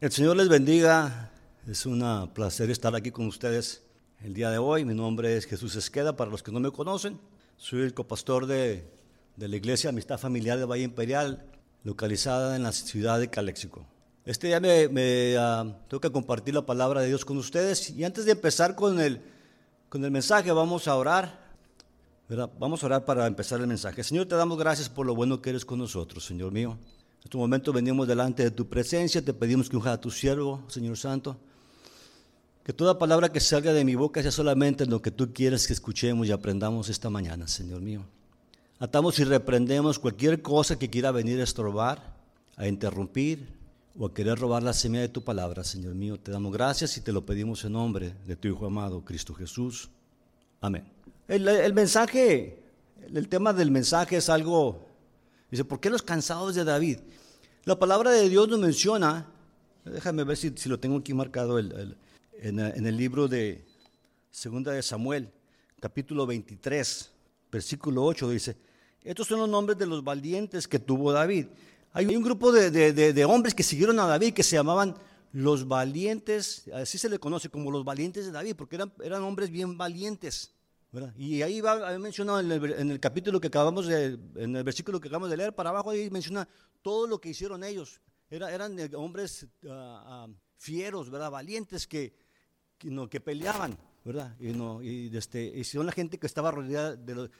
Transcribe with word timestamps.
El 0.00 0.12
Señor 0.12 0.36
les 0.36 0.48
bendiga. 0.48 1.32
Es 1.66 1.84
un 1.84 2.30
placer 2.32 2.70
estar 2.70 2.94
aquí 2.94 3.10
con 3.10 3.26
ustedes 3.26 3.82
el 4.22 4.32
día 4.32 4.48
de 4.48 4.58
hoy. 4.58 4.84
Mi 4.84 4.94
nombre 4.94 5.36
es 5.36 5.44
Jesús 5.44 5.74
Esqueda, 5.74 6.14
para 6.14 6.30
los 6.30 6.44
que 6.44 6.52
no 6.52 6.60
me 6.60 6.70
conocen. 6.70 7.18
Soy 7.56 7.80
el 7.80 7.94
copastor 7.94 8.46
de, 8.46 8.88
de 9.34 9.48
la 9.48 9.56
Iglesia 9.56 9.90
Amistad 9.90 10.16
Familiar 10.16 10.56
de 10.56 10.66
Valle 10.66 10.84
Imperial, 10.84 11.44
localizada 11.82 12.54
en 12.54 12.62
la 12.62 12.70
ciudad 12.70 13.18
de 13.18 13.28
Caléxico. 13.28 13.84
Este 14.24 14.46
día 14.46 14.60
me, 14.60 14.86
me 14.86 15.36
uh, 15.36 15.74
tengo 15.88 16.00
que 16.00 16.12
compartir 16.12 16.54
la 16.54 16.64
palabra 16.64 17.00
de 17.00 17.08
Dios 17.08 17.24
con 17.24 17.36
ustedes. 17.36 17.90
Y 17.90 18.04
antes 18.04 18.24
de 18.24 18.32
empezar 18.32 18.76
con 18.76 19.00
el, 19.00 19.20
con 19.88 20.04
el 20.04 20.12
mensaje, 20.12 20.52
vamos 20.52 20.86
a 20.86 20.94
orar. 20.94 21.44
Vamos 22.60 22.84
a 22.84 22.86
orar 22.86 23.04
para 23.04 23.26
empezar 23.26 23.60
el 23.60 23.66
mensaje. 23.66 24.04
Señor, 24.04 24.26
te 24.26 24.36
damos 24.36 24.58
gracias 24.58 24.88
por 24.88 25.06
lo 25.06 25.16
bueno 25.16 25.42
que 25.42 25.50
eres 25.50 25.64
con 25.64 25.80
nosotros, 25.80 26.24
Señor 26.24 26.52
mío. 26.52 26.78
En 27.18 27.24
este 27.24 27.36
momento 27.36 27.72
venimos 27.72 28.06
delante 28.06 28.44
de 28.44 28.50
tu 28.50 28.68
presencia, 28.68 29.22
te 29.22 29.34
pedimos 29.34 29.68
que 29.68 29.76
unja 29.76 29.92
a 29.92 30.00
tu 30.00 30.10
siervo, 30.10 30.64
Señor 30.68 30.96
Santo. 30.96 31.36
Que 32.62 32.72
toda 32.72 32.98
palabra 32.98 33.32
que 33.32 33.40
salga 33.40 33.72
de 33.72 33.84
mi 33.84 33.96
boca 33.96 34.22
sea 34.22 34.30
solamente 34.30 34.86
lo 34.86 35.02
que 35.02 35.10
tú 35.10 35.32
quieres 35.32 35.66
que 35.66 35.72
escuchemos 35.72 36.26
y 36.26 36.32
aprendamos 36.32 36.88
esta 36.88 37.10
mañana, 37.10 37.48
Señor 37.48 37.80
mío. 37.80 38.04
Atamos 38.78 39.18
y 39.18 39.24
reprendemos 39.24 39.98
cualquier 39.98 40.42
cosa 40.42 40.78
que 40.78 40.88
quiera 40.88 41.10
venir 41.10 41.40
a 41.40 41.44
estorbar, 41.44 42.16
a 42.56 42.68
interrumpir 42.68 43.48
o 43.98 44.06
a 44.06 44.14
querer 44.14 44.38
robar 44.38 44.62
la 44.62 44.72
semilla 44.72 45.02
de 45.02 45.08
tu 45.08 45.24
palabra, 45.24 45.64
Señor 45.64 45.94
mío. 45.94 46.20
Te 46.20 46.30
damos 46.30 46.52
gracias 46.52 46.96
y 46.96 47.00
te 47.00 47.12
lo 47.12 47.26
pedimos 47.26 47.64
en 47.64 47.72
nombre 47.72 48.14
de 48.26 48.36
tu 48.36 48.46
Hijo 48.46 48.66
amado, 48.66 49.04
Cristo 49.04 49.34
Jesús. 49.34 49.90
Amén. 50.60 50.84
El, 51.26 51.48
el 51.48 51.74
mensaje, 51.74 52.62
el 53.12 53.28
tema 53.28 53.52
del 53.52 53.70
mensaje 53.70 54.18
es 54.18 54.28
algo 54.28 54.87
Dice, 55.50 55.64
¿por 55.64 55.80
qué 55.80 55.88
los 55.90 56.02
cansados 56.02 56.54
de 56.54 56.64
David? 56.64 56.98
La 57.64 57.78
palabra 57.78 58.10
de 58.10 58.28
Dios 58.28 58.48
nos 58.48 58.58
menciona, 58.58 59.26
déjame 59.84 60.24
ver 60.24 60.36
si, 60.36 60.52
si 60.56 60.68
lo 60.68 60.78
tengo 60.78 60.98
aquí 60.98 61.14
marcado 61.14 61.58
el, 61.58 61.72
el, 61.72 61.96
en, 62.40 62.86
el 62.86 62.96
libro 62.96 63.28
de 63.28 63.64
Segunda 64.30 64.72
de 64.72 64.82
Samuel, 64.82 65.30
capítulo 65.80 66.26
23, 66.26 67.10
versículo 67.50 68.04
8, 68.04 68.30
dice, 68.30 68.56
estos 69.02 69.26
son 69.26 69.38
los 69.40 69.48
nombres 69.48 69.78
de 69.78 69.86
los 69.86 70.04
valientes 70.04 70.68
que 70.68 70.78
tuvo 70.78 71.12
David. 71.12 71.46
Hay 71.92 72.14
un 72.14 72.22
grupo 72.22 72.52
de, 72.52 72.70
de, 72.70 72.92
de, 72.92 73.12
de 73.14 73.24
hombres 73.24 73.54
que 73.54 73.62
siguieron 73.62 73.98
a 74.00 74.06
David 74.06 74.34
que 74.34 74.42
se 74.42 74.56
llamaban 74.56 74.94
los 75.32 75.66
valientes, 75.66 76.64
así 76.74 76.98
se 76.98 77.08
le 77.08 77.18
conoce 77.18 77.48
como 77.48 77.70
los 77.70 77.84
valientes 77.84 78.26
de 78.26 78.32
David, 78.32 78.54
porque 78.56 78.76
eran, 78.76 78.92
eran 79.02 79.22
hombres 79.22 79.50
bien 79.50 79.78
valientes. 79.78 80.52
¿Verdad? 80.90 81.14
Y 81.16 81.42
ahí 81.42 81.60
va 81.60 81.94
en 81.94 82.06
el, 82.06 82.72
en 82.72 82.90
el, 82.90 83.00
capítulo 83.00 83.40
que 83.40 83.48
acabamos 83.48 83.86
de, 83.86 84.18
en 84.36 84.56
el 84.56 84.64
versículo 84.64 85.00
que 85.00 85.08
acabamos 85.08 85.30
de 85.30 85.36
leer, 85.36 85.54
para 85.54 85.70
abajo 85.70 85.90
ahí 85.90 86.08
menciona 86.10 86.48
todo 86.82 87.06
lo 87.06 87.20
que 87.20 87.30
hicieron 87.30 87.62
ellos. 87.62 88.00
Era, 88.30 88.52
eran 88.52 88.76
hombres 88.94 89.46
uh, 89.62 89.68
uh, 89.68 90.34
fieros. 90.56 91.10
Valientes 91.10 91.86
que, 91.86 92.14
que, 92.78 93.20
peleaban, 93.20 93.78
¿verdad? 94.04 94.34
Y, 94.38 94.48
no, 94.48 94.82
y, 94.82 95.14
este, 95.16 95.44
y 95.44 95.64
son 95.64 95.86
la 95.86 95.92
gente 95.92 96.18
que 96.18 96.26
estaba 96.26 96.50
rodeada 96.50 96.96
de 96.96 97.14
los, 97.14 97.30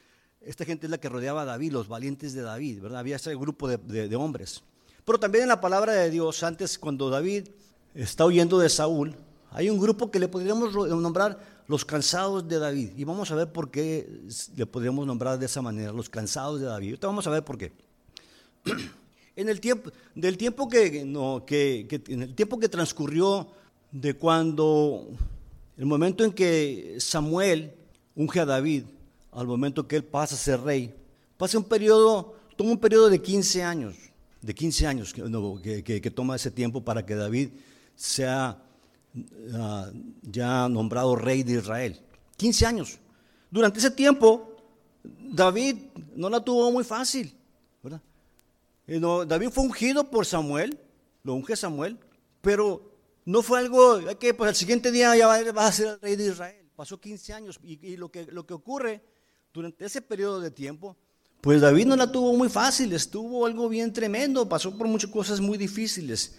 esta 0.40 0.64
gente 0.64 0.86
es 0.86 0.90
la 0.90 0.98
que 0.98 1.08
rodeaba 1.08 1.42
a 1.42 1.44
David, 1.44 1.72
los 1.72 1.88
valientes 1.88 2.32
de 2.32 2.42
David, 2.42 2.80
¿verdad? 2.80 3.00
Había 3.00 3.16
ese 3.16 3.34
grupo 3.34 3.66
de, 3.68 3.76
de, 3.78 4.08
de 4.08 4.16
hombres. 4.16 4.62
Pero 5.04 5.18
también 5.18 5.42
en 5.42 5.48
la 5.48 5.60
palabra 5.60 5.92
de 5.92 6.10
Dios, 6.10 6.42
antes 6.42 6.78
cuando 6.78 7.10
David 7.10 7.48
está 7.94 8.24
huyendo 8.24 8.58
de 8.58 8.68
Saúl, 8.68 9.16
hay 9.50 9.70
un 9.70 9.78
grupo 9.78 10.10
que 10.10 10.18
le 10.18 10.28
podríamos 10.28 10.74
nombrar 10.74 11.38
los 11.68 11.84
cansados 11.84 12.48
de 12.48 12.58
David. 12.58 12.90
Y 12.96 13.04
vamos 13.04 13.30
a 13.30 13.34
ver 13.34 13.52
por 13.52 13.70
qué 13.70 14.08
le 14.56 14.66
podríamos 14.66 15.06
nombrar 15.06 15.38
de 15.38 15.46
esa 15.46 15.62
manera, 15.62 15.92
los 15.92 16.08
cansados 16.08 16.60
de 16.60 16.66
David. 16.66 16.88
Ahorita 16.88 17.06
vamos 17.06 17.26
a 17.26 17.30
ver 17.30 17.44
por 17.44 17.58
qué. 17.58 17.72
En 19.36 19.48
el 19.48 19.60
tiempo, 19.60 19.92
del 20.16 20.36
tiempo 20.36 20.68
que, 20.68 20.98
en 20.98 22.22
el 22.22 22.34
tiempo 22.34 22.58
que 22.58 22.68
transcurrió 22.68 23.46
de 23.92 24.14
cuando, 24.14 25.06
el 25.76 25.86
momento 25.86 26.24
en 26.24 26.32
que 26.32 26.96
Samuel 26.98 27.72
unge 28.16 28.40
a 28.40 28.44
David, 28.44 28.82
al 29.30 29.46
momento 29.46 29.86
que 29.86 29.94
él 29.94 30.02
pasa 30.02 30.34
a 30.34 30.38
ser 30.38 30.60
rey, 30.62 30.92
pasa 31.36 31.56
un 31.56 31.62
periodo, 31.62 32.34
toma 32.56 32.72
un 32.72 32.78
periodo 32.78 33.08
de 33.08 33.22
15 33.22 33.62
años, 33.62 33.94
de 34.42 34.52
15 34.52 34.86
años 34.88 35.14
que 35.14 36.10
toma 36.12 36.34
ese 36.34 36.50
tiempo 36.50 36.82
para 36.82 37.06
que 37.06 37.14
David 37.14 37.50
sea 37.94 38.60
ya 40.22 40.68
nombrado 40.68 41.16
rey 41.16 41.42
de 41.42 41.54
Israel. 41.54 42.00
15 42.36 42.66
años. 42.66 42.98
Durante 43.50 43.78
ese 43.78 43.90
tiempo, 43.90 44.56
David 45.02 45.76
no 46.14 46.28
la 46.28 46.40
tuvo 46.40 46.70
muy 46.70 46.84
fácil. 46.84 47.34
¿verdad? 47.82 48.00
No, 48.86 49.24
David 49.24 49.50
fue 49.50 49.64
ungido 49.64 50.10
por 50.10 50.26
Samuel, 50.26 50.78
lo 51.22 51.34
unge 51.34 51.56
Samuel, 51.56 51.98
pero 52.40 52.92
no 53.24 53.42
fue 53.42 53.58
algo 53.58 54.00
que 54.18 54.34
pues, 54.34 54.50
el 54.50 54.56
siguiente 54.56 54.90
día 54.90 55.16
ya 55.16 55.26
va, 55.26 55.66
a 55.66 55.72
ser 55.72 55.88
el 55.88 56.00
rey 56.00 56.16
de 56.16 56.28
Israel. 56.28 56.66
Pasó 56.76 57.00
15 57.00 57.32
años 57.32 57.58
y, 57.62 57.84
y 57.86 57.96
lo, 57.96 58.10
que, 58.10 58.26
lo 58.26 58.46
que 58.46 58.54
ocurre 58.54 59.02
durante 59.52 59.84
ese 59.84 60.00
periodo 60.00 60.40
de 60.40 60.50
tiempo, 60.50 60.96
pues 61.40 61.60
David 61.60 61.86
no 61.86 61.96
la 61.96 62.10
tuvo 62.10 62.32
muy 62.34 62.48
fácil, 62.48 62.92
estuvo 62.92 63.46
algo 63.46 63.68
bien 63.68 63.92
tremendo, 63.92 64.48
pasó 64.48 64.76
por 64.76 64.88
muchas 64.88 65.10
cosas 65.10 65.40
muy 65.40 65.56
difíciles. 65.56 66.36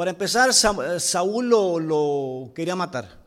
Para 0.00 0.12
empezar, 0.12 0.54
Saúl 0.54 1.50
lo, 1.50 2.52
quería 2.54 2.74
matar. 2.74 3.18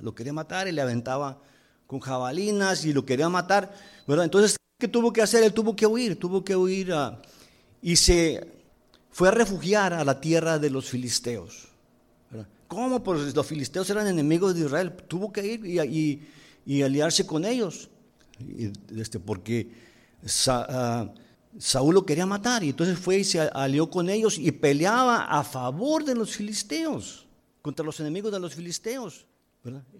Lo 0.00 0.14
quería 0.14 0.32
matar 0.32 0.66
y 0.66 0.72
le 0.72 0.80
aventaba 0.80 1.38
con 1.86 2.00
jabalinas 2.00 2.86
y 2.86 2.94
lo 2.94 3.04
quería 3.04 3.28
matar. 3.28 3.70
¿verdad? 4.08 4.24
Entonces, 4.24 4.56
¿qué 4.78 4.88
tuvo 4.88 5.12
que 5.12 5.20
hacer? 5.20 5.44
Él 5.44 5.52
tuvo 5.52 5.76
que 5.76 5.86
huir, 5.86 6.18
tuvo 6.18 6.42
que 6.42 6.56
huir 6.56 6.90
y 7.82 7.96
se 7.96 8.50
fue 9.10 9.28
a 9.28 9.30
refugiar 9.30 9.92
a 9.92 10.04
la 10.06 10.18
tierra 10.18 10.58
de 10.58 10.70
los 10.70 10.88
filisteos. 10.88 11.68
¿Cómo? 12.66 13.04
Pues 13.04 13.34
los 13.34 13.46
filisteos 13.46 13.90
eran 13.90 14.06
enemigos 14.06 14.54
de 14.54 14.64
Israel. 14.64 14.94
Tuvo 15.06 15.30
que 15.30 15.46
ir 15.46 15.66
y, 16.64 16.82
aliarse 16.82 17.26
con 17.26 17.44
ellos. 17.44 17.90
Este, 18.96 19.20
porque 19.20 19.70
uh, 20.24 21.08
Saúl 21.58 21.94
lo 21.94 22.04
quería 22.04 22.26
matar 22.26 22.62
y 22.64 22.70
entonces 22.70 22.98
fue 22.98 23.18
y 23.18 23.24
se 23.24 23.40
alió 23.40 23.90
con 23.90 24.10
ellos 24.10 24.38
y 24.38 24.52
peleaba 24.52 25.24
a 25.24 25.42
favor 25.42 26.04
de 26.04 26.14
los 26.14 26.36
filisteos, 26.36 27.26
contra 27.62 27.84
los 27.84 27.98
enemigos 28.00 28.32
de 28.32 28.40
los 28.40 28.54
filisteos. 28.54 29.26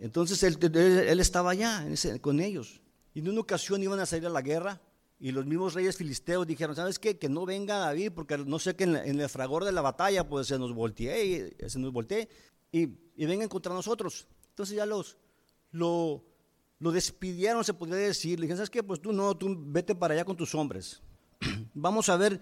Entonces 0.01 0.43
él, 0.43 1.21
estaba 1.21 1.51
allá 1.51 1.85
con 2.21 2.41
ellos. 2.41 2.81
Y 3.15 3.21
en 3.21 3.31
una 3.31 3.41
ocasión 3.41 3.83
iban 3.83 3.99
a 3.99 4.07
salir 4.07 4.27
a 4.27 4.31
la 4.31 4.43
guerra 4.43 4.81
y 5.19 5.33
los 5.33 5.47
mismos 5.47 5.75
reyes 5.75 5.97
filisteos 5.97 6.47
dijeron, 6.47 6.77
¿sabes 6.77 6.99
qué? 6.99 7.19
Que 7.19 7.29
no 7.29 7.47
venga 7.47 7.79
David 7.79 8.13
porque 8.15 8.39
no 8.39 8.59
sé 8.59 8.77
que 8.77 8.85
en, 8.85 8.95
el 8.97 9.29
fragor 9.29 9.65
de 9.65 9.73
la 9.73 9.81
batalla 9.81 10.29
pues 10.29 10.47
se 10.47 10.59
nos 10.59 10.73
voltee, 10.73 11.57
se 11.67 11.79
nos 11.79 11.93
y, 12.71 12.89
y 13.17 13.27
vengan 13.27 13.49
contra 13.49 13.73
nosotros. 13.73 14.29
Entonces 14.51 14.77
ya 14.77 14.87
los, 14.87 15.17
lo, 15.71 16.23
lo 16.79 16.93
despidieron, 16.93 17.65
se 17.65 17.75
podría 17.75 17.97
decir. 17.97 18.39
Le 18.39 18.43
dijeron, 18.43 18.59
¿sabes 18.59 18.71
qué? 18.71 18.83
Pues 18.83 19.01
tú 19.01 19.13
no, 19.13 19.37
tú 19.37 19.57
vete 19.59 19.95
para 19.95 20.15
allá 20.15 20.25
con 20.25 20.37
tus 20.37 20.55
hombres. 20.55 21.03
Vamos 21.75 22.09
a 22.09 22.17
ver, 22.17 22.41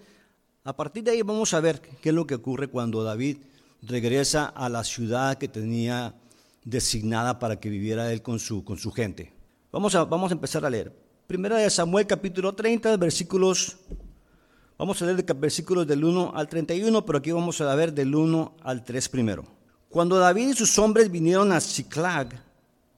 a 0.63 0.75
partir 0.75 1.03
de 1.03 1.11
ahí 1.11 1.21
vamos 1.21 1.53
a 1.53 1.59
ver 1.59 1.79
qué 1.79 2.09
es 2.09 2.15
lo 2.15 2.25
que 2.25 2.35
ocurre 2.35 2.67
cuando 2.67 3.03
David 3.03 3.37
regresa 3.81 4.45
a 4.45 4.69
la 4.69 4.83
ciudad 4.83 5.37
que 5.37 5.47
tenía 5.47 6.15
designada 6.63 7.37
para 7.37 7.59
que 7.59 7.69
viviera 7.69 8.11
él 8.11 8.21
con 8.21 8.39
su, 8.39 8.63
con 8.63 8.77
su 8.77 8.91
gente. 8.91 9.31
Vamos 9.71 9.93
a, 9.95 10.05
vamos 10.05 10.31
a 10.31 10.35
empezar 10.35 10.65
a 10.65 10.69
leer. 10.69 10.91
Primera 11.27 11.57
de 11.57 11.69
Samuel 11.69 12.07
capítulo 12.07 12.53
30, 12.53 12.97
versículos, 12.97 13.77
vamos 14.77 15.01
a 15.01 15.05
leer 15.05 15.23
de 15.23 15.33
versículos 15.33 15.85
del 15.85 16.03
1 16.03 16.33
al 16.35 16.47
31, 16.47 17.05
pero 17.05 17.19
aquí 17.19 17.31
vamos 17.31 17.59
a 17.61 17.75
ver 17.75 17.93
del 17.93 18.15
1 18.15 18.57
al 18.63 18.83
3 18.83 19.09
primero. 19.09 19.43
Cuando 19.89 20.17
David 20.17 20.49
y 20.49 20.53
sus 20.53 20.77
hombres 20.79 21.11
vinieron 21.11 21.51
a 21.51 21.59
Ciclag, 21.61 22.43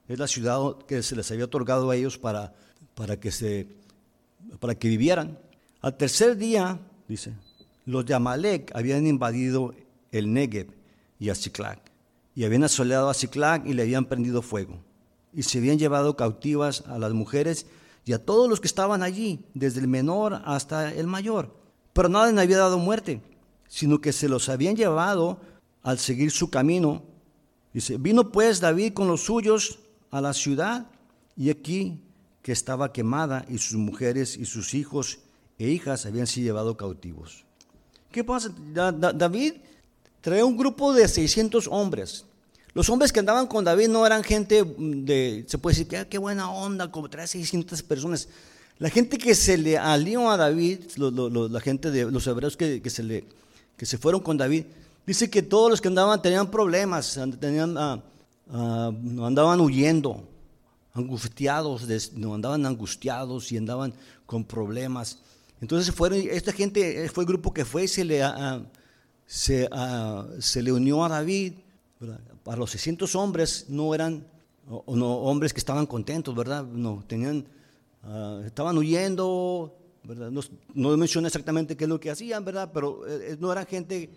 es 0.08 0.18
la 0.18 0.26
ciudad 0.26 0.60
que 0.86 1.02
se 1.02 1.14
les 1.14 1.30
había 1.30 1.44
otorgado 1.44 1.90
a 1.90 1.96
ellos 1.96 2.16
para, 2.18 2.54
para, 2.94 3.20
que, 3.20 3.30
se, 3.30 3.68
para 4.58 4.74
que 4.74 4.88
vivieran, 4.88 5.38
al 5.80 5.96
tercer 5.96 6.36
día, 6.36 6.80
dice, 7.06 7.34
los 7.86 8.04
de 8.04 8.14
Amalek 8.14 8.72
habían 8.74 9.06
invadido 9.06 9.74
el 10.10 10.32
Negev 10.32 10.68
y 11.18 11.28
a 11.28 11.34
Ciclac, 11.34 11.80
y 12.34 12.44
habían 12.44 12.64
asoleado 12.64 13.08
a 13.08 13.14
Ciclac 13.14 13.66
y 13.66 13.74
le 13.74 13.82
habían 13.82 14.06
prendido 14.06 14.42
fuego, 14.42 14.78
y 15.32 15.42
se 15.42 15.58
habían 15.58 15.78
llevado 15.78 16.16
cautivas 16.16 16.84
a 16.86 16.98
las 16.98 17.12
mujeres 17.12 17.66
y 18.04 18.12
a 18.12 18.24
todos 18.24 18.48
los 18.48 18.60
que 18.60 18.66
estaban 18.66 19.02
allí, 19.02 19.44
desde 19.54 19.80
el 19.80 19.88
menor 19.88 20.40
hasta 20.44 20.92
el 20.92 21.06
mayor. 21.06 21.54
Pero 21.92 22.08
nadie 22.08 22.32
le 22.32 22.40
había 22.40 22.58
dado 22.58 22.78
muerte, 22.78 23.20
sino 23.68 24.00
que 24.00 24.12
se 24.12 24.28
los 24.28 24.48
habían 24.48 24.76
llevado 24.76 25.38
al 25.82 25.98
seguir 25.98 26.30
su 26.30 26.50
camino. 26.50 27.02
Dice, 27.72 27.98
vino 27.98 28.32
pues 28.32 28.60
David 28.60 28.94
con 28.94 29.08
los 29.08 29.24
suyos 29.24 29.78
a 30.10 30.20
la 30.20 30.32
ciudad, 30.32 30.86
y 31.36 31.50
aquí 31.50 32.00
que 32.42 32.52
estaba 32.52 32.92
quemada, 32.92 33.44
y 33.48 33.58
sus 33.58 33.78
mujeres 33.78 34.36
y 34.36 34.46
sus 34.46 34.74
hijos 34.74 35.18
e 35.58 35.68
hijas 35.68 36.06
habían 36.06 36.26
sido 36.26 36.46
llevados 36.46 36.76
cautivos. 36.76 37.44
¿Qué 38.10 38.24
pasa? 38.24 38.50
Da, 38.72 38.92
da, 38.92 39.12
David 39.12 39.54
trae 40.20 40.42
un 40.42 40.56
grupo 40.56 40.92
de 40.92 41.08
600 41.08 41.68
hombres. 41.68 42.24
Los 42.74 42.88
hombres 42.90 43.12
que 43.12 43.20
andaban 43.20 43.46
con 43.46 43.64
David 43.64 43.88
no 43.88 44.06
eran 44.06 44.22
gente 44.22 44.62
de, 44.64 45.44
se 45.48 45.58
puede 45.58 45.74
decir, 45.74 45.88
qué, 45.88 46.06
qué 46.08 46.18
buena 46.18 46.50
onda, 46.50 46.90
como 46.90 47.10
trae 47.10 47.26
600 47.26 47.82
personas. 47.82 48.28
La 48.78 48.90
gente 48.90 49.18
que 49.18 49.34
se 49.34 49.58
le 49.58 49.76
alió 49.76 50.30
a 50.30 50.36
David, 50.36 50.80
la 50.96 51.60
gente 51.60 51.90
de 51.90 52.10
los 52.10 52.26
hebreos 52.26 52.56
que, 52.56 52.80
que, 52.80 52.90
se 52.90 53.02
le, 53.02 53.24
que 53.76 53.86
se 53.86 53.98
fueron 53.98 54.20
con 54.20 54.36
David, 54.36 54.64
Dice 55.08 55.30
que 55.30 55.40
todos 55.40 55.70
los 55.70 55.80
que 55.80 55.88
andaban 55.88 56.20
tenían 56.20 56.50
problemas, 56.50 57.18
tenían, 57.40 57.78
ah, 57.78 58.02
ah, 58.52 58.92
andaban 59.22 59.58
huyendo, 59.58 60.28
angustiados, 60.92 61.88
no, 62.12 62.34
andaban 62.34 62.66
angustiados 62.66 63.50
y 63.50 63.56
andaban 63.56 63.94
con 64.26 64.44
problemas. 64.44 65.20
Entonces 65.60 65.94
fueron, 65.94 66.20
esta 66.30 66.52
gente 66.52 67.08
fue 67.08 67.24
el 67.24 67.28
grupo 67.28 67.52
que 67.52 67.64
fue 67.64 67.84
y 67.84 67.88
se 67.88 68.04
le, 68.04 68.24
uh, 68.24 68.64
se, 69.26 69.68
se, 70.38 70.62
le 70.62 70.72
unió 70.72 71.04
a 71.04 71.08
David. 71.08 71.54
Para 72.44 72.58
los 72.58 72.70
600 72.70 73.14
hombres 73.16 73.66
no 73.68 73.94
eran 73.94 74.24
no, 74.68 75.14
hombres 75.18 75.52
que 75.52 75.60
estaban 75.60 75.86
contentos, 75.86 76.34
¿verdad? 76.34 76.64
No, 76.64 77.02
tenían, 77.06 77.46
estaban 78.44 78.76
huyendo, 78.76 79.76
¿verdad? 80.04 80.30
No, 80.30 80.40
no, 80.74 80.96
menciona 80.96 81.28
exactamente 81.28 81.76
qué 81.76 81.84
es 81.84 81.90
lo 81.90 81.98
que 81.98 82.10
hacían, 82.10 82.44
¿verdad? 82.44 82.70
Pero 82.72 83.06
eh, 83.06 83.36
no 83.40 83.50
eran 83.50 83.66
gente, 83.66 84.10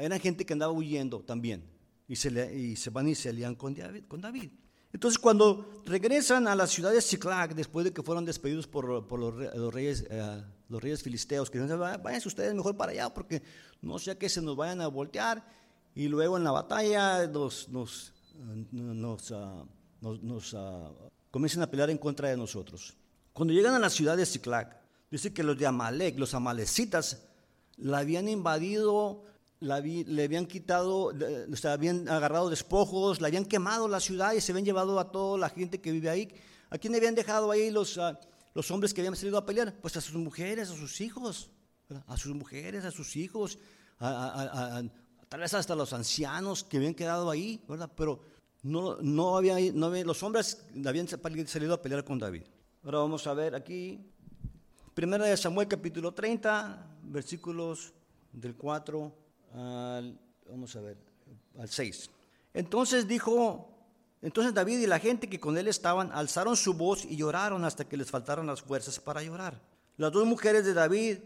eran 0.00 0.18
gente 0.20 0.44
que 0.44 0.52
andaba 0.52 0.72
huyendo 0.72 1.20
también. 1.20 1.62
Y 2.08 2.16
se, 2.16 2.30
le, 2.30 2.54
y 2.56 2.76
se 2.76 2.90
van 2.90 3.08
y 3.08 3.14
se 3.14 3.28
alían 3.28 3.54
con 3.54 3.74
David. 3.74 4.04
Con 4.08 4.20
David. 4.20 4.50
Entonces, 4.92 5.18
cuando 5.18 5.82
regresan 5.86 6.48
a 6.48 6.56
la 6.56 6.66
ciudad 6.66 6.92
de 6.92 7.00
Ciclac, 7.00 7.54
después 7.54 7.84
de 7.84 7.92
que 7.92 8.02
fueron 8.02 8.24
despedidos 8.24 8.66
por, 8.66 8.84
los, 8.86 9.72
reyes, 9.72 10.04
eh, 10.10 10.42
los 10.70 10.82
reyes 10.82 11.02
filisteos, 11.02 11.50
que 11.50 11.58
váyanse 11.58 12.28
ustedes 12.28 12.54
mejor 12.54 12.76
para 12.76 12.92
allá, 12.92 13.12
porque 13.12 13.42
no 13.82 13.98
sea 13.98 14.18
que 14.18 14.28
se 14.28 14.40
nos 14.40 14.56
vayan 14.56 14.80
a 14.80 14.86
voltear, 14.86 15.44
y 15.94 16.08
luego 16.08 16.38
en 16.38 16.44
la 16.44 16.52
batalla 16.52 17.26
nos, 17.26 17.68
nos, 17.68 18.12
ah, 19.32 19.64
ah, 20.54 20.92
comienzan 21.30 21.62
a 21.62 21.70
pelear 21.70 21.90
en 21.90 21.98
contra 21.98 22.28
de 22.28 22.36
nosotros. 22.36 22.96
Cuando 23.32 23.52
llegan 23.52 23.74
a 23.74 23.78
la 23.78 23.90
ciudad 23.90 24.16
de 24.16 24.24
Ciclac, 24.24 24.80
dice 25.10 25.34
que 25.34 25.42
los 25.42 25.58
de 25.58 25.66
Amalek, 25.66 26.18
los 26.18 26.32
amalecitas, 26.34 27.26
la 27.76 27.98
habían 27.98 28.28
invadido 28.28 29.24
le 29.60 30.24
habían 30.24 30.46
quitado, 30.46 31.12
le, 31.12 31.68
habían 31.68 32.08
agarrado 32.08 32.48
despojos, 32.48 33.20
le 33.20 33.26
habían 33.26 33.44
quemado 33.44 33.88
la 33.88 34.00
ciudad 34.00 34.32
y 34.32 34.40
se 34.40 34.52
habían 34.52 34.64
llevado 34.64 34.98
a 34.98 35.12
toda 35.12 35.38
la 35.38 35.50
gente 35.50 35.80
que 35.80 35.92
vive 35.92 36.08
ahí. 36.08 36.28
¿A 36.70 36.78
quién 36.78 36.94
habían 36.94 37.14
dejado 37.14 37.50
ahí 37.50 37.70
los, 37.70 37.98
ah, 37.98 38.18
los 38.54 38.70
hombres 38.70 38.92
que 38.92 39.00
habían 39.00 39.16
salido 39.16 39.38
a 39.38 39.46
pelear? 39.46 39.74
Pues 39.80 39.96
a 39.96 40.00
sus 40.00 40.16
mujeres, 40.16 40.70
a 40.70 40.76
sus 40.76 41.00
hijos, 41.00 41.50
a 42.06 42.16
sus 42.16 42.34
mujeres, 42.34 42.84
a 42.84 42.90
sus 42.90 43.16
hijos, 43.16 43.58
tal 43.98 45.40
vez 45.40 45.54
hasta 45.54 45.74
los 45.74 45.92
ancianos 45.92 46.64
que 46.64 46.76
habían 46.76 46.94
quedado 46.94 47.30
ahí, 47.30 47.62
¿verdad? 47.68 47.90
Pero 47.96 48.20
no, 48.62 48.96
no, 49.00 49.36
había, 49.36 49.56
no 49.72 49.90
los 49.90 50.22
hombres 50.22 50.66
habían 50.84 51.08
salido 51.08 51.74
a 51.74 51.82
pelear 51.82 52.04
con 52.04 52.18
David. 52.18 52.42
Ahora 52.82 52.98
vamos 52.98 53.26
a 53.26 53.34
ver 53.34 53.54
aquí, 53.54 54.00
primera 54.94 55.26
de 55.26 55.36
Samuel 55.36 55.68
capítulo 55.68 56.12
30, 56.12 56.98
versículos 57.02 57.92
del 58.32 58.54
4 58.56 59.12
al, 59.54 60.18
vamos 60.48 60.76
a 60.76 60.80
ver, 60.80 60.96
al 61.58 61.68
6. 61.68 62.10
Entonces 62.54 63.06
dijo, 63.06 63.69
entonces 64.22 64.54
David 64.54 64.78
y 64.78 64.86
la 64.86 64.98
gente 64.98 65.28
que 65.28 65.40
con 65.40 65.56
él 65.56 65.68
estaban 65.68 66.10
alzaron 66.12 66.56
su 66.56 66.74
voz 66.74 67.04
y 67.04 67.16
lloraron 67.16 67.64
hasta 67.64 67.88
que 67.88 67.96
les 67.96 68.10
faltaron 68.10 68.46
las 68.46 68.62
fuerzas 68.62 69.00
para 69.00 69.22
llorar. 69.22 69.60
Las 69.96 70.12
dos 70.12 70.26
mujeres 70.26 70.64
de 70.64 70.74
David, 70.74 71.18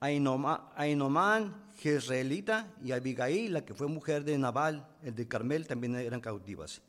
Ainomán, 0.00 1.70
Jezreelita, 1.78 2.74
y 2.82 2.92
Abigail, 2.92 3.52
la 3.52 3.64
que 3.64 3.74
fue 3.74 3.86
mujer 3.86 4.24
de 4.24 4.38
Nabal, 4.38 4.88
el 5.02 5.14
de 5.14 5.28
Carmel, 5.28 5.66
también 5.66 5.94
eran 5.96 6.20
cautivas. 6.20 6.82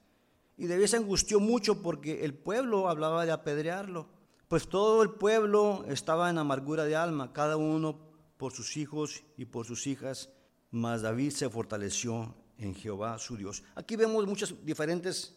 Y 0.57 0.67
David 0.67 0.85
se 0.87 0.97
angustió 0.97 1.39
mucho 1.39 1.81
porque 1.81 2.23
el 2.25 2.33
pueblo 2.33 2.89
hablaba 2.89 3.25
de 3.25 3.31
apedrearlo, 3.31 4.07
pues 4.47 4.67
todo 4.67 5.01
el 5.01 5.11
pueblo 5.11 5.85
estaba 5.87 6.29
en 6.29 6.37
amargura 6.37 6.85
de 6.85 6.95
alma, 6.95 7.33
cada 7.33 7.57
uno 7.57 7.99
por 8.37 8.51
sus 8.51 8.77
hijos 8.77 9.23
y 9.37 9.45
por 9.45 9.65
sus 9.65 9.87
hijas 9.87 10.29
mas 10.71 11.01
David 11.01 11.31
se 11.31 11.49
fortaleció 11.49 12.33
en 12.57 12.73
Jehová 12.73 13.19
su 13.19 13.35
Dios. 13.35 13.63
Aquí 13.75 13.95
vemos 13.97 14.25
muchas 14.25 14.55
diferentes, 14.65 15.35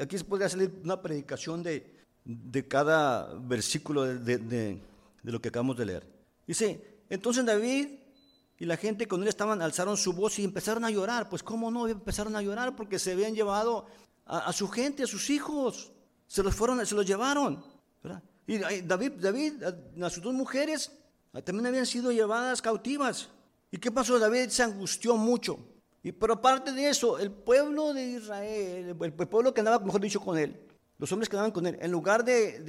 aquí 0.00 0.18
se 0.18 0.24
podría 0.24 0.48
salir 0.48 0.80
una 0.84 1.00
predicación 1.00 1.62
de, 1.62 2.02
de 2.24 2.68
cada 2.68 3.34
versículo 3.34 4.04
de, 4.04 4.38
de, 4.38 4.80
lo 5.22 5.40
que 5.40 5.48
acabamos 5.48 5.76
de 5.76 5.86
leer. 5.86 6.06
Dice, 6.46 7.04
entonces 7.08 7.44
David 7.44 7.88
y 8.58 8.64
la 8.64 8.76
gente 8.76 9.08
con 9.08 9.22
él 9.22 9.28
estaban, 9.28 9.60
alzaron 9.62 9.96
su 9.96 10.12
voz 10.12 10.38
y 10.38 10.44
empezaron 10.44 10.84
a 10.84 10.90
llorar. 10.90 11.28
Pues 11.28 11.42
cómo 11.42 11.70
no, 11.70 11.88
empezaron 11.88 12.36
a 12.36 12.42
llorar 12.42 12.76
porque 12.76 12.98
se 12.98 13.12
habían 13.12 13.34
llevado 13.34 13.86
a, 14.26 14.52
su 14.52 14.68
gente, 14.68 15.02
a 15.02 15.06
sus 15.06 15.30
hijos. 15.30 15.92
Se 16.26 16.42
los 16.42 16.54
fueron, 16.54 16.84
se 16.86 16.94
los 16.94 17.06
llevaron. 17.06 17.64
Y 18.46 18.58
David, 18.82 19.12
David, 19.18 19.62
a 20.02 20.10
sus 20.10 20.22
dos 20.22 20.34
mujeres 20.34 20.92
también 21.44 21.66
habían 21.66 21.86
sido 21.86 22.12
llevadas 22.12 22.60
cautivas. 22.60 23.30
¿Y 23.70 23.78
qué 23.78 23.90
pasó? 23.90 24.18
David 24.18 24.48
se 24.48 24.62
angustió 24.62 25.16
mucho. 25.16 25.58
Y, 26.02 26.12
pero 26.12 26.34
aparte 26.34 26.72
de 26.72 26.88
eso, 26.88 27.18
el 27.18 27.30
pueblo 27.30 27.94
de 27.94 28.04
Israel, 28.04 28.96
el, 29.00 29.12
pueblo 29.12 29.54
que 29.54 29.60
andaba, 29.60 29.78
mejor 29.84 30.00
dicho, 30.00 30.20
con 30.20 30.36
él, 30.36 30.60
los 30.98 31.10
hombres 31.12 31.28
que 31.28 31.36
andaban 31.36 31.52
con 31.52 31.66
él, 31.66 31.78
en 31.80 31.90
lugar 31.90 32.24
de, 32.24 32.60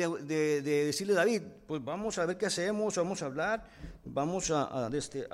decirle 0.63 1.13
a 1.13 1.17
David, 1.17 1.41
pues 1.67 1.83
vamos 1.83 2.17
a 2.17 2.25
ver 2.25 2.37
qué 2.37 2.45
hacemos, 2.45 2.95
vamos 2.95 3.21
a 3.21 3.25
hablar, 3.25 3.67
vamos 4.05 4.51
a, 4.51 4.89
este, 4.93 5.27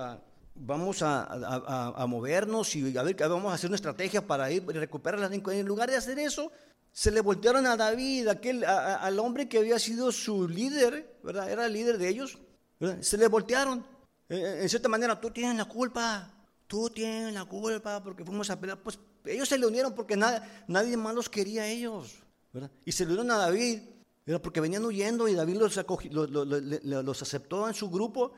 vamos 0.56 1.02
a, 1.02 2.06
movernos 2.08 2.76
y 2.76 2.98
a 2.98 3.04
ver, 3.04 3.16
vamos 3.16 3.52
a 3.52 3.56
hacer 3.56 3.70
una 3.70 3.76
estrategia 3.76 4.26
para 4.26 4.52
ir 4.52 4.66
recuperar 4.68 5.20
las 5.20 5.32
En 5.32 5.66
lugar 5.66 5.90
de 5.90 5.98
hacer 5.98 6.20
eso, 6.20 6.52
se 6.92 7.12
le 7.12 7.22
voltearon 7.22 7.66
a 7.68 7.78
David, 7.78 8.28
aquel, 8.28 8.66
al 8.66 9.20
hombre 9.20 9.48
que 9.48 9.60
había 9.60 9.80
sido 9.80 10.12
su 10.12 10.48
líder, 10.48 11.20
¿verdad? 11.24 11.50
Era 11.50 11.66
el 11.66 11.74
líder 11.74 11.98
de 11.98 12.10
ellos, 12.10 12.38
Se 13.02 13.18
le 13.18 13.28
voltearon. 13.28 13.86
Eh, 14.30 14.60
en 14.62 14.70
cierta 14.70 14.90
manera, 14.90 15.20
tú 15.20 15.32
tienes 15.32 15.58
la 15.58 15.66
culpa, 15.66 16.32
tú 16.70 16.88
tienes 16.92 17.34
la 17.34 17.46
culpa 17.46 18.02
porque 18.02 18.24
fuimos 18.24 18.50
a 18.52 18.60
pelear. 18.60 18.78
Pues 18.82 19.00
ellos 19.26 19.50
se 19.50 19.58
le 19.58 19.66
unieron 19.66 19.94
porque 19.96 20.16
nadie 20.16 20.96
más 20.96 21.16
los 21.16 21.28
quería 21.28 21.64
a 21.64 21.68
ellos. 21.68 22.20
Y 22.86 22.92
se 22.92 23.06
le 23.06 23.12
unieron 23.14 23.32
a 23.32 23.38
David, 23.38 23.80
era 24.26 24.40
porque 24.40 24.62
venían 24.62 24.86
huyendo 24.86 25.28
y 25.28 25.34
David 25.34 25.58
los, 25.58 25.76
los, 26.84 27.22
aceptó 27.22 27.68
en 27.68 27.74
su 27.74 27.90
grupo 27.90 28.34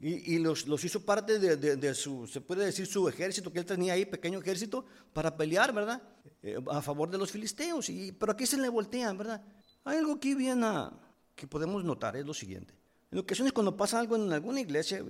y, 0.00 0.38
los, 0.40 0.84
hizo 0.84 1.00
parte 1.04 1.38
de, 1.38 1.94
su, 1.94 2.26
se 2.26 2.40
puede 2.40 2.66
decir, 2.66 2.86
su 2.86 3.08
ejército 3.08 3.52
que 3.52 3.60
él 3.60 3.64
tenía 3.64 3.92
ahí, 3.92 4.04
pequeño 4.04 4.40
ejército, 4.40 4.84
para 5.12 5.36
pelear, 5.36 5.72
¿verdad? 5.72 6.02
Eh, 6.42 6.58
a 6.68 6.82
favor 6.82 7.08
de 7.08 7.18
los 7.18 7.30
filisteos. 7.30 7.88
Y, 7.88 8.10
pero 8.10 8.32
aquí 8.32 8.44
se 8.44 8.58
le 8.58 8.68
voltean, 8.68 9.16
¿verdad? 9.16 9.40
Hay 9.84 9.98
algo 9.98 10.14
aquí 10.14 10.34
bien 10.34 10.64
ah, 10.64 10.92
que 11.36 11.46
podemos 11.46 11.84
notar, 11.84 12.16
es 12.16 12.26
lo 12.26 12.34
siguiente. 12.34 12.74
En 13.10 13.18
ocasiones 13.18 13.52
cuando 13.52 13.76
pasa 13.76 14.00
algo 14.00 14.16
en 14.16 14.32
alguna 14.32 14.60
iglesia, 14.60 15.04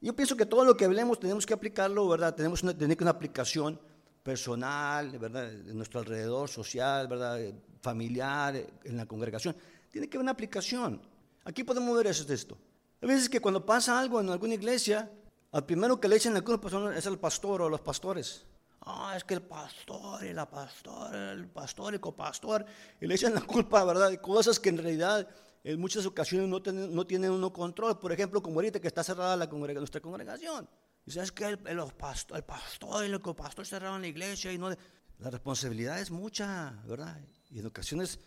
yo 0.00 0.14
pienso 0.14 0.36
que 0.36 0.46
todo 0.46 0.64
lo 0.64 0.76
que 0.76 0.84
hablemos 0.84 1.18
tenemos 1.18 1.46
que 1.46 1.54
aplicarlo, 1.54 2.08
¿verdad? 2.08 2.34
Tenemos 2.34 2.62
que 2.62 2.74
tener 2.74 2.98
una 3.00 3.10
aplicación 3.10 3.80
personal, 4.22 5.18
¿verdad? 5.18 5.50
En 5.50 5.76
nuestro 5.76 6.00
alrededor, 6.00 6.48
social, 6.48 7.08
¿verdad? 7.08 7.40
Familiar, 7.80 8.56
en 8.84 8.96
la 8.96 9.06
congregación. 9.06 9.56
Tiene 9.90 10.08
que 10.08 10.16
haber 10.16 10.24
una 10.24 10.32
aplicación. 10.32 11.00
Aquí 11.44 11.64
podemos 11.64 11.96
ver 11.96 12.08
eso, 12.08 12.30
esto. 12.32 12.58
A 13.02 13.06
veces 13.06 13.28
que 13.28 13.40
cuando 13.40 13.64
pasa 13.64 13.98
algo 13.98 14.20
en 14.20 14.28
alguna 14.28 14.54
iglesia, 14.54 15.10
al 15.52 15.64
primero 15.64 15.98
que 15.98 16.08
le 16.08 16.16
echan 16.16 16.34
la 16.34 16.42
culpa 16.42 16.68
es 16.94 17.06
el 17.06 17.18
pastor 17.18 17.62
o 17.62 17.68
los 17.68 17.80
pastores. 17.80 18.44
Ah, 18.82 19.14
es 19.16 19.24
que 19.24 19.34
el 19.34 19.42
pastor 19.42 20.24
y 20.24 20.32
la 20.32 20.48
pastora, 20.48 21.32
el 21.32 21.46
pastor 21.48 21.94
y 21.94 21.98
copastor, 21.98 22.64
y 23.00 23.06
le 23.06 23.14
echan 23.14 23.34
la 23.34 23.42
culpa, 23.42 23.84
¿verdad? 23.84 24.10
De 24.10 24.20
cosas 24.20 24.60
que 24.60 24.68
en 24.68 24.78
realidad 24.78 25.28
en 25.62 25.80
muchas 25.80 26.06
ocasiones 26.06 26.48
no, 26.48 26.60
no 26.72 27.06
tienen 27.06 27.30
uno 27.30 27.52
control. 27.52 27.98
Por 27.98 28.12
ejemplo, 28.12 28.42
como 28.42 28.56
ahorita 28.56 28.80
que 28.80 28.88
está 28.88 29.04
cerrada 29.04 29.36
la 29.36 29.46
nuestra 29.46 30.00
congregación. 30.00 30.68
Y 31.06 31.10
sabes 31.10 31.32
que 31.32 31.44
el, 31.44 31.58
el, 31.66 31.80
pastor, 31.96 32.36
el 32.36 32.44
pastor 32.44 33.06
y 33.06 33.10
el 33.10 33.20
pastor 33.20 33.66
cerraron 33.66 34.00
la 34.00 34.08
iglesia 34.08 34.52
y 34.52 34.58
no... 34.58 34.70
La 35.18 35.30
responsabilidad 35.30 36.00
es 36.00 36.10
mucha, 36.10 36.82
¿verdad? 36.86 37.20
Y 37.50 37.58
en 37.58 37.66
ocasiones 37.66 38.18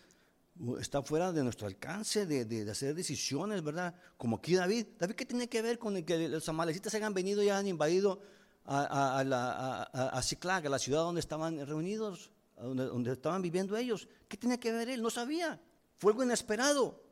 está 0.80 1.02
fuera 1.02 1.32
de 1.32 1.42
nuestro 1.42 1.66
alcance 1.66 2.26
de, 2.26 2.44
de, 2.44 2.70
hacer 2.70 2.94
decisiones, 2.94 3.62
¿verdad? 3.62 3.94
Como 4.16 4.36
aquí 4.36 4.54
David. 4.54 4.86
David, 4.98 5.14
¿qué 5.14 5.26
tiene 5.26 5.48
que 5.48 5.62
ver 5.62 5.78
con 5.78 6.00
que 6.04 6.28
los 6.28 6.48
amalecitas 6.48 6.94
hayan 6.94 7.12
venido 7.12 7.42
y 7.42 7.48
hayan 7.48 7.66
invadido 7.66 8.20
a, 8.64 9.18
a, 9.18 9.24
la, 9.24 9.50
a, 9.50 10.18
a 10.18 10.20
a 10.20 10.68
la 10.68 10.78
ciudad 10.78 11.00
donde 11.00 11.20
estaban 11.20 11.66
reunidos, 11.66 12.30
donde, 12.56 12.84
donde 12.84 13.12
estaban 13.12 13.42
viviendo 13.42 13.76
ellos? 13.76 14.08
¿Qué 14.28 14.36
tiene 14.36 14.60
que 14.60 14.70
ver 14.72 14.88
él? 14.88 15.02
No 15.02 15.10
sabía. 15.10 15.60
Fue 15.98 16.12
algo 16.12 16.22
inesperado. 16.22 17.03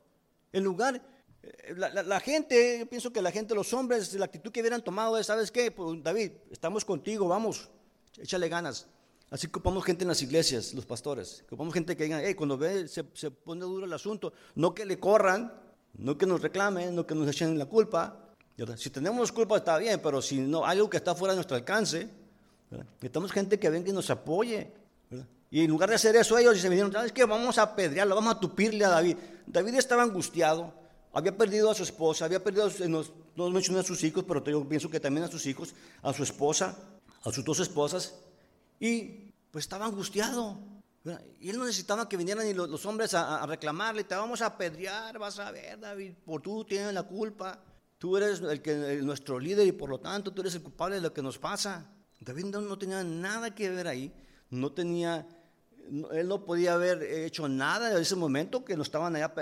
En 0.53 0.65
lugar, 0.65 1.03
eh, 1.43 1.75
la, 1.77 2.21
gente, 2.21 2.81
yo 2.81 2.87
pienso 2.87 3.13
que 3.13 3.23
la 3.23 3.33
gente, 3.33 3.55
los 3.55 3.73
hombres, 3.73 4.15
la 4.15 4.27
actitud 4.27 4.51
que 4.51 4.61
hubieran 4.61 4.83
tomado 4.83 5.19
es, 5.19 5.27
¿sabes 5.27 5.51
qué? 5.51 5.71
Pues, 5.71 6.03
David, 6.03 6.33
estamos 6.51 6.85
contigo, 6.85 7.27
vamos, 7.29 7.71
échale 8.19 8.49
ganas. 8.49 8.87
Así 9.31 9.47
ocupamos 9.47 9.83
gente 9.85 10.05
en 10.05 10.09
las 10.09 10.21
iglesias, 10.21 10.75
los 10.75 10.85
pastores. 10.85 11.43
Ocupamos 11.47 11.73
gente 11.73 11.97
que 11.97 12.05
digan, 12.05 12.21
hey, 12.23 12.35
cuando 12.35 12.59
ve, 12.59 12.87
se, 12.87 13.03
pone 13.03 13.63
duro 13.63 13.87
el 13.87 13.93
asunto, 13.95 14.35
no 14.57 14.75
que 14.75 14.85
le 14.85 15.01
corran, 15.01 15.53
no 15.95 16.19
que 16.19 16.27
nos 16.27 16.43
reclamen, 16.43 16.95
no 16.95 17.07
que 17.07 17.15
nos 17.15 17.29
echen 17.29 17.59
la 17.59 17.65
culpa. 17.65 18.35
Si 18.77 18.91
tenemos 18.91 19.33
culpa 19.33 19.57
está 19.57 19.79
bien, 19.79 20.01
pero 20.03 20.21
si 20.21 20.39
no, 20.39 20.67
algo 20.67 20.91
que 20.91 20.99
está 20.99 21.15
fuera 21.15 21.33
de 21.33 21.37
nuestro 21.37 21.57
alcance, 21.57 22.11
necesitamos 22.71 23.33
gente 23.33 23.59
que 23.59 23.71
venga 23.71 23.89
y 23.89 23.93
nos 23.93 24.11
apoye. 24.11 24.71
Y 25.53 25.61
en 25.61 25.71
lugar 25.71 25.89
de 25.91 25.95
hacer 25.95 26.17
eso, 26.17 26.37
ellos 26.37 26.59
se 26.59 26.69
vinieron, 26.69 26.91
¿sabes 26.91 27.13
qué? 27.13 27.25
Vamos 27.25 27.59
a 27.59 27.63
apedrearlo, 27.63 28.17
vamos 28.17 28.35
a 28.35 28.41
tupirle 28.41 28.85
a 28.85 28.89
David. 28.89 29.17
David 29.47 29.75
estaba 29.75 30.03
angustiado, 30.03 30.75
había 31.13 31.37
perdido 31.37 31.71
a 31.71 31.75
su 31.75 31.85
esposa, 31.85 32.25
había 32.25 32.43
perdido, 32.43 32.69
no, 32.89 33.05
no 33.37 33.51
mencioné 33.51 33.81
a 33.81 33.85
sus 33.85 34.03
hijos, 34.03 34.25
pero 34.27 34.45
yo 34.45 34.69
pienso 34.69 34.91
que 34.91 34.99
también 34.99 35.25
a 35.25 35.29
sus 35.29 35.47
hijos, 35.47 35.75
a 36.03 36.13
su 36.13 36.25
esposa, 36.25 36.77
a 37.23 37.31
sus 37.31 37.45
dos 37.45 37.61
esposas 37.61 38.15
y 38.81 39.31
pues 39.53 39.65
estaba 39.65 39.87
angustiado. 39.87 40.59
Y 41.41 41.51
él 41.51 41.59
no 41.59 41.65
necesitaba 41.65 42.09
que 42.09 42.17
vinieran 42.17 42.45
los, 42.57 42.69
los 42.69 42.87
hombres 42.87 43.13
a, 43.15 43.45
reclamarle, 43.47 44.05
te 44.05 44.15
vamos 44.15 44.41
a 44.41 44.47
apedrear, 44.47 45.19
vas 45.19 45.39
a 45.39 45.51
ver, 45.51 45.79
David, 45.79 46.15
por 46.25 46.43
tú 46.43 46.65
tienes 46.65 46.93
la 46.95 47.03
culpa. 47.03 47.63
Tú 47.99 48.17
eres 48.17 48.41
el 48.41 48.61
que, 48.61 49.01
nuestro 49.03 49.39
líder 49.39 49.67
y 49.67 49.73
por 49.73 49.89
lo 49.89 50.01
tanto 50.01 50.33
tú 50.33 50.41
eres 50.41 50.57
el 50.57 50.63
culpable 50.63 50.97
de 50.97 51.03
lo 51.03 51.13
que 51.13 51.23
nos 51.23 51.39
pasa. 51.39 51.89
David 52.19 52.47
no, 52.47 52.77
tenía 52.79 53.05
nada 53.05 53.55
que 53.55 53.71
ver 53.71 53.87
ahí, 53.87 54.13
no 54.51 54.73
tenía, 54.73 55.27
él 56.13 56.29
no 56.29 56.45
podía 56.45 56.75
haber 56.75 57.03
hecho 57.03 57.49
nada 57.49 57.91
en 57.91 57.99
ese 57.99 58.17
momento 58.17 58.65
que 58.65 58.77
no 58.77 58.83
estaban 58.83 59.15
allá 59.17 59.33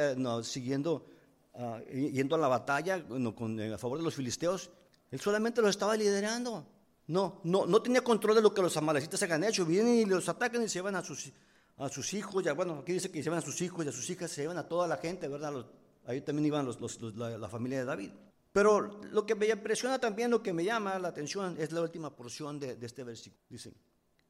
siguiendo, 0.43 1.07
ah, 1.55 1.81
yendo 1.91 2.35
a 2.37 2.39
la 2.39 2.49
batalla 2.49 3.05
con, 3.07 3.61
a 3.61 3.79
favor 3.79 3.99
de 3.99 4.05
los 4.05 4.15
filisteos. 4.15 4.71
Él 5.11 5.21
solamente 5.21 5.61
los 5.61 5.71
estaba 5.71 5.97
liderando. 5.97 6.67
No, 7.07 7.41
no, 7.45 7.67
no 7.67 7.83
tenía 7.83 8.03
control 8.03 8.37
de 8.37 8.43
lo 8.43 8.55
que 8.55 8.63
los 8.63 8.77
amalecitas 8.77 9.23
habían 9.23 9.45
hecho. 9.45 9.67
Vienen 9.67 9.95
y 9.95 10.05
los 10.05 10.29
atacan 10.29 10.63
y 10.63 10.69
se 10.69 10.79
llevan 10.79 10.95
a 10.97 11.03
sus, 11.03 11.33
a 11.77 11.89
sus 11.89 12.15
hijos. 12.15 12.45
Ya, 12.45 12.53
bueno, 12.53 12.79
aquí 12.83 12.93
dice 12.93 13.11
que 13.11 13.19
se 13.19 13.25
llevan 13.25 13.41
a 13.41 13.43
sus 13.43 13.61
hijos 13.63 13.85
y 13.85 13.89
a 13.89 13.93
sus 13.93 14.09
hijas, 14.11 14.31
se 14.31 14.43
llevan 14.43 14.59
a 14.59 14.69
toda 14.69 14.87
la 14.87 14.97
gente, 14.97 15.27
¿verdad? 15.29 15.67
ahí 16.07 16.21
también 16.21 16.47
iban 16.47 16.65
los, 16.65 16.79
la, 17.17 17.49
familia 17.49 17.79
de 17.81 17.85
David. 17.85 18.11
Pero 18.53 19.01
lo 19.13 19.27
que 19.27 19.35
me 19.35 19.47
impresiona 19.47 19.99
también, 19.99 20.31
lo 20.31 20.43
que 20.43 20.53
me 20.53 20.65
llama 20.65 20.99
la 20.99 21.09
atención, 21.09 21.57
es 21.59 21.73
la 21.73 21.83
última 21.83 22.15
porción 22.15 22.59
de, 22.59 22.77
de 22.77 22.87
este 22.87 23.05
versículo. 23.05 23.43
Dice, 23.49 23.73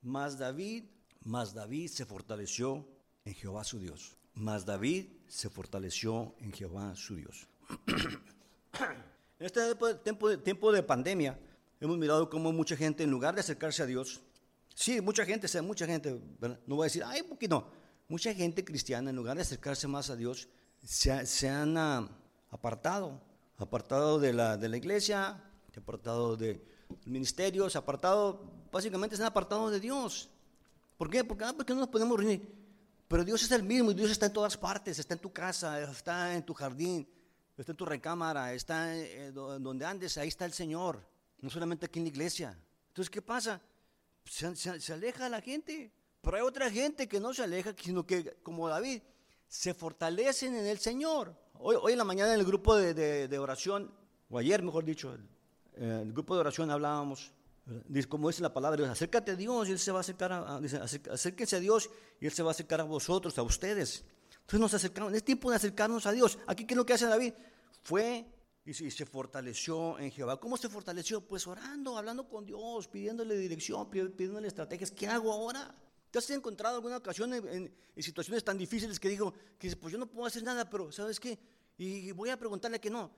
más 0.03 0.39
David, 0.39 0.85
más 1.23 1.55
David 1.55 1.89
se 1.89 2.05
fortaleció 2.07 2.87
en 3.25 3.35
Jehová 3.35 3.65
su 3.65 3.79
Dios. 3.79 4.17
Más 4.35 4.65
David 4.65 5.07
se 5.29 5.51
fortaleció 5.51 6.35
en 6.39 6.53
Jehová 6.53 6.95
su 6.95 7.17
Dios. 7.17 7.49
en 9.39 9.47
este 9.47 9.75
tiempo, 10.43 10.73
de 10.73 10.83
pandemia, 10.83 11.39
hemos 11.81 11.99
mirado 11.99 12.29
cómo 12.31 12.53
mucha 12.53 12.77
gente, 12.77 13.03
en 13.03 13.11
lugar 13.11 13.35
de 13.35 13.41
acercarse 13.41 13.83
a 13.83 13.87
Dios, 13.87 14.21
sí, 14.75 15.01
mucha 15.01 15.25
gente, 15.25 15.49
sea, 15.49 15.63
mucha 15.63 15.87
gente, 15.87 16.21
no 16.67 16.77
voy 16.77 16.85
a 16.85 16.87
decir, 16.87 17.03
ay, 17.05 17.23
porque 17.23 17.49
no, 17.49 17.71
mucha 18.09 18.33
gente 18.35 18.65
cristiana, 18.65 19.11
en 19.11 19.17
lugar 19.17 19.37
de 19.37 19.43
acercarse 19.43 19.87
más 19.87 20.11
a 20.11 20.17
Dios, 20.17 20.49
se, 20.83 21.49
han 21.49 21.77
ah, 21.77 22.09
apartado 22.51 23.21
apartado 23.61 24.19
de 24.19 24.33
la, 24.33 24.57
de 24.57 24.69
la 24.69 24.77
iglesia, 24.79 25.39
apartado 25.77 26.37
de 26.37 26.65
ministerios, 27.05 27.77
apartado, 27.77 28.43
básicamente 28.73 29.17
se 29.17 29.23
han 29.23 29.29
apartado 29.29 29.71
de 29.71 29.81
Dios. 29.81 30.31
¿Por 31.01 31.09
qué? 31.09 31.25
Porque, 31.25 31.45
ah, 31.45 31.55
porque 31.57 31.73
no 31.73 31.81
nos 31.81 31.89
podemos 31.89 32.19
reunir. 32.19 32.47
Pero 33.09 33.25
Dios 33.25 33.43
es 33.43 33.51
el 33.53 33.63
mismo, 33.63 33.95
Dios 33.95 34.11
está 34.11 34.27
en 34.27 34.35
todas 34.35 34.55
partes, 34.59 34.99
está 34.99 35.15
en 35.15 35.21
tu 35.21 35.33
casa, 35.33 35.81
está 35.81 36.35
en 36.35 36.43
tu 36.43 36.53
jardín, 36.53 37.09
está 37.57 37.73
en 37.73 37.77
tu 37.79 37.87
recámara, 37.87 38.53
está 38.53 38.95
en 38.95 39.33
donde 39.33 39.87
andes, 39.87 40.19
ahí 40.19 40.29
está 40.29 40.45
el 40.45 40.53
Señor, 40.53 41.03
no 41.41 41.49
solamente 41.49 41.87
aquí 41.87 42.01
en 42.01 42.05
la 42.05 42.11
iglesia. 42.11 42.59
Entonces, 42.89 43.09
¿qué 43.09 43.23
pasa? 43.23 43.63
Se, 44.27 44.93
aleja 44.93 45.31
la 45.31 45.41
gente, 45.41 45.91
pero 46.21 46.37
hay 46.37 46.43
otra 46.43 46.71
gente 46.71 47.09
que 47.09 47.19
no 47.19 47.33
se 47.33 47.45
aleja, 47.45 47.75
sino 47.83 48.05
que, 48.05 48.37
como 48.43 48.69
David, 48.69 49.01
se 49.49 49.73
fortalecen 49.73 50.55
en 50.55 50.67
el 50.67 50.81
Señor. 50.81 51.35
Hoy, 51.55 51.93
en 51.93 51.99
la 51.99 52.05
mañana 52.05 52.35
en 52.35 52.41
el 52.41 52.45
grupo 52.45 52.77
de, 52.77 53.39
oración, 53.39 53.91
o 54.29 54.37
ayer 54.37 54.63
mejor 54.63 54.85
dicho, 54.85 55.15
el, 55.15 55.83
el, 55.83 56.13
grupo 56.13 56.35
de 56.35 56.41
oración 56.41 56.71
hablábamos, 56.71 57.33
como 58.09 58.29
dice 58.29 58.43
la 58.43 58.53
palabra, 58.53 58.91
acércate 58.91 59.33
a 59.33 59.37
Dios 59.37 59.69
y 59.69 59.73
Él 59.73 59.79
se 59.79 59.93
va 59.93 59.99
a 59.99 60.01
acercar 60.01 60.33
a, 60.33 60.61
dice, 60.61 60.79
acérquense 60.79 61.57
a 61.57 61.61
Dios 61.61 61.91
y 62.21 62.27
Él 62.27 62.33
se 62.33 62.43
va 62.43 62.51
a 62.51 62.53
acercar 62.53 62.81
a 62.81 62.85
vosotros, 62.85 63.39
a 63.39 63.43
ustedes. 63.43 64.05
Entonces 64.33 64.61
nos 64.61 64.75
acercamos, 64.75 65.13
es 65.13 65.25
tiempo 65.25 65.51
de 65.51 65.57
acercarnos 65.57 66.07
a 66.07 66.13
Dios. 66.13 66.39
Aquí, 66.47 66.67
¿qué 66.67 66.75
es 66.75 66.79
lo 66.79 66.85
que 66.85 66.95
hace 66.95 67.07
David? 67.07 67.35
Fue 67.83 68.27
y 68.65 68.75
se, 68.75 69.07
fortaleció 69.07 69.99
en 69.99 70.11
Jehová. 70.11 70.39
¿Cómo 70.39 70.57
se 70.57 70.69
fortaleció? 70.69 71.21
Pues 71.23 71.47
orando, 71.47 71.97
hablando 71.97 72.29
con 72.29 72.45
Dios, 72.45 72.89
pidiéndole 72.89 73.37
dirección, 73.37 73.89
pidiéndole 73.91 74.49
estrategias. 74.49 74.91
¿Qué 74.91 75.07
hago 75.07 75.33
ahora? 75.33 75.75
¿Te 76.11 76.19
has 76.19 76.31
encontrado 76.31 76.77
alguna 76.77 76.99
ocasión 76.99 77.33
en, 77.33 77.75
situaciones 77.97 78.45
tan 78.45 78.59
difíciles 78.59 79.01
que 79.01 79.09
digo, 79.09 79.35
que 79.59 79.75
pues 79.77 79.93
yo 79.93 79.99
no 79.99 80.07
puedo 80.07 80.27
hacer 80.27 80.43
nada, 80.43 80.69
pero 80.69 80.93
¿sabes 80.93 81.19
qué? 81.19 81.39
Y 81.79 82.13
voy 82.13 82.31
a 82.31 82.37
preguntarle 82.37 82.81
que 82.81 82.91
no. 82.91 83.11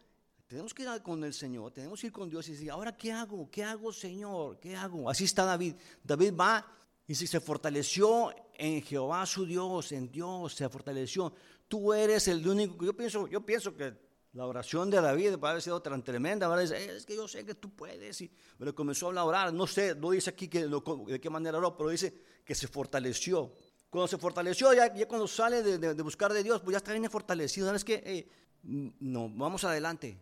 Tenemos 0.53 0.75
que 0.75 0.83
ir 0.83 1.03
con 1.03 1.25
el 1.25 1.33
Señor, 1.33 1.73
tenemos 1.73 1.99
que 1.99 2.09
ir 2.09 2.13
con 2.13 2.29
Dios 2.29 2.47
y 2.47 2.53
decir, 2.53 2.71
ahora 2.71 2.95
¿qué 2.95 3.11
hago? 3.11 3.51
¿Qué 3.51 3.65
hago, 3.65 3.91
Señor? 3.91 4.61
¿Qué 4.61 4.77
hago? 4.77 5.09
Así 5.09 5.25
está 5.25 5.47
David. 5.47 5.77
David 6.05 6.35
va 6.39 6.67
y 7.07 7.15
se 7.15 7.41
fortaleció 7.41 8.35
en 8.53 8.83
Jehová 8.83 9.25
su 9.25 9.47
Dios, 9.47 9.93
en 9.93 10.13
Dios 10.13 10.53
se 10.53 10.69
fortaleció. 10.69 11.33
Tú 11.67 11.95
eres 11.95 12.29
el 12.29 12.47
único, 12.47 12.85
yo 12.85 12.95
pienso, 12.95 13.27
yo 13.29 13.41
pienso 13.41 13.75
que 13.75 13.95
la 14.35 14.45
oración 14.45 14.91
de 14.91 15.01
David 15.01 15.39
puede 15.39 15.53
haber 15.53 15.63
sido 15.63 15.81
tan 15.81 16.05
tremenda, 16.05 16.47
¿verdad? 16.49 16.71
es 16.71 17.07
que 17.07 17.17
yo 17.17 17.27
sé 17.27 17.47
que 17.47 17.55
tú 17.55 17.75
puedes. 17.75 18.21
Y 18.21 18.31
pero 18.59 18.75
comenzó 18.75 19.11
a 19.11 19.25
orar, 19.25 19.55
no 19.55 19.67
sé, 19.67 19.95
no 19.95 20.11
dice 20.11 20.29
aquí 20.29 20.49
que, 20.49 20.67
de 20.67 21.19
qué 21.19 21.31
manera 21.31 21.57
oró, 21.57 21.75
pero 21.79 21.89
dice 21.89 22.13
que 22.45 22.55
se 22.55 22.69
fortaleció. 22.69 23.55
Cuando 23.89 24.07
se 24.07 24.19
fortaleció, 24.19 24.75
ya 24.75 24.93
cuando 25.07 25.27
sale 25.27 25.63
de, 25.63 26.03
buscar 26.03 26.31
de 26.31 26.43
Dios, 26.43 26.61
pues 26.61 26.73
ya 26.73 26.77
está 26.77 26.93
bien 26.93 27.11
fortalecido. 27.11 27.69
¿Sabes 27.69 27.85
qué? 27.85 28.29
no, 28.63 29.31
vamos 29.31 29.65
adelante, 29.65 30.19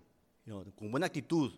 con 0.74 0.90
buena 0.90 1.06
actitud. 1.06 1.52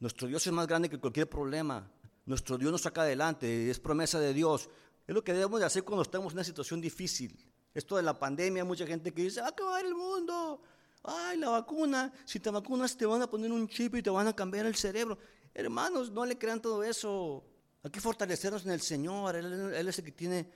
Nuestro 0.00 0.26
Dios 0.26 0.46
es 0.46 0.52
más 0.52 0.66
grande 0.66 0.88
que 0.88 0.98
cualquier 0.98 1.28
problema. 1.28 1.88
Nuestro 2.26 2.58
Dios 2.58 2.72
nos 2.72 2.82
saca 2.82 3.02
adelante, 3.02 3.70
es 3.70 3.78
promesa 3.78 4.18
de 4.18 4.34
Dios. 4.34 4.68
Es 5.06 5.14
lo 5.14 5.22
que 5.22 5.32
debemos 5.32 5.60
de 5.60 5.66
hacer 5.66 5.84
cuando 5.84 6.02
estamos 6.02 6.32
en 6.32 6.38
una 6.38 6.44
situación 6.44 6.80
difícil. 6.80 7.38
Esto 7.72 7.96
de 7.96 8.02
la 8.02 8.18
pandemia, 8.18 8.64
mucha 8.64 8.86
gente 8.86 9.12
que 9.12 9.22
dice, 9.22 9.40
va 9.40 9.48
a 9.48 9.50
acabar 9.50 9.84
el 9.84 9.94
mundo. 9.94 10.62
Ay, 11.02 11.38
la 11.38 11.50
vacuna, 11.50 12.12
si 12.24 12.40
te 12.40 12.50
vacunas 12.50 12.96
te 12.96 13.04
van 13.04 13.22
a 13.22 13.28
poner 13.28 13.52
un 13.52 13.68
chip 13.68 13.96
y 13.96 14.02
te 14.02 14.10
van 14.10 14.26
a 14.26 14.32
cambiar 14.34 14.64
el 14.66 14.74
cerebro. 14.74 15.18
Hermanos, 15.52 16.10
no 16.10 16.24
le 16.24 16.38
crean 16.38 16.60
todo 16.60 16.82
eso. 16.82 17.44
Hay 17.82 17.90
que 17.90 18.00
fortalecernos 18.00 18.64
en 18.64 18.72
el 18.72 18.80
Señor. 18.80 19.36
Él, 19.36 19.88
es 19.88 19.98
el 19.98 20.04
que 20.04 20.12
tiene, 20.12 20.48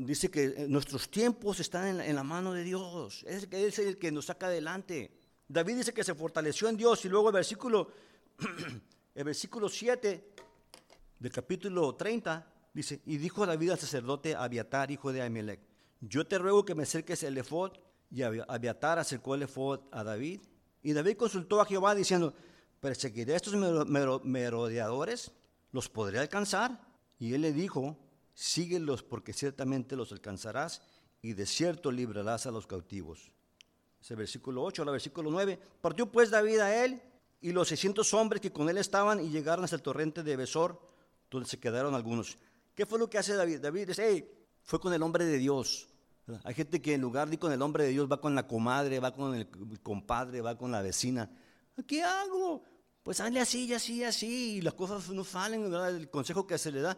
dice 0.00 0.30
que 0.30 0.44
eh, 0.44 0.66
nuestros 0.68 1.10
tiempos 1.10 1.60
están 1.60 2.00
en 2.00 2.14
la, 2.14 2.22
mano 2.22 2.52
de 2.52 2.62
Dios. 2.62 3.24
Es, 3.26 3.44
él 3.50 3.64
es 3.64 3.78
el 3.78 3.96
que 3.96 4.12
nos 4.12 4.26
saca 4.26 4.46
adelante. 4.46 5.10
David 5.48 5.76
dice 5.76 5.92
que 5.92 6.04
se 6.04 6.14
fortaleció 6.14 6.68
en 6.68 6.76
Dios 6.76 7.04
y 7.04 7.08
luego 7.08 7.28
el 7.28 7.34
versículo, 7.34 7.90
el 9.14 9.24
versículo 9.24 9.68
7 9.68 10.32
del 11.18 11.32
capítulo 11.32 11.94
30 11.94 12.46
dice, 12.72 13.00
y 13.06 13.16
dijo 13.18 13.46
David 13.46 13.70
al 13.70 13.78
sacerdote 13.78 14.34
Abiatar, 14.34 14.90
hijo 14.90 15.12
de 15.12 15.22
Ahimelech, 15.22 15.60
yo 16.00 16.26
te 16.26 16.38
ruego 16.38 16.64
que 16.64 16.74
me 16.74 16.82
acerques 16.82 17.22
el 17.22 17.38
efod 17.38 17.72
y 18.10 18.22
Abiatar 18.22 18.98
acercó 18.98 19.34
el 19.34 19.42
efod 19.42 19.80
a 19.90 20.04
David. 20.04 20.40
Y 20.82 20.92
David 20.92 21.16
consultó 21.16 21.60
a 21.60 21.66
Jehová 21.66 21.94
diciendo, 21.94 22.34
¿perseguiré 22.80 23.32
a 23.32 23.36
estos 23.36 23.54
merodeadores? 24.24 25.32
¿Los 25.72 25.88
podré 25.88 26.18
alcanzar? 26.18 26.80
Y 27.18 27.34
él 27.34 27.40
le 27.40 27.52
dijo, 27.52 27.96
síguelos 28.34 29.02
porque 29.02 29.32
ciertamente 29.32 29.96
los 29.96 30.12
alcanzarás 30.12 30.82
y 31.22 31.32
de 31.32 31.46
cierto 31.46 31.90
librarás 31.90 32.46
a 32.46 32.50
los 32.50 32.66
cautivos. 32.66 33.32
Ese 34.04 34.14
versículo 34.16 34.62
8, 34.62 34.82
al 34.82 34.90
versículo 34.90 35.30
9. 35.30 35.58
Partió 35.80 36.12
pues 36.12 36.28
David 36.28 36.58
a 36.58 36.84
él 36.84 37.00
y 37.40 37.52
los 37.52 37.68
600 37.68 38.12
hombres 38.12 38.42
que 38.42 38.52
con 38.52 38.68
él 38.68 38.76
estaban 38.76 39.18
y 39.18 39.30
llegaron 39.30 39.64
hasta 39.64 39.76
el 39.76 39.82
torrente 39.82 40.22
de 40.22 40.36
Besor, 40.36 40.78
donde 41.30 41.48
se 41.48 41.58
quedaron 41.58 41.94
algunos. 41.94 42.36
¿Qué 42.74 42.84
fue 42.84 42.98
lo 42.98 43.08
que 43.08 43.16
hace 43.16 43.32
David? 43.32 43.60
David 43.60 43.88
dice, 43.88 44.06
hey, 44.06 44.30
fue 44.62 44.78
con 44.78 44.92
el 44.92 45.02
hombre 45.02 45.24
de 45.24 45.38
Dios. 45.38 45.88
Hay 46.42 46.52
gente 46.52 46.82
que 46.82 46.92
en 46.92 47.00
lugar 47.00 47.28
de 47.28 47.36
ir 47.36 47.40
con 47.40 47.50
el 47.50 47.62
hombre 47.62 47.84
de 47.84 47.90
Dios 47.90 48.06
va 48.10 48.20
con 48.20 48.34
la 48.34 48.46
comadre, 48.46 49.00
va 49.00 49.14
con 49.14 49.34
el 49.34 49.48
compadre, 49.82 50.42
va 50.42 50.58
con 50.58 50.70
la 50.70 50.82
vecina. 50.82 51.30
¿Qué 51.86 52.02
hago? 52.02 52.62
Pues 53.02 53.20
hazle 53.20 53.40
así, 53.40 53.72
así, 53.72 54.04
así, 54.04 54.56
y 54.56 54.60
las 54.60 54.74
cosas 54.74 55.08
no 55.08 55.24
salen, 55.24 55.70
¿verdad? 55.70 55.96
El 55.96 56.10
consejo 56.10 56.46
que 56.46 56.58
se 56.58 56.70
le 56.70 56.82
da. 56.82 56.94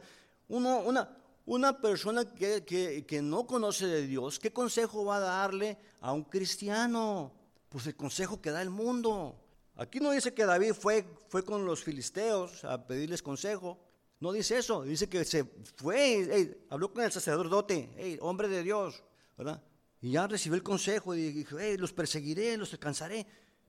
Uno, 0.49 0.81
una, 0.81 1.09
una 1.47 1.81
persona 1.81 2.25
que, 2.25 2.65
que, 2.65 3.07
que, 3.07 3.23
no 3.23 3.47
conoce 3.47 3.87
de 3.87 4.07
Dios, 4.07 4.39
¿qué 4.39 4.53
consejo 4.53 5.05
va 5.05 5.17
a 5.17 5.21
darle 5.21 5.79
a 6.01 6.13
un 6.13 6.25
cristiano? 6.25 7.33
Pues 7.69 7.87
el 7.87 7.97
consejo 7.97 8.41
que 8.43 8.51
da 8.51 8.61
el 8.63 8.71
mundo. 8.71 9.41
Aquí 9.77 10.01
no 10.01 10.11
dice 10.11 10.35
que 10.35 10.45
David 10.45 10.73
fue, 10.73 11.07
fue 11.29 11.45
con 11.45 11.65
los 11.65 11.85
filisteos 11.85 12.65
a 12.65 12.87
pedirles 12.87 13.23
consejo. 13.23 13.79
No 14.19 14.33
dice 14.33 14.59
eso, 14.59 14.83
dice 14.83 15.09
que 15.09 15.25
se 15.25 15.45
fue, 15.77 16.59
habló 16.71 16.93
con 16.93 17.05
el 17.05 17.13
sacerdote, 17.13 18.19
hombre 18.23 18.49
de 18.49 18.63
Dios, 18.63 19.05
¿verdad? 19.37 19.63
Y 20.01 20.13
ya 20.13 20.27
recibió 20.27 20.57
el 20.57 20.63
consejo 20.63 21.15
y 21.15 21.31
dijo, 21.31 21.59
hey, 21.61 21.77
los 21.79 21.93
perseguiré, 21.93 22.57
los 22.57 22.73
alcanzaré. 22.73 23.27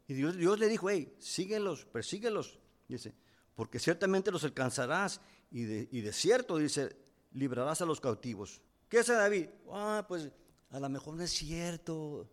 Y 0.08 0.14
Dios, 0.14 0.36
Dios 0.38 0.58
le 0.58 0.68
dijo, 0.68 0.90
hey, 0.90 1.14
síguelos, 1.20 1.86
persíguelos. 1.86 2.58
Dice, 2.88 3.14
porque 3.54 3.78
ciertamente 3.78 4.32
los 4.32 4.44
alcanzarás 4.46 5.20
y 5.52 5.64
de, 5.64 5.90
y 5.92 6.02
de 6.02 6.14
cierto, 6.14 6.58
dice, 6.58 6.96
librarás 7.38 7.82
a 7.82 7.86
los 7.86 8.02
cautivos. 8.02 8.62
¿Qué 8.90 9.00
hace 9.00 9.14
David? 9.14 9.48
Ah, 9.72 10.06
pues 10.08 10.30
a 10.72 10.80
lo 10.80 10.90
mejor 10.90 11.16
no 11.16 11.24
es 11.24 11.32
cierto. 11.32 12.28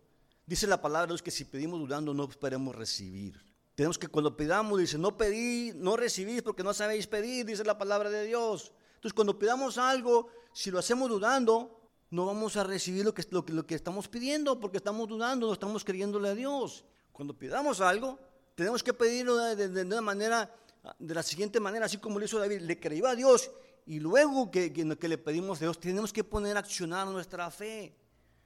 Dice 0.45 0.67
la 0.67 0.81
palabra 0.81 1.13
es 1.13 1.21
que 1.21 1.31
si 1.31 1.45
pedimos 1.45 1.79
dudando 1.79 2.13
no 2.13 2.25
esperemos 2.25 2.75
recibir. 2.75 3.43
Tenemos 3.75 3.97
que 3.97 4.07
cuando 4.07 4.35
pidamos, 4.37 4.79
dice, 4.79 4.97
no 4.97 5.17
pedí, 5.17 5.73
no 5.75 5.97
recibís 5.97 6.41
porque 6.41 6.63
no 6.63 6.73
sabéis 6.73 7.07
pedir, 7.07 7.45
dice 7.45 7.63
la 7.63 7.77
palabra 7.77 8.09
de 8.09 8.25
Dios. 8.25 8.71
Entonces 8.95 9.13
cuando 9.13 9.37
pidamos 9.37 9.77
algo, 9.77 10.29
si 10.53 10.71
lo 10.71 10.79
hacemos 10.79 11.09
dudando, 11.09 11.81
no 12.09 12.25
vamos 12.25 12.55
a 12.55 12.63
recibir 12.63 13.03
lo 13.03 13.13
que, 13.13 13.23
lo, 13.29 13.67
que 13.67 13.75
estamos 13.75 14.07
pidiendo 14.07 14.59
porque 14.59 14.77
estamos 14.77 15.07
dudando, 15.07 15.47
no 15.47 15.53
estamos 15.53 15.83
creyéndole 15.83 16.29
a 16.29 16.35
Dios. 16.35 16.85
Cuando 17.11 17.37
pidamos 17.37 17.81
algo, 17.81 18.17
tenemos 18.55 18.81
que 18.81 18.93
pedirlo 18.93 19.35
de, 19.37 19.81
una 19.81 20.01
manera 20.01 20.55
de 20.99 21.13
la 21.13 21.23
siguiente 21.23 21.59
manera, 21.59 21.87
así 21.87 21.97
como 21.97 22.19
lo 22.19 22.25
hizo 22.25 22.39
David, 22.39 22.61
le 22.61 22.79
creyó 22.79 23.07
a 23.07 23.15
Dios 23.15 23.51
y 23.85 23.99
luego 23.99 24.49
que, 24.49 24.73
que, 24.73 25.07
le 25.07 25.17
pedimos 25.17 25.59
a 25.59 25.65
Dios, 25.65 25.79
tenemos 25.79 26.11
que 26.11 26.23
poner 26.23 26.57
a 26.57 26.59
accionar 26.59 27.07
nuestra 27.07 27.49
fe. 27.51 27.95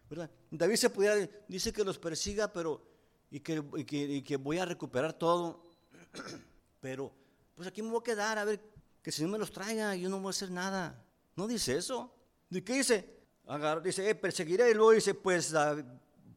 ¿verdad? 0.09 0.29
David 0.51 0.75
se 0.75 0.89
pudiera, 0.89 1.15
dice 1.47 1.71
que 1.71 1.83
los 1.83 1.97
persiga, 1.97 2.51
pero 2.51 2.89
y 3.31 3.39
que, 3.39 3.63
y 3.75 4.21
que, 4.21 4.37
voy 4.37 4.57
a 4.57 4.65
recuperar 4.65 5.13
todo. 5.13 5.63
Pero, 6.81 7.11
pues 7.55 7.67
aquí 7.67 7.81
me 7.81 7.89
voy 7.89 7.99
a 7.99 8.03
quedar 8.03 8.37
a 8.37 8.45
ver 8.45 8.59
que 9.03 9.11
si 9.11 9.21
no 9.21 9.29
me 9.29 9.37
los 9.37 9.51
traiga, 9.51 9.95
yo 9.95 10.09
no 10.09 10.19
voy 10.19 10.29
a 10.29 10.31
hacer 10.31 10.49
nada. 10.49 11.05
No 11.35 11.47
dice 11.47 11.77
eso. 11.77 12.13
¿De 12.49 12.63
qué 12.63 12.73
dice? 12.73 13.19
dice, 13.83 14.09
eh, 14.09 14.15
perseguiré. 14.15 14.71
Y 14.71 14.73
luego 14.73 14.91
dice, 14.91 15.13
pues 15.13 15.53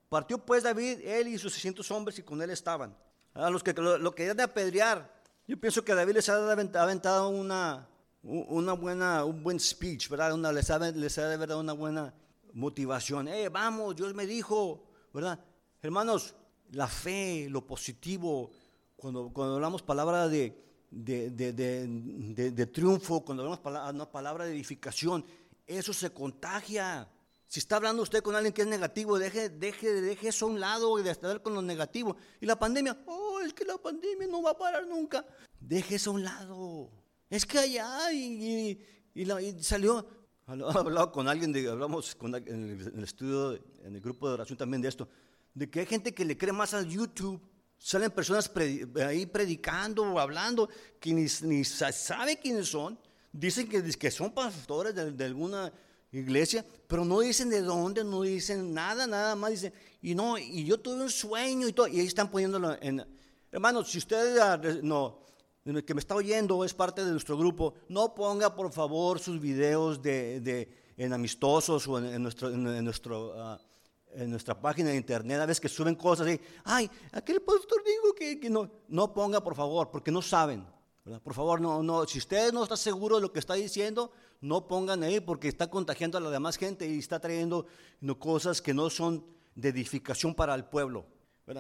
partió 0.09 0.39
pues 0.39 0.65
David, 0.65 1.01
él 1.03 1.29
y 1.29 1.39
sus 1.39 1.53
600 1.55 1.91
hombres 1.93 2.19
y 2.19 2.23
con 2.23 2.43
él 2.43 2.51
estaban. 2.51 2.97
A 3.35 3.49
los 3.49 3.63
que 3.63 3.73
lo, 3.73 4.15
querían 4.15 4.37
de 4.37 4.43
apedrear. 4.43 5.23
Yo 5.47 5.59
pienso 5.59 5.85
que 5.85 5.95
David 5.95 6.15
les 6.15 6.29
ha 6.29 6.37
aventado 6.83 7.29
una, 7.29 7.89
una 8.23 8.73
buena, 8.75 9.25
un 9.25 9.43
buen 9.43 9.59
speech, 9.59 10.09
¿verdad? 10.09 10.33
Una, 10.33 10.53
les, 10.53 10.71
ha, 10.71 10.79
les 10.79 11.19
ha 11.19 11.29
de 11.29 11.37
verdad 11.37 11.59
una 11.59 11.73
buena 11.73 12.15
motivación. 12.53 13.29
Eh, 13.29 13.49
vamos, 13.49 13.97
Dios 13.97 14.15
me 14.15 14.27
dijo, 14.27 14.85
¿verdad? 15.13 15.39
Hermanos, 15.81 16.35
la 16.71 16.87
fe, 16.87 17.49
lo 17.51 17.67
positivo, 17.67 18.51
cuando, 18.97 19.31
cuando 19.33 19.57
hablamos 19.57 19.83
palabra 19.83 20.29
de, 20.29 20.57
de, 20.91 22.67
triunfo, 22.73 23.25
cuando 23.25 23.43
hablamos 23.43 23.61
palabra, 23.61 23.91
una 23.91 24.11
palabra 24.11 24.45
de 24.45 24.53
edificación, 24.53 25.25
eso 25.67 25.93
se 25.93 26.11
contagia. 26.11 27.09
Si 27.47 27.59
está 27.61 27.77
hablando 27.77 28.03
usted 28.03 28.23
con 28.23 28.35
alguien 28.35 28.55
que 28.55 28.63
es 28.63 28.69
negativo, 28.69 29.19
deje, 29.19 29.51
deje, 29.51 30.01
deje 30.01 30.29
eso 30.29 30.47
a 30.47 30.49
un 30.49 30.61
lado 30.61 30.99
y 30.99 31.03
de 31.03 31.11
estar 31.11 31.43
con 31.43 31.55
lo 31.55 31.61
negativo. 31.61 32.17
Y 32.41 32.47
la 32.47 32.59
pandemia, 32.59 32.97
oh, 33.07 33.41
es 33.41 33.53
que 33.53 33.65
la 33.65 33.77
pandemia 33.77 34.27
no 34.27 34.41
va 34.41 34.53
a 34.53 34.57
parar 34.57 34.87
nunca. 34.87 35.27
Deje 35.61 35.97
eso 35.97 36.11
a 36.11 36.15
un 36.15 36.25
lado. 36.25 37.02
Es 37.33 37.47
que 37.47 37.59
allá 37.59 38.13
y, 38.13 38.79
salió, 39.63 40.07
hablado 40.47 41.11
con 41.13 41.27
alguien, 41.29 41.51
de, 41.51 41.67
hablamos 41.67 42.15
con, 42.15 42.35
en, 42.35 42.93
el, 42.95 43.03
estudio, 43.03 43.55
en 43.83 43.95
el 43.95 44.03
grupo 44.03 44.29
de 44.29 44.35
oración 44.35 44.59
también 44.59 44.83
de 44.83 44.89
esto, 44.91 45.09
de 45.55 45.71
que 45.71 45.81
hay 45.81 45.87
gente 45.87 46.13
que 46.13 46.27
le 46.27 46.37
cree 46.37 46.53
más 46.53 46.75
al 46.75 46.87
YouTube. 46.87 47.41
Salen 47.79 48.11
personas 48.11 48.53
ahí 49.07 49.25
predicando 49.25 50.03
o 50.03 50.19
hablando 50.19 50.69
que 51.01 51.15
ni, 51.15 51.25
ni 51.45 51.65
sabe 51.65 52.37
quiénes 52.37 52.69
son. 52.69 52.99
Dicen 53.33 53.67
que, 53.67 53.83
que 53.83 54.11
son 54.11 54.33
pastores 54.33 54.95
de, 54.95 55.25
alguna 55.25 55.73
iglesia, 56.11 56.63
pero 56.87 57.03
no 57.03 57.21
dicen 57.21 57.49
de 57.49 57.63
dónde, 57.63 58.05
no 58.05 58.21
dicen 58.21 58.75
nada, 58.75 59.07
nada 59.07 59.35
más 59.37 59.53
dicen, 59.53 59.73
y 60.03 60.15
no, 60.15 60.37
y 60.37 60.67
yo 60.67 60.79
tuve 60.79 61.03
un 61.03 61.09
sueño 61.09 61.67
y 61.67 61.73
todo, 61.73 61.89
y 61.89 61.99
ahí 61.99 62.07
están 62.07 62.31
poniéndolo 62.31 62.77
en... 62.83 63.03
Hermanos, 63.51 63.91
si 63.91 63.97
usted 63.97 64.83
no, 64.83 65.23
que 65.65 65.95
me 65.95 66.01
está 66.01 66.15
oyendo 66.15 66.65
es 66.65 66.75
parte 66.75 67.05
de 67.05 67.11
nuestro 67.11 67.37
grupo, 67.37 67.75
no 67.89 68.15
ponga 68.15 68.55
por 68.55 68.73
favor 68.73 69.21
sus 69.21 69.41
videos 69.41 70.03
de, 70.03 70.41
de 70.41 70.69
en 70.97 71.13
amistosos 71.13 71.87
o 71.87 71.99
en, 71.99 72.23
nuestro, 72.23 72.51
en, 72.51 72.85
nuestro 72.85 73.35
ah, 73.37 73.61
en 74.15 74.31
nuestra 74.31 74.61
página 74.61 74.91
de 74.91 74.97
internet, 74.97 75.41
a 75.41 75.47
veces 75.47 75.61
que 75.61 75.69
suben 75.69 75.95
cosas 75.95 76.29
y, 76.29 76.41
ay, 76.65 76.91
aquel 77.13 77.41
pastor 77.41 77.83
dijo 77.85 78.15
que, 78.15 78.41
que 78.41 78.51
no, 78.51 78.71
no 78.89 79.13
ponga 79.15 79.43
por 79.43 79.55
favor, 79.55 79.91
porque 79.91 80.11
no 80.11 80.21
saben. 80.21 80.67
Por 81.25 81.35
favor, 81.35 81.61
no, 81.61 81.83
no, 81.83 82.07
si 82.07 82.19
usted 82.19 82.53
no 82.53 82.63
está 82.63 82.77
seguro 82.77 83.17
de 83.17 83.23
lo 83.23 83.33
que 83.33 83.41
está 83.41 83.55
diciendo, 83.55 84.13
no 84.41 84.69
pongan 84.69 85.03
ahí 85.03 85.19
porque 85.19 85.49
está 85.49 85.69
contagiando 85.69 86.17
a 86.17 86.21
la 86.21 86.31
demás 86.31 86.57
gente 86.57 86.87
y 86.87 86.99
está 86.99 87.19
trayendo 87.19 87.67
cosas 88.21 88.63
que 88.63 88.73
no 88.73 88.89
son 88.89 89.25
de 89.57 89.71
edificación 89.71 90.33
para 90.35 90.55
el 90.55 90.65
pueblo. 90.65 91.07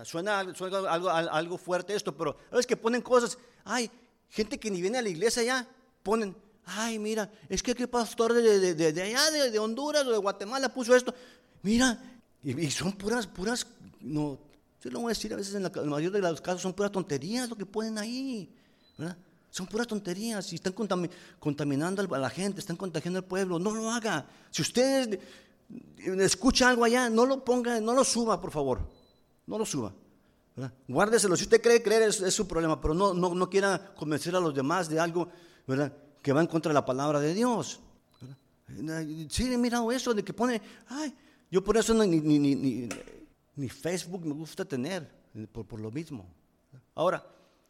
Suena, 0.04 0.38
algo, 0.38 1.10
algo, 1.10 1.58
fuerte 1.58 1.94
esto, 1.94 2.16
pero 2.16 2.36
a 2.50 2.54
veces 2.54 2.66
que 2.68 2.76
ponen 2.76 3.02
cosas, 3.02 3.36
ay, 3.64 3.90
gente 4.28 4.58
que 4.58 4.70
ni 4.70 4.80
viene 4.80 4.98
a 4.98 5.02
la 5.02 5.08
iglesia 5.08 5.42
ya, 5.42 5.68
ponen, 6.02 6.34
ay, 6.64 6.98
mira, 6.98 7.30
es 7.48 7.62
que 7.62 7.72
aquel 7.72 7.88
pastor 7.88 8.32
de, 8.32 8.74
de, 8.74 8.92
de 8.92 9.02
allá, 9.02 9.30
de, 9.30 9.58
Honduras 9.58 10.06
o 10.06 10.10
de 10.10 10.18
Guatemala 10.18 10.72
puso 10.72 10.94
esto. 10.94 11.14
Mira, 11.62 11.98
y, 12.42 12.70
son 12.70 12.92
puras, 12.92 13.26
puras, 13.26 13.66
no, 14.00 14.38
yo 14.82 14.90
lo 14.90 15.00
voy 15.00 15.10
a 15.10 15.14
decir 15.14 15.32
a 15.32 15.36
veces 15.36 15.54
en 15.54 15.62
la, 15.62 15.70
mayoría 15.70 16.10
de 16.10 16.20
los 16.20 16.40
casos 16.40 16.62
son 16.62 16.72
puras 16.72 16.90
tonterías 16.90 17.48
lo 17.48 17.56
que 17.56 17.66
ponen 17.66 17.98
ahí, 17.98 18.52
¿verdad? 18.98 19.16
Son 19.50 19.66
puras 19.66 19.86
tonterías 19.86 20.50
y 20.52 20.56
están 20.56 20.72
contaminando 21.38 22.14
a 22.14 22.18
la 22.18 22.30
gente, 22.30 22.58
están 22.58 22.76
contagiando 22.76 23.18
al 23.18 23.26
pueblo. 23.26 23.58
No 23.58 23.74
lo 23.74 23.90
haga. 23.90 24.26
Si 24.50 24.62
usted 24.62 25.20
escucha 26.20 26.70
algo 26.70 26.84
allá, 26.84 27.10
no 27.10 27.26
lo 27.26 27.44
ponga, 27.44 27.78
no 27.78 27.92
lo 27.92 28.02
suba, 28.02 28.40
por 28.40 28.50
favor. 28.50 28.80
No 29.46 29.58
lo 29.58 29.66
suba. 29.66 29.92
¿Verdad? 30.56 30.72
Guárdeselo. 30.88 31.36
Si 31.36 31.44
usted 31.44 31.60
cree 31.60 31.82
creer, 31.82 32.02
es, 32.02 32.34
su 32.34 32.46
problema, 32.46 32.80
pero 32.80 32.94
no, 32.94 33.14
no, 33.14 33.34
no 33.34 33.50
quiera 33.50 33.94
convencer 33.94 34.34
a 34.36 34.40
los 34.40 34.54
demás 34.54 34.88
de 34.88 35.00
algo 35.00 35.28
¿verdad? 35.66 35.92
que 36.20 36.32
va 36.32 36.40
en 36.40 36.46
contra 36.46 36.70
de 36.70 36.74
la 36.74 36.84
palabra 36.84 37.20
de 37.20 37.34
Dios. 37.34 37.80
Sí, 39.28 39.52
he 39.52 39.58
mirado 39.58 39.92
eso 39.92 40.14
de 40.14 40.24
que 40.24 40.32
pone, 40.32 40.60
ay, 40.88 41.14
yo 41.50 41.62
por 41.62 41.76
eso 41.76 41.92
ni, 41.92 42.20
ni, 42.20 42.38
ni, 42.38 42.88
ni 43.56 43.68
Facebook 43.68 44.24
me 44.24 44.32
gusta 44.32 44.64
tener, 44.64 45.10
por, 45.50 45.66
por, 45.66 45.80
lo 45.80 45.90
mismo. 45.90 46.26
Ahora, 46.94 47.26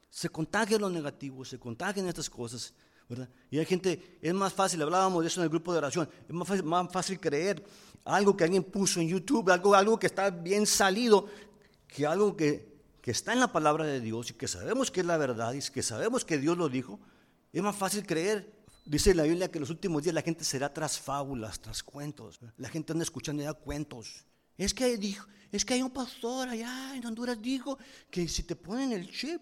se 0.08 0.28
contagia 0.28 0.78
lo 0.78 0.88
negativo, 0.88 1.44
se 1.44 1.58
contagian 1.58 2.06
estas 2.06 2.30
cosas, 2.30 2.72
¿verdad? 3.08 3.28
Y 3.50 3.58
hay 3.58 3.66
gente, 3.66 4.18
es 4.20 4.34
más 4.34 4.52
fácil, 4.52 4.82
hablábamos 4.82 5.22
de 5.22 5.28
eso 5.28 5.40
en 5.40 5.44
el 5.44 5.50
grupo 5.50 5.72
de 5.72 5.78
oración, 5.78 6.08
es 6.28 6.34
más 6.34 6.46
fácil, 6.46 6.64
más 6.64 6.92
fácil 6.92 7.18
creer 7.18 7.64
algo 8.04 8.36
que 8.36 8.44
alguien 8.44 8.64
puso 8.64 9.00
en 9.00 9.08
YouTube, 9.08 9.50
algo, 9.50 9.74
algo 9.74 9.98
que 9.98 10.06
está 10.06 10.30
bien 10.30 10.66
salido, 10.66 11.26
que 11.86 12.06
algo 12.06 12.36
que, 12.36 12.71
que 13.02 13.10
está 13.10 13.34
en 13.34 13.40
la 13.40 13.52
palabra 13.52 13.84
de 13.84 14.00
Dios 14.00 14.30
y 14.30 14.34
que 14.34 14.48
sabemos 14.48 14.90
que 14.90 15.00
es 15.00 15.06
la 15.06 15.18
verdad 15.18 15.52
y 15.52 15.60
que 15.60 15.82
sabemos 15.82 16.24
que 16.24 16.38
Dios 16.38 16.56
lo 16.56 16.70
dijo, 16.70 16.98
es 17.52 17.62
más 17.62 17.76
fácil 17.76 18.06
creer 18.06 18.62
Dice 18.84 19.14
la 19.14 19.22
Biblia 19.22 19.50
que 19.50 19.58
en 19.58 19.60
los 19.60 19.70
últimos 19.70 20.02
días 20.02 20.14
la 20.14 20.22
gente 20.22 20.42
será 20.42 20.72
tras 20.72 20.98
fábulas, 20.98 21.60
tras 21.60 21.82
cuentos. 21.82 22.40
La 22.56 22.68
gente 22.68 22.92
anda 22.92 23.04
escuchando 23.04 23.42
ya 23.42 23.52
cuentos. 23.52 24.24
Es 24.58 24.74
que, 24.74 24.96
dijo, 24.96 25.26
es 25.52 25.64
que 25.64 25.74
hay 25.74 25.82
un 25.82 25.90
pastor 25.90 26.48
allá 26.48 26.96
en 26.96 27.06
Honduras 27.06 27.40
dijo 27.40 27.78
que 28.10 28.26
si 28.28 28.42
te 28.42 28.56
ponen 28.56 28.92
el 28.92 29.08
chip, 29.10 29.40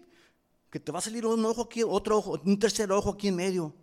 que 0.69 0.79
te 0.79 0.91
va 0.91 0.99
a 0.99 1.01
salir 1.01 1.25
un 1.25 1.43
ojo 1.43 1.63
aquí, 1.63 1.81
otro 1.83 2.19
ojo, 2.19 2.39
un 2.45 2.59
tercer 2.59 2.91
ojo 2.91 3.11
aquí 3.11 3.29
en 3.29 3.35
medio. 3.35 3.75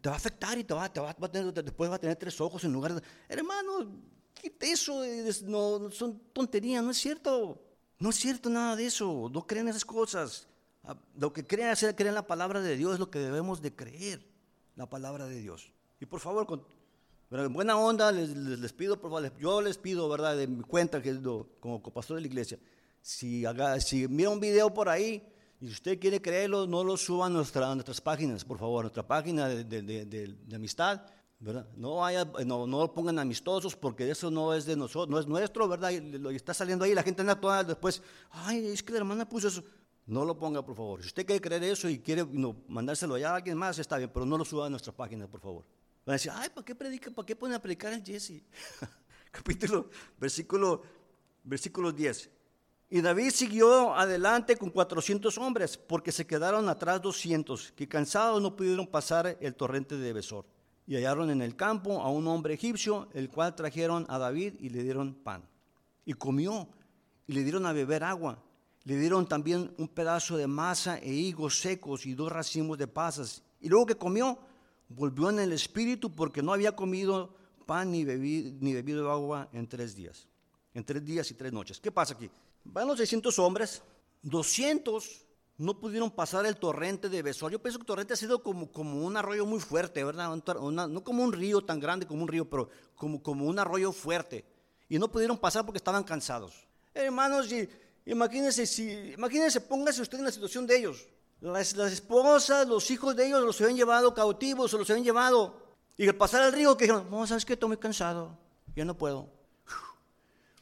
Te 0.00 0.08
va 0.08 0.14
a 0.14 0.18
afectar 0.18 0.56
y 0.58 0.64
te 0.64 0.72
va, 0.72 0.90
te 0.90 1.00
va, 1.00 1.10
a 1.10 1.30
tener, 1.30 1.52
después 1.52 1.90
va 1.90 1.96
a 1.96 2.00
tener 2.00 2.16
tres 2.16 2.40
ojos 2.40 2.64
en 2.64 2.72
lugar 2.72 2.94
de... 2.94 3.02
Hermano, 3.28 4.00
quite 4.32 4.72
eso, 4.72 5.02
no, 5.44 5.90
son 5.90 6.18
tonterías, 6.32 6.82
no 6.82 6.90
es 6.90 6.96
cierto. 6.96 7.62
No 7.98 8.10
es 8.10 8.16
cierto 8.16 8.50
nada 8.50 8.76
de 8.76 8.86
eso, 8.86 9.30
no 9.32 9.46
crean 9.46 9.68
esas 9.68 9.84
cosas. 9.84 10.48
Ah, 10.82 10.96
lo 11.16 11.32
que 11.32 11.46
creen 11.46 11.68
hacer, 11.68 11.94
creen 11.94 12.14
la 12.14 12.26
palabra 12.26 12.60
de 12.60 12.76
Dios 12.76 12.94
es 12.94 12.98
lo 12.98 13.10
que 13.10 13.18
debemos 13.18 13.62
de 13.62 13.74
creer 13.74 14.26
la 14.76 14.88
palabra 14.88 15.26
de 15.26 15.40
Dios. 15.40 15.72
Y 16.00 16.06
por 16.06 16.20
favor, 16.20 16.46
con 16.46 16.64
en 17.30 17.52
buena 17.52 17.76
onda, 17.76 18.12
les, 18.12 18.72
pido, 18.72 19.00
por 19.00 19.10
favor, 19.10 19.36
yo 19.38 19.60
les 19.60 19.78
pido, 19.78 20.08
¿verdad? 20.08 20.36
De 20.36 20.46
mi 20.46 20.62
cuenta, 20.62 21.02
que 21.02 21.20
como 21.60 21.82
pastor 21.82 22.16
de 22.16 22.20
la 22.20 22.26
iglesia, 22.28 22.58
si, 23.00 23.44
si 23.80 24.06
mira 24.08 24.30
un 24.30 24.40
video 24.40 24.72
por 24.72 24.88
ahí 24.88 25.22
y 25.60 25.66
usted 25.66 25.98
quiere 25.98 26.22
creerlo, 26.22 26.66
no 26.66 26.84
lo 26.84 26.96
suba 26.96 27.26
a, 27.26 27.28
nuestra, 27.28 27.74
nuestras 27.74 28.00
páginas, 28.00 28.44
por 28.44 28.58
favor, 28.58 28.80
a 28.80 28.82
nuestra 28.84 29.06
página 29.06 29.48
de, 29.48 29.64
de, 29.64 30.54
amistad, 30.54 31.02
No, 31.76 32.04
haya, 32.04 32.24
no, 32.46 32.66
lo 32.66 32.94
pongan 32.94 33.18
amistosos 33.18 33.76
porque 33.76 34.10
eso 34.10 34.30
no 34.30 34.54
es 34.54 34.64
de 34.64 34.76
nosotros, 34.76 35.10
no 35.10 35.18
es 35.18 35.26
nuestro, 35.26 35.68
¿verdad? 35.68 35.90
Y 35.90 36.00
lo 36.18 36.30
está 36.30 36.54
saliendo 36.54 36.84
ahí, 36.84 36.94
la 36.94 37.02
gente 37.02 37.20
anda 37.20 37.38
toda 37.38 37.62
después, 37.62 38.02
ay, 38.30 38.66
es 38.68 38.82
que 38.82 38.92
la 38.92 38.98
hermana 38.98 39.28
puso 39.28 39.48
eso. 39.48 39.62
No 40.06 40.24
lo 40.24 40.38
ponga, 40.38 40.64
por 40.64 40.74
favor. 40.74 41.00
Si 41.00 41.08
usted 41.08 41.26
quiere 41.26 41.40
creer 41.40 41.64
eso 41.64 41.88
y 41.88 41.98
quiere 41.98 42.24
mandárselo 42.68 43.14
allá 43.14 43.32
a 43.32 43.36
alguien 43.36 43.56
más, 43.56 43.78
está 43.78 43.98
bien, 43.98 44.10
pero 44.12 44.24
no 44.24 44.38
lo 44.38 44.44
suba 44.44 44.66
a 44.66 44.70
nuestra 44.70 44.92
página, 44.92 45.26
por 45.26 45.40
favor. 45.40 45.64
Van 46.06 46.12
a 46.12 46.16
decir, 46.16 46.32
ay, 46.34 46.48
¿para 46.48 46.64
qué 46.64 46.74
predica? 46.74 47.10
¿Para 47.10 47.26
qué 47.26 47.36
pone 47.36 47.54
a 47.54 47.60
predicar 47.60 47.92
el 47.92 48.02
Jesse? 48.02 48.42
Capítulo, 49.30 49.88
versículo, 50.18 50.82
versículo 51.42 51.92
10. 51.92 52.30
Y 52.90 53.00
David 53.00 53.30
siguió 53.30 53.94
adelante 53.94 54.56
con 54.56 54.70
400 54.70 55.36
hombres, 55.38 55.76
porque 55.76 56.12
se 56.12 56.26
quedaron 56.26 56.68
atrás 56.68 57.00
200, 57.02 57.72
que 57.72 57.88
cansados 57.88 58.40
no 58.40 58.54
pudieron 58.54 58.86
pasar 58.86 59.38
el 59.40 59.54
torrente 59.54 59.96
de 59.96 60.12
Besor. 60.12 60.53
Y 60.86 60.96
hallaron 60.96 61.30
en 61.30 61.40
el 61.40 61.56
campo 61.56 62.02
a 62.02 62.10
un 62.10 62.26
hombre 62.28 62.54
egipcio, 62.54 63.08
el 63.14 63.30
cual 63.30 63.54
trajeron 63.54 64.06
a 64.08 64.18
David 64.18 64.54
y 64.60 64.68
le 64.68 64.82
dieron 64.82 65.14
pan. 65.14 65.48
Y 66.04 66.12
comió, 66.12 66.68
y 67.26 67.32
le 67.32 67.42
dieron 67.42 67.66
a 67.66 67.72
beber 67.72 68.04
agua. 68.04 68.42
Le 68.84 68.96
dieron 68.98 69.26
también 69.26 69.74
un 69.78 69.88
pedazo 69.88 70.36
de 70.36 70.46
masa 70.46 70.98
e 70.98 71.10
higos 71.10 71.60
secos 71.60 72.04
y 72.04 72.14
dos 72.14 72.30
racimos 72.30 72.76
de 72.76 72.86
pasas. 72.86 73.42
Y 73.60 73.70
luego 73.70 73.86
que 73.86 73.94
comió, 73.94 74.38
volvió 74.88 75.30
en 75.30 75.38
el 75.38 75.52
espíritu 75.52 76.10
porque 76.14 76.42
no 76.42 76.52
había 76.52 76.76
comido 76.76 77.34
pan 77.64 77.90
ni 77.90 78.04
bebido, 78.04 78.52
ni 78.60 78.74
bebido 78.74 79.10
agua 79.10 79.48
en 79.52 79.66
tres 79.66 79.96
días. 79.96 80.28
En 80.74 80.84
tres 80.84 81.02
días 81.02 81.30
y 81.30 81.34
tres 81.34 81.52
noches. 81.52 81.80
¿Qué 81.80 81.90
pasa 81.90 82.14
aquí? 82.14 82.28
Van 82.64 82.86
los 82.86 82.98
600 82.98 83.38
hombres, 83.38 83.82
200 84.22 85.23
no 85.56 85.78
pudieron 85.78 86.10
pasar 86.10 86.46
el 86.46 86.56
torrente 86.56 87.08
de 87.08 87.22
Besor. 87.22 87.52
Yo 87.52 87.60
pienso 87.60 87.78
que 87.78 87.82
el 87.82 87.86
torrente 87.86 88.14
ha 88.14 88.16
sido 88.16 88.42
como, 88.42 88.70
como 88.72 89.04
un 89.04 89.16
arroyo 89.16 89.46
muy 89.46 89.60
fuerte, 89.60 90.02
¿verdad? 90.02 90.34
no 90.36 91.04
como 91.04 91.22
un 91.22 91.32
río 91.32 91.64
tan 91.64 91.78
grande 91.78 92.06
como 92.06 92.22
un 92.22 92.28
río, 92.28 92.48
pero 92.48 92.68
como, 92.96 93.22
como 93.22 93.46
un 93.46 93.58
arroyo 93.58 93.92
fuerte. 93.92 94.44
Y 94.88 94.98
no 94.98 95.10
pudieron 95.10 95.38
pasar 95.38 95.64
porque 95.64 95.78
estaban 95.78 96.04
cansados. 96.04 96.66
Hermanos, 96.92 97.48
Imagínense, 98.06 98.66
si, 98.66 98.90
imagínense, 99.16 99.60
póngase 99.62 100.02
usted 100.02 100.18
en 100.18 100.24
la 100.24 100.30
situación 100.30 100.66
de 100.66 100.76
ellos. 100.76 101.08
Las, 101.40 101.74
las 101.74 101.92
esposas, 101.92 102.66
los 102.68 102.90
hijos 102.90 103.16
de 103.16 103.26
ellos 103.26 103.42
los 103.42 103.58
habían 103.60 103.76
llevado 103.76 104.12
cautivos, 104.12 104.70
se 104.70 104.78
los 104.78 104.88
habían 104.90 105.04
llevado. 105.04 105.58
Y 105.96 106.06
al 106.06 106.14
pasar 106.14 106.42
al 106.42 106.52
río, 106.52 106.76
que 106.76 106.84
dijeron, 106.84 107.08
no, 107.10 107.26
¿sabes 107.26 107.44
qué? 107.44 107.54
Estoy 107.54 107.68
muy 107.68 107.76
cansado, 107.78 108.36
ya 108.76 108.84
no 108.84 108.96
puedo. 108.96 109.28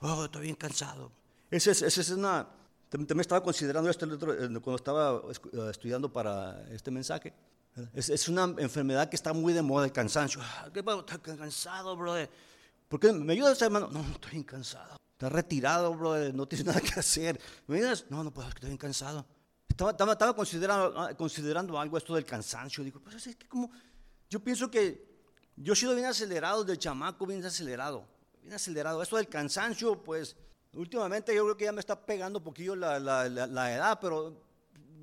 Oh, 0.01 0.25
estoy 0.25 0.43
bien 0.43 0.57
cansado. 0.57 1.13
Esa 1.51 1.71
es, 1.71 1.83
esa 1.83 2.01
es 2.01 2.11
una... 2.11 2.49
También 2.93 3.21
estaba 3.21 3.43
considerando 3.43 3.89
esto 3.89 4.05
eh, 4.05 4.49
cuando 4.61 4.77
estaba 4.77 5.23
eh, 5.27 5.71
estudiando 5.71 6.13
para 6.13 6.63
este 6.71 6.91
mensaje. 6.91 7.33
Es, 7.95 8.11
es, 8.11 8.29
una 8.29 8.45
enfermedad 8.59 9.09
que 9.09 9.17
está 9.17 9.33
muy 9.33 9.55
de 9.55 9.63
moda, 9.63 9.87
el 9.87 9.93
cansancio. 9.93 10.43
Ah, 10.43 10.69
¿Qué 10.71 10.83
pasa? 10.83 11.01
Estoy 11.01 11.39
cansado, 11.39 11.97
brother. 11.97 12.29
¿Por 12.89 13.01
qué 13.01 13.11
me 13.11 13.33
ayudas, 13.33 13.63
hermano? 13.63 13.89
No, 13.91 14.03
estoy 14.03 14.33
bien 14.33 14.43
cansado. 14.45 14.99
Estás 15.13 15.33
retirado, 15.33 15.95
brother. 15.95 16.35
No 16.35 16.47
tienes 16.47 16.67
nada 16.69 16.83
que 16.83 17.01
hacer. 17.01 17.41
¿Me 17.67 17.79
ayudas? 17.79 18.05
No, 18.11 18.23
no 18.23 18.31
puedo, 18.31 18.51
estoy 18.51 18.69
bien 18.69 18.77
cansado. 18.77 19.25
Estaba, 19.67 19.93
estaba, 19.93 20.13
estaba 20.13 20.37
considerando, 20.37 21.01
ah, 21.01 21.15
considerando, 21.15 21.81
algo 21.81 21.97
esto 21.97 22.15
del 22.15 22.27
cansancio. 22.27 22.85
Digo, 22.85 23.01
pues 23.01 23.27
es 23.27 23.37
que 23.37 23.49
como... 23.49 23.71
Yo 24.29 24.41
pienso 24.41 24.71
que 24.71 25.03
yo 25.57 25.73
he 25.73 25.77
sido 25.77 25.95
bien 25.95 26.09
acelerado 26.09 26.63
del 26.63 26.77
chamaco, 26.77 27.25
bien 27.25 27.43
acelerado. 27.43 28.07
Bien 28.43 28.53
acelerado. 28.53 29.03
Esto 29.03 29.17
del 29.17 29.29
cansancio, 29.29 30.03
pues... 30.03 30.37
Últimamente 30.75 31.35
yo 31.35 31.45
creo 31.45 31.57
que 31.57 31.65
ya 31.65 31.73
me 31.73 31.81
está 31.81 32.01
pegando 32.01 32.39
un 32.39 32.45
poquillo 32.45 32.75
la, 32.75 32.99
la, 32.99 33.29
la, 33.29 33.47
la 33.47 33.75
edad, 33.75 33.99
pero 34.01 34.43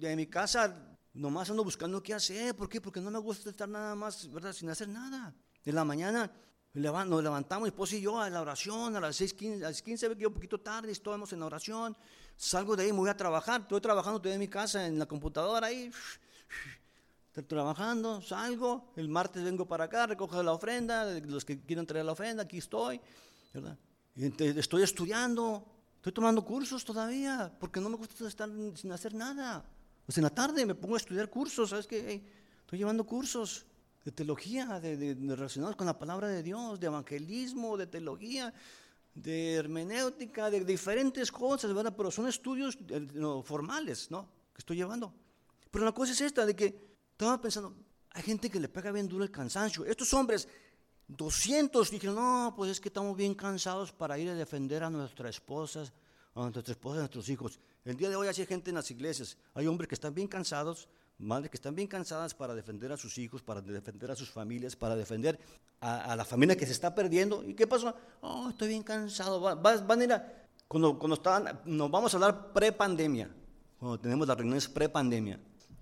en 0.02 0.18
mi 0.18 0.26
casa 0.26 0.76
nomás 1.14 1.50
ando 1.50 1.64
buscando 1.64 2.02
qué 2.02 2.14
hacer. 2.14 2.56
¿Por 2.56 2.68
qué? 2.68 2.82
Porque 2.82 3.00
no 3.00 3.12
me 3.12 3.20
gusta 3.20 3.50
estar 3.50 3.70
nada 3.70 3.94
más, 3.96 4.32
¿verdad? 4.32 4.52
Sin 4.54 4.70
hacer 4.70 4.88
nada. 4.88 5.34
En 5.64 5.76
la 5.76 5.84
mañana 5.84 6.32
nos 6.74 7.24
levantamos, 7.24 7.64
mi 7.64 7.70
esposa 7.70 7.96
y 7.96 8.02
yo, 8.02 8.20
a 8.20 8.30
la 8.30 8.42
oración, 8.42 8.96
a 8.96 9.00
las 9.00 9.20
6.15, 9.20 9.58
a 9.58 9.70
las 9.70 9.82
15 9.82 10.10
ve 10.10 10.18
que 10.18 10.28
un 10.28 10.34
poquito 10.34 10.60
tarde, 10.60 10.92
estamos 10.92 11.34
en 11.34 11.40
la 11.40 11.48
oración. 11.48 11.96
Salgo 12.36 12.76
de 12.76 12.84
ahí, 12.84 12.92
me 12.92 13.00
voy 13.00 13.10
a 13.10 13.18
trabajar. 13.18 13.62
Estoy 13.62 13.82
trabajando, 13.82 14.18
estoy 14.18 14.32
en 14.32 14.40
mi 14.40 14.48
casa, 14.48 14.86
en 14.86 14.98
la 14.98 15.06
computadora 15.06 15.68
ahí. 15.68 15.92
Estoy 17.28 17.44
trabajando, 17.44 18.22
salgo. 18.22 18.92
El 18.96 19.10
martes 19.10 19.44
vengo 19.44 19.68
para 19.68 19.86
acá, 19.86 20.08
recojo 20.08 20.42
la 20.42 20.52
ofrenda. 20.52 21.06
Los 21.20 21.46
que 21.46 21.60
quieren 21.62 21.86
traer 21.86 22.06
la 22.06 22.14
ofrenda, 22.14 22.44
aquí 22.44 22.58
estoy. 22.58 23.00
¿verdad? 23.54 23.78
Estoy 24.20 24.84
estudiando, 24.84 25.66
estoy 25.96 26.12
tomando 26.12 26.44
cursos 26.44 26.84
todavía, 26.84 27.50
porque 27.58 27.80
no 27.80 27.88
me 27.88 27.96
gusta 27.96 28.28
estar 28.28 28.50
sin 28.76 28.92
hacer 28.92 29.14
nada. 29.14 29.64
Pues 30.06 30.18
en 30.18 30.26
la 30.26 30.30
tarde 30.30 30.66
me 30.66 30.76
pongo 30.76 30.96
a 30.96 30.98
estudiar 30.98 31.30
cursos, 31.30 31.70
¿sabes 31.70 31.88
qué? 31.88 32.22
estoy 32.60 32.80
llevando 32.80 33.06
cursos 33.06 33.66
de 34.04 34.12
teología, 34.12 34.80
de, 34.82 35.16
relacionados 35.36 35.78
con 35.78 35.88
la 35.88 35.98
palabra 35.98 36.28
de 36.28 36.44
Dios, 36.44 36.80
de 36.82 36.88
evangelismo, 36.88 37.78
de 37.78 37.88
teología, 37.88 38.54
de 39.16 39.54
hermenéutica, 39.54 40.50
de 40.50 40.66
diferentes 40.66 41.32
cosas, 41.32 41.74
¿verdad? 41.74 41.94
Pero 41.96 42.12
son 42.12 42.28
estudios 42.28 42.78
eh, 42.90 43.08
formales, 43.46 44.12
¿no? 44.12 44.28
Que 44.54 44.60
estoy 44.60 44.76
llevando. 44.76 45.14
Pero 45.72 45.86
la 45.86 45.94
cosa 45.94 46.12
es 46.12 46.20
esta, 46.20 46.46
de 46.46 46.56
que 46.56 46.76
estaba 47.12 47.40
pensando, 47.40 47.74
hay 48.12 48.24
gente 48.24 48.50
que 48.50 48.60
le 48.60 48.68
pega 48.68 48.92
bien 48.92 49.08
duro 49.08 49.24
el 49.24 49.32
cansancio. 49.32 49.86
Estos 49.86 50.14
hombres 50.14 50.46
200 51.10 51.90
dijeron, 51.90 52.16
no, 52.16 52.54
pues 52.56 52.72
es 52.72 52.80
que 52.80 52.90
estamos 52.90 53.18
bien 53.18 53.34
cansados 53.34 53.92
para 53.92 54.18
ir 54.20 54.30
a 54.30 54.36
defender 54.36 54.84
a 54.84 54.90
nuestras 54.90 55.32
esposas, 55.36 55.92
a 56.36 56.42
nuestras 56.42 56.70
esposas, 56.70 56.98
a 56.98 57.02
nuestros 57.02 57.28
hijos. 57.30 57.60
El 57.84 57.98
día 57.98 58.10
de 58.10 58.16
hoy 58.16 58.28
hay 58.28 58.46
gente 58.46 58.70
en 58.70 58.76
las 58.76 58.92
iglesias, 58.92 59.36
hay 59.56 59.66
hombres 59.66 59.88
que 59.88 59.96
están 59.96 60.14
bien 60.14 60.28
cansados, 60.28 60.88
madres 61.18 61.50
que 61.50 61.58
están 61.58 61.74
bien 61.74 61.88
cansadas 61.88 62.36
para 62.36 62.54
defender 62.54 62.92
a 62.92 62.98
sus 62.98 63.18
hijos, 63.18 63.42
para 63.42 63.60
defender 63.62 64.12
a 64.12 64.16
sus 64.16 64.30
familias, 64.30 64.76
para 64.76 64.96
defender 64.96 65.40
a, 65.82 66.16
la 66.16 66.26
familia 66.26 66.56
que 66.56 66.68
se 66.68 66.74
está 66.74 66.94
perdiendo. 66.94 67.44
¿Y 67.44 67.56
qué 67.56 67.66
pasó? 67.66 67.96
Oh, 68.22 68.50
estoy 68.50 68.68
bien 68.68 68.84
cansado. 68.84 69.40
van 69.42 70.02
a 70.02 70.04
ir 70.04 70.14
a, 70.14 70.48
cuando, 70.68 71.00
cuando 71.00 71.16
estaban, 71.16 71.60
nos 71.66 71.90
vamos 71.90 72.14
a 72.14 72.18
hablar 72.18 72.54
pre-pandemia, 72.54 73.30
cuando 73.80 74.00
tenemos 74.00 74.28
las 74.28 74.38
reuniones 74.38 74.68
pre-pandemia. 74.68 75.40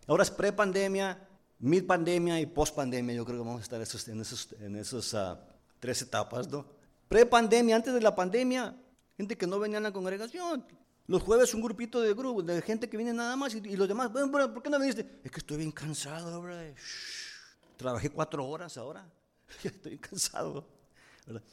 Ahora 0.07 0.23
es 0.23 0.31
pre-pandemia, 0.31 1.26
mid 1.59 1.85
pandemia 1.85 2.39
y 2.39 2.45
post 2.45 2.75
pandemia, 2.75 3.15
yo 3.15 3.25
creo 3.25 3.37
que 3.39 3.45
vamos 3.45 3.61
a 3.61 3.63
estar 3.63 3.77
en 3.77 4.21
esas 4.21 4.53
esos, 4.61 5.13
uh, 5.13 5.37
tres 5.79 6.01
etapas. 6.01 6.47
Pre 7.07 7.25
pandemia, 7.25 7.75
antes 7.75 7.93
de 7.93 8.01
la 8.01 8.15
pandemia, 8.15 8.75
gente 9.15 9.37
que 9.37 9.47
no 9.47 9.59
venía 9.59 9.77
a 9.77 9.81
la 9.81 9.91
congregación. 9.91 10.65
Los 11.07 11.23
jueves 11.23 11.53
un 11.53 11.61
grupito 11.61 12.01
de 12.01 12.13
grupo, 12.13 12.43
de 12.43 12.61
gente 12.61 12.89
que 12.89 12.97
viene 12.97 13.13
nada 13.13 13.35
más 13.37 13.55
y, 13.55 13.77
los 13.77 13.87
demás, 13.87 14.11
bueno, 14.11 14.53
¿por 14.53 14.61
qué 14.61 14.69
no 14.69 14.77
viniste? 14.77 15.21
Es 15.23 15.31
que 15.31 15.39
estoy 15.39 15.57
bien 15.57 15.71
cansado, 15.71 16.41
bro. 16.41 16.53
Trabajé 17.77 18.09
cuatro 18.09 18.45
horas 18.45 18.77
ahora. 18.77 19.09
estoy 19.63 19.97
cansado. 19.97 20.67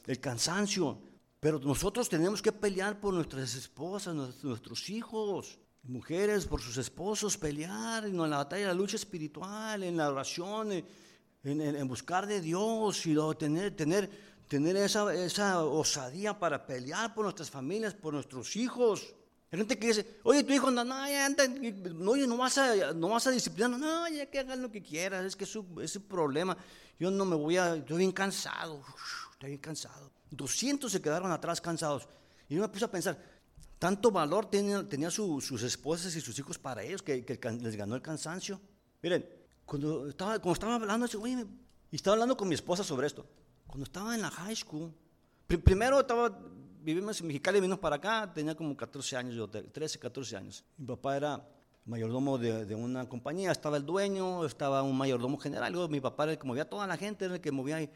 El 0.06 0.20
cansancio. 0.20 0.98
Pero 1.38 1.58
nosotros 1.60 2.08
tenemos 2.08 2.40
que 2.42 2.50
pelear 2.50 2.98
por 2.98 3.14
nuestras 3.14 3.54
esposas, 3.54 4.14
nuestros 4.14 4.88
hijos 4.88 5.58
mujeres 5.84 6.46
por 6.46 6.60
sus 6.60 6.76
esposos, 6.78 7.36
pelear 7.36 8.06
en 8.06 8.16
la 8.16 8.38
batalla, 8.38 8.62
en 8.62 8.68
la 8.68 8.74
lucha 8.74 8.96
espiritual, 8.96 9.82
en 9.82 9.96
la 9.96 10.08
oración, 10.08 10.84
en, 11.42 11.88
buscar 11.88 12.26
de 12.26 12.40
Dios 12.40 13.06
y 13.06 13.14
tener, 13.38 13.76
tener, 13.76 14.10
tener 14.48 14.76
esa, 14.76 15.14
esa 15.14 15.64
osadía 15.64 16.38
para 16.38 16.66
pelear 16.66 17.14
por 17.14 17.24
nuestras 17.24 17.50
familias, 17.50 17.94
por 17.94 18.14
nuestros 18.14 18.56
hijos. 18.56 19.14
Hay 19.50 19.58
gente 19.58 19.78
que 19.78 19.88
dice, 19.88 20.18
oye, 20.24 20.42
tu 20.42 20.52
hijo, 20.52 20.70
no, 20.70 20.82
no, 20.82 20.94
anda, 20.94 21.46
no, 21.46 22.16
no 22.16 22.36
vas 22.36 22.58
a, 22.58 22.92
no 22.92 23.10
vas 23.10 23.26
a 23.26 23.30
disciplinar, 23.30 23.70
no, 23.78 24.08
ya 24.08 24.26
que 24.26 24.40
hagan 24.40 24.62
lo 24.62 24.70
que 24.70 24.82
quieras, 24.82 25.24
es 25.24 25.36
que 25.36 25.44
es 25.44 25.50
su, 25.50 25.64
es 25.80 25.98
problema. 25.98 26.56
Yo 26.98 27.10
no 27.10 27.24
me 27.24 27.36
voy 27.36 27.56
a, 27.56 27.76
estoy 27.76 27.98
bien 27.98 28.12
cansado, 28.12 28.82
estoy 29.32 29.50
bien 29.50 29.60
cansado. 29.60 30.10
200 30.30 30.90
se 30.90 31.00
quedaron 31.00 31.30
atrás 31.30 31.60
cansados. 31.60 32.08
Y 32.48 32.56
yo 32.56 32.62
me 32.62 32.68
puse 32.68 32.84
a 32.84 32.90
pensar, 32.90 33.18
tanto 33.84 34.10
valor 34.10 34.46
tenían 34.46 34.88
tenía 34.88 35.10
sus 35.10 35.62
esposas 35.62 36.16
y 36.16 36.22
sus 36.22 36.38
hijos 36.38 36.58
para 36.58 36.82
ellos 36.82 37.02
que, 37.02 37.22
les 37.60 37.76
ganó 37.76 37.94
el 37.94 38.00
cansancio. 38.00 38.58
Miren, 39.02 39.28
cuando 39.66 40.08
estaba, 40.08 40.38
cuando 40.38 40.52
estaba 40.54 40.74
hablando, 40.76 41.06
y 41.90 41.96
estaba 41.96 42.14
hablando 42.14 42.34
con 42.34 42.48
mi 42.48 42.54
esposa 42.54 42.82
sobre 42.82 43.08
esto. 43.08 43.26
Cuando 43.66 43.84
estaba 43.84 44.14
en 44.14 44.22
la 44.22 44.30
high 44.30 44.56
school, 44.56 44.90
primero 45.46 46.00
estaba, 46.00 46.34
vivimos 46.80 47.20
en 47.20 47.26
Mexicali, 47.26 47.60
vinimos 47.60 47.78
para 47.78 47.96
acá, 47.96 48.32
tenía 48.32 48.54
como 48.54 48.74
14 48.74 49.18
años, 49.18 49.34
yo 49.34 49.50
13, 49.50 49.98
14 49.98 50.34
años. 50.34 50.64
Mi 50.78 50.86
papá 50.86 51.18
era 51.18 51.46
mayordomo 51.84 52.38
de, 52.38 52.74
una 52.74 53.06
compañía, 53.06 53.52
estaba 53.52 53.76
el 53.76 53.84
dueño, 53.84 54.46
estaba 54.46 54.82
un 54.82 54.96
mayordomo 54.96 55.36
general, 55.36 55.74
mi 55.90 56.00
papá 56.00 56.22
era 56.22 56.32
el 56.32 56.38
que 56.38 56.46
movía 56.46 56.62
a 56.62 56.70
toda 56.70 56.86
la 56.86 56.96
gente, 56.96 57.26
era 57.26 57.34
el 57.34 57.40
que 57.42 57.52
movía, 57.52 57.86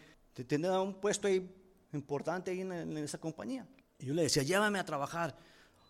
tenía 0.47 0.79
un 0.83 1.01
puesto 1.01 1.29
ahí 1.29 1.51
importante 1.95 2.51
ahí 2.51 2.61
en, 2.61 2.73
en 2.73 2.99
esa 2.99 3.17
compañía. 3.17 3.67
Y 3.99 4.05
yo 4.05 4.13
le 4.13 4.25
decía, 4.25 4.43
llévame 4.43 4.79
a 4.79 4.85
trabajar. 4.85 5.35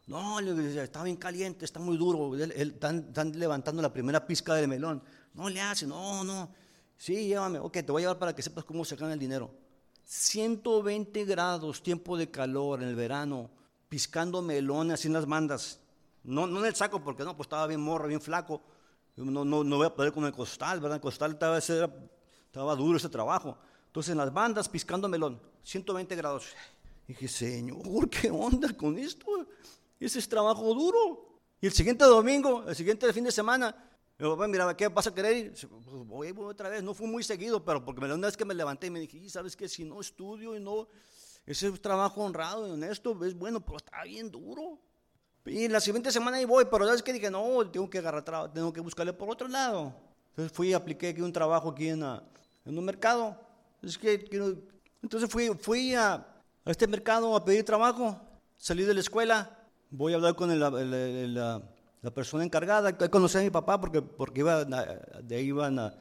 No, 0.09 0.41
está 0.41 1.03
bien 1.03 1.17
caliente, 1.17 1.67
está 1.67 1.79
muy 1.79 1.99
duro. 1.99 2.35
están, 2.35 3.13
levantando 3.35 3.83
la 3.83 3.93
primera 3.93 4.27
pizca 4.27 4.55
del 4.55 4.67
melón. 4.67 5.03
No 5.35 5.51
le 5.51 5.61
hace, 5.61 5.87
no, 5.87 6.25
no. 6.25 6.51
Sí, 6.97 7.29
llévame. 7.29 7.59
Ok, 7.59 7.75
te 7.75 7.93
voy 7.93 8.01
a 8.01 8.05
llevar 8.05 8.19
para 8.19 8.35
que 8.35 8.43
sepas 8.43 8.65
cómo 8.65 8.87
se 8.87 8.97
gana 8.97 9.13
el 9.13 9.19
dinero. 9.19 9.51
120 10.05 11.27
grados, 11.27 11.83
tiempo 11.83 12.17
de 12.17 12.31
calor 12.31 12.83
en 12.83 12.89
el 12.89 12.97
verano, 12.97 13.51
piscando 13.91 14.41
melones 14.41 15.05
en 15.05 15.13
las 15.13 15.27
mandas. 15.27 15.79
No, 16.25 16.47
no 16.47 16.61
en 16.61 16.67
el 16.67 16.75
saco, 16.75 17.05
porque 17.05 17.23
no, 17.23 17.37
pues 17.37 17.45
estaba 17.45 17.67
bien 17.67 17.83
morro, 17.83 18.09
bien 18.09 18.23
flaco. 18.23 18.63
No, 19.15 19.45
no, 19.45 19.63
no 19.63 19.77
voy 19.77 19.87
a 19.87 19.95
poder 19.95 20.13
con 20.15 20.25
el 20.25 20.33
costal, 20.33 20.81
¿verdad? 20.81 20.97
El 20.97 21.03
costal 21.03 21.33
estaba, 21.33 21.59
estaba 21.59 22.75
duro 22.75 22.97
ese 22.97 23.11
trabajo. 23.11 23.59
Entonces 23.89 24.13
en 24.13 24.19
las 24.19 24.33
bandas, 24.33 24.71
piscando 24.71 25.07
melón, 25.07 25.39
120 25.65 26.17
grados. 26.17 26.47
dije, 27.07 27.29
Señor, 27.29 28.09
¿qué 28.09 28.31
onda 28.31 28.73
con 28.73 28.99
esto? 28.99 29.27
Ese 29.99 30.19
es 30.19 30.29
trabajo 30.29 30.75
duro. 30.75 31.41
Y 31.61 31.67
el 31.67 31.73
siguiente 31.73 32.05
domingo, 32.05 32.65
el 32.69 32.77
siguiente 32.77 33.13
fin 33.13 33.25
de 33.25 33.33
semana, 33.33 33.75
mi 34.19 34.29
papá 34.29 34.49
miraba, 34.49 34.77
¿qué 34.77 34.89
vas 34.89 35.07
a 35.07 35.15
querer 35.15 35.37
ir? 35.37 35.53
Pues 35.53 36.07
voy, 36.07 36.35
otra 36.37 36.69
vez. 36.69 36.83
No 36.83 36.95
fue 36.95 37.07
muy 37.07 37.23
seguido, 37.23 37.65
pero 37.65 37.85
porque 37.85 38.05
una 38.05 38.27
vez 38.27 38.37
que 38.37 38.45
me 38.45 38.55
levanté 38.55 38.89
y 38.89 38.91
me 38.91 39.01
dije, 39.01 39.29
¿sabes 39.29 39.57
qué? 39.57 39.69
Si 39.69 39.85
no 39.85 40.01
estudio 40.01 40.57
y 40.57 40.61
no, 40.61 40.89
ese 41.47 41.69
es 41.69 41.81
trabajo 41.81 42.23
honrado 42.23 42.67
y 42.67 42.71
honesto, 42.71 43.17
es 43.25 43.35
bueno, 43.35 43.61
pero 43.61 43.79
está 43.79 44.03
bien 44.05 44.31
duro. 44.31 44.79
Y 45.47 45.69
la 45.69 45.81
siguiente 45.81 46.13
semana 46.13 46.37
ahí 46.37 46.45
voy, 46.45 46.67
pero 46.71 46.85
¿sabes 46.85 47.03
qué? 47.03 47.13
Dije, 47.13 47.31
no, 47.31 47.69
tengo 47.71 47.89
que 47.89 47.99
agarrar 47.99 48.25
trabajo, 48.25 48.53
tengo 48.53 48.73
que 48.73 48.81
buscarle 48.81 49.13
por 49.13 49.31
otro 49.31 49.49
lado. 49.49 49.95
Entonces 50.31 50.55
fui 50.55 50.71
y 50.71 50.73
apliqué 50.75 51.09
aquí 51.09 51.23
un 51.23 51.33
trabajo 51.33 51.71
aquí 51.71 51.89
en, 51.89 52.03
en 52.03 52.79
un 52.79 52.85
mercado. 52.85 53.41
Es 53.83 53.97
que, 53.97 54.29
entonces 55.03 55.31
fui, 55.31 55.49
fui 55.59 55.95
a, 55.95 56.15
a 56.15 56.71
este 56.71 56.87
mercado 56.87 57.35
a 57.35 57.45
pedir 57.45 57.65
trabajo, 57.65 58.21
salí 58.57 58.83
de 58.83 58.95
la 58.95 59.01
escuela, 59.01 59.58
voy 59.91 60.13
a 60.13 60.17
hablar 60.17 60.35
con 60.35 60.59
la, 60.59 61.63
persona 62.15 62.45
encargada. 62.45 62.97
Conocí 63.11 63.39
a 63.39 63.43
mi 63.43 63.51
papá 63.51 63.81
porque, 63.81 64.03
porque 64.03 64.41
iba, 64.41 64.65
de 64.65 65.43
iban 65.43 65.79
a, 65.79 65.95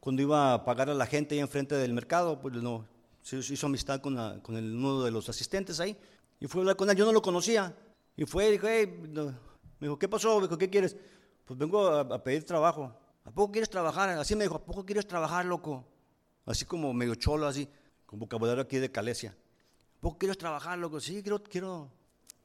cuando 0.00 0.22
iba 0.22 0.54
a 0.54 0.64
pagar 0.64 0.90
a 0.90 0.94
la 0.94 1.06
gente 1.06 1.34
ahí 1.34 1.40
enfrente 1.40 1.74
del 1.74 1.92
mercado, 1.92 2.40
pues 2.40 2.54
no, 2.54 2.86
se 3.22 3.38
hizo 3.38 3.66
amistad 3.66 4.00
con, 4.00 4.40
con 4.40 4.56
el, 4.56 4.74
uno 4.74 5.02
de 5.02 5.10
los 5.10 5.28
asistentes 5.28 5.80
ahí. 5.80 5.96
Y 6.40 6.46
fui 6.46 6.60
a 6.60 6.62
hablar 6.62 6.76
con 6.76 6.90
él, 6.90 6.96
yo 6.96 7.06
no 7.06 7.12
lo 7.12 7.22
conocía. 7.22 7.74
Y 8.16 8.24
fue, 8.26 8.48
y 8.48 8.52
dijo, 8.52 8.66
me 8.66 9.88
dijo, 9.88 9.98
¿qué 9.98 10.08
pasó? 10.08 10.36
Me 10.36 10.42
dijo, 10.42 10.58
¿qué 10.58 10.70
quieres? 10.70 10.96
Pues 11.44 11.58
vengo 11.58 11.88
a, 11.88 12.22
pedir 12.22 12.44
trabajo. 12.44 12.94
¿A 13.24 13.30
poco 13.30 13.52
quieres 13.52 13.70
trabajar? 13.70 14.10
Así 14.10 14.36
me 14.36 14.44
dijo, 14.44 14.56
¿a 14.56 14.64
poco 14.64 14.84
quieres 14.84 15.06
trabajar, 15.06 15.44
loco? 15.46 15.84
Así 16.46 16.64
como 16.64 16.92
medio 16.92 17.14
cholo, 17.14 17.46
así, 17.46 17.68
con 18.04 18.18
vocabulario 18.18 18.62
aquí 18.62 18.76
de 18.76 18.90
Calesia. 18.92 19.34
¿A 19.96 20.00
poco 20.00 20.18
quieres 20.18 20.36
trabajar, 20.36 20.78
loco? 20.78 21.00
Sí, 21.00 21.22
quiero, 21.22 21.42
quiero, 21.42 21.90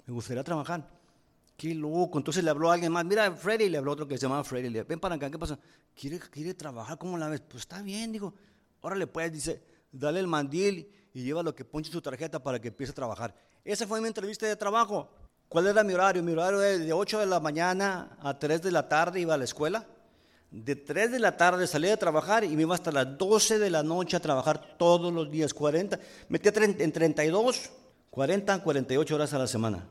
me 0.10 0.16
gustaría 0.16 0.44
trabajar. 0.44 0.88
Qué 1.56 1.76
loco. 1.76 2.18
Entonces 2.18 2.44
le 2.44 2.50
habló 2.50 2.72
a 2.72 2.74
alguien 2.74 2.92
más. 2.92 3.06
Mira, 3.06 3.32
Freddy, 3.32 3.70
le 3.70 3.78
habló 3.78 3.92
otro 3.92 4.08
que 4.08 4.18
se 4.18 4.24
llamaba 4.24 4.44
Freddy. 4.44 4.70
Le 4.70 4.84
ven 4.84 5.00
para 5.00 5.16
acá, 5.16 5.30
¿qué 5.30 5.38
pasa? 5.38 5.60
¿Quiere, 5.94 6.20
quiere 6.20 6.54
trabajar? 6.54 6.98
¿Cómo 6.98 7.18
la 7.18 7.28
ves? 7.28 7.42
Pues 7.42 7.64
está 7.64 7.82
bien, 7.82 8.12
digo. 8.12 8.34
Órale, 8.82 9.08
pues, 9.08 9.32
dice, 9.32 9.62
dale 9.92 10.20
el 10.20 10.28
mandil 10.28 10.90
y 11.14 11.24
lleva 11.24 11.44
lo 11.44 11.54
que 11.54 11.66
ponche 11.66 11.92
su 11.92 12.02
tarjeta 12.02 12.42
para 12.42 12.60
que 12.60 12.70
empiece 12.70 12.92
a 12.92 12.96
trabajar. 12.96 13.36
Esa 13.64 13.86
fue 13.86 14.02
mi 14.02 14.08
entrevista 14.08 14.48
de 14.48 14.56
trabajo. 14.56 15.10
¿Cuál 15.48 15.68
era 15.68 15.84
mi 15.84 15.94
horario? 15.94 16.24
Mi 16.24 16.32
horario 16.32 16.62
era 16.62 16.78
de 16.84 16.94
8 16.94 17.20
de 17.20 17.26
la 17.26 17.40
mañana 17.40 18.18
a 18.22 18.38
3 18.38 18.62
de 18.62 18.72
la 18.72 18.88
tarde 18.88 19.20
iba 19.20 19.34
a 19.34 19.38
la 19.38 19.44
escuela. 19.44 19.86
De 20.50 20.76
3 20.76 21.12
de 21.12 21.20
la 21.20 21.38
tarde 21.38 21.68
salía 21.68 21.92
de 21.92 21.98
trabajar 21.98 22.44
y 22.44 22.56
me 22.56 22.64
iba 22.64 22.74
hasta 22.74 22.92
las 22.92 23.18
12 23.18 23.60
de 23.60 23.70
la 23.70 23.84
noche 23.84 24.18
a 24.18 24.20
trabajar 24.20 24.78
todos 24.78 25.14
los 25.14 25.30
días, 25.30 25.54
40. 25.54 26.00
Metía 26.30 26.52
en 26.56 26.92
32, 26.92 27.70
40, 28.10 28.64
48 28.64 29.16
horas 29.16 29.34
a 29.34 29.40
la 29.40 29.48
semana. 29.48 29.88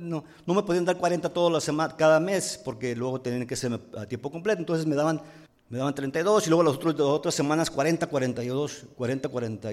No, 0.00 0.24
no 0.46 0.54
me 0.54 0.62
podían 0.62 0.84
dar 0.84 0.98
40 0.98 1.28
todas 1.30 1.52
las 1.52 1.64
semanas, 1.64 1.94
cada 1.96 2.20
mes, 2.20 2.60
porque 2.62 2.94
luego 2.94 3.20
tenían 3.20 3.46
que 3.46 3.56
ser 3.56 3.80
a 3.96 4.06
tiempo 4.06 4.30
completo. 4.30 4.60
Entonces 4.60 4.86
me 4.86 4.94
daban, 4.94 5.20
me 5.68 5.78
daban 5.78 5.94
32 5.94 6.46
y 6.46 6.50
luego 6.50 6.62
las 6.62 6.76
otras 6.76 7.34
semanas 7.34 7.70
40, 7.70 8.06
42, 8.06 8.84
40, 8.94 9.28
40, 9.28 9.70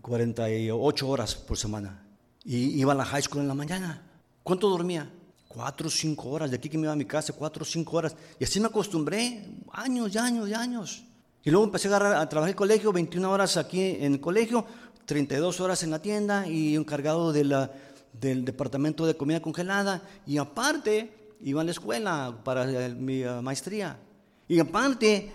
48 0.00 1.08
horas 1.08 1.34
por 1.34 1.58
semana. 1.58 2.02
Y 2.44 2.80
iba 2.80 2.92
a 2.92 2.96
la 2.96 3.04
high 3.04 3.22
school 3.22 3.42
en 3.42 3.48
la 3.48 3.54
mañana. 3.54 4.02
¿Cuánto 4.42 4.68
dormía? 4.68 5.10
Cuatro 5.48 5.88
o 5.88 5.90
cinco 5.90 6.30
horas. 6.30 6.50
De 6.50 6.56
aquí 6.56 6.68
que 6.68 6.78
me 6.78 6.84
iba 6.84 6.92
a 6.92 6.96
mi 6.96 7.04
casa, 7.04 7.32
cuatro 7.32 7.62
o 7.62 7.66
cinco 7.66 7.96
horas. 7.98 8.16
Y 8.38 8.44
así 8.44 8.58
me 8.58 8.66
acostumbré, 8.66 9.46
años 9.72 10.14
y 10.14 10.18
años 10.18 10.48
y 10.48 10.54
años. 10.54 11.04
Y 11.42 11.50
luego 11.50 11.66
empecé 11.66 11.88
a, 11.88 12.20
a 12.20 12.28
trabajar 12.28 12.48
en 12.48 12.48
el 12.48 12.56
colegio, 12.56 12.90
21 12.90 13.30
horas 13.30 13.58
aquí 13.58 13.96
en 14.00 14.14
el 14.14 14.20
colegio, 14.20 14.64
32 15.04 15.60
horas 15.60 15.82
en 15.82 15.90
la 15.90 16.00
tienda 16.00 16.46
y 16.46 16.74
encargado 16.74 17.32
de 17.32 17.44
la, 17.44 17.70
del 18.20 18.44
departamento 18.44 19.06
de 19.06 19.16
comida 19.16 19.40
congelada. 19.40 20.02
Y 20.26 20.38
aparte, 20.38 21.34
iba 21.40 21.60
a 21.60 21.64
la 21.64 21.70
escuela 21.70 22.40
para 22.44 22.66
mi 22.90 23.24
uh, 23.24 23.42
maestría. 23.42 23.98
Y 24.48 24.58
aparte, 24.58 25.30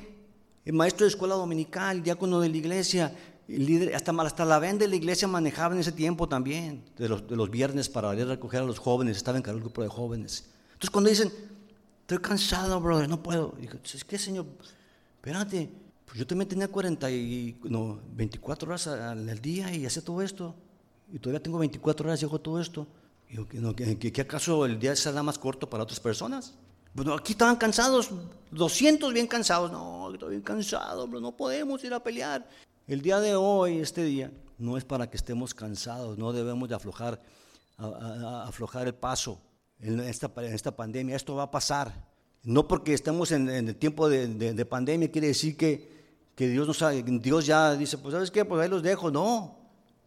el 0.65 0.73
maestro 0.73 1.05
de 1.05 1.09
escuela 1.09 1.35
dominical, 1.35 2.03
diácono 2.03 2.39
de 2.39 2.49
la 2.49 2.57
iglesia, 2.57 3.15
líder, 3.47 3.95
hasta, 3.95 4.11
hasta 4.11 4.45
la 4.45 4.59
venda 4.59 4.85
de 4.85 4.89
la 4.89 4.95
iglesia 4.95 5.27
manejaba 5.27 5.73
en 5.73 5.81
ese 5.81 5.91
tiempo 5.91 6.27
también, 6.27 6.83
de 6.97 7.09
los, 7.09 7.27
de 7.27 7.35
los 7.35 7.49
viernes 7.49 7.89
para 7.89 8.13
ir 8.15 8.21
a 8.21 8.25
recoger 8.25 8.61
a 8.61 8.65
los 8.65 8.79
jóvenes, 8.79 9.17
estaba 9.17 9.37
en 9.37 9.47
el 9.47 9.59
grupo 9.59 9.81
de 9.81 9.87
jóvenes. 9.87 10.45
Entonces 10.73 10.89
cuando 10.89 11.09
dicen, 11.09 11.31
estoy 12.01 12.19
cansado, 12.19 12.79
brother, 12.79 13.09
no 13.09 13.21
puedo, 13.21 13.55
digo, 13.59 13.77
es 13.83 14.03
que 14.03 14.17
señor, 14.17 14.45
espérate, 15.15 15.69
pues 16.05 16.17
yo 16.17 16.25
también 16.25 16.47
tenía 16.47 16.67
40 16.67 17.11
y, 17.11 17.59
no, 17.63 17.99
24 18.15 18.69
horas 18.69 18.87
al 18.87 19.41
día 19.41 19.73
y 19.73 19.85
hacía 19.85 20.03
todo 20.03 20.21
esto, 20.21 20.55
y 21.11 21.19
todavía 21.19 21.41
tengo 21.41 21.57
24 21.57 22.07
horas 22.07 22.21
y 22.21 22.25
hago 22.25 22.39
todo 22.39 22.59
esto. 22.59 22.87
Digo, 23.29 23.45
¿qué, 23.45 24.21
acaso 24.21 24.65
el 24.65 24.79
día 24.79 24.95
se 24.95 25.11
da 25.11 25.21
más 25.21 25.37
corto 25.37 25.69
para 25.69 25.83
otras 25.83 25.99
personas? 25.99 26.55
Bueno, 26.93 27.13
aquí 27.13 27.33
estaban 27.33 27.57
cansados, 27.57 28.09
200 28.51 29.13
bien 29.13 29.27
cansados. 29.27 29.71
No, 29.71 30.11
estoy 30.11 30.31
bien 30.31 30.41
cansado, 30.41 31.05
pero 31.07 31.21
no 31.21 31.37
podemos 31.37 31.83
ir 31.83 31.93
a 31.93 32.03
pelear. 32.03 32.47
El 32.87 33.01
día 33.01 33.19
de 33.19 33.35
hoy, 33.35 33.77
este 33.79 34.03
día, 34.03 34.31
no 34.57 34.77
es 34.77 34.83
para 34.83 35.09
que 35.09 35.17
estemos 35.17 35.53
cansados, 35.53 36.17
no 36.17 36.33
debemos 36.33 36.67
de 36.67 36.75
aflojar, 36.75 37.21
aflojar 37.77 38.87
el 38.87 38.95
paso 38.95 39.39
en 39.79 39.99
esta, 39.99 40.31
en 40.37 40.53
esta 40.53 40.75
pandemia. 40.75 41.15
Esto 41.15 41.35
va 41.35 41.43
a 41.43 41.51
pasar. 41.51 42.09
No 42.43 42.67
porque 42.67 42.95
estemos 42.95 43.31
en, 43.31 43.47
el 43.49 43.75
tiempo 43.75 44.09
de, 44.09 44.65
pandemia 44.65 45.11
quiere 45.11 45.27
decir 45.27 45.55
que, 45.55 46.31
que 46.35 46.47
Dios, 46.47 46.67
nos 46.67 46.83
Dios 47.21 47.45
ya 47.45 47.75
dice, 47.75 47.99
pues 47.99 48.13
sabes 48.13 48.31
qué, 48.31 48.43
pues 48.43 48.61
ahí 48.61 48.69
los 48.69 48.81
dejo. 48.81 49.11
No, 49.11 49.58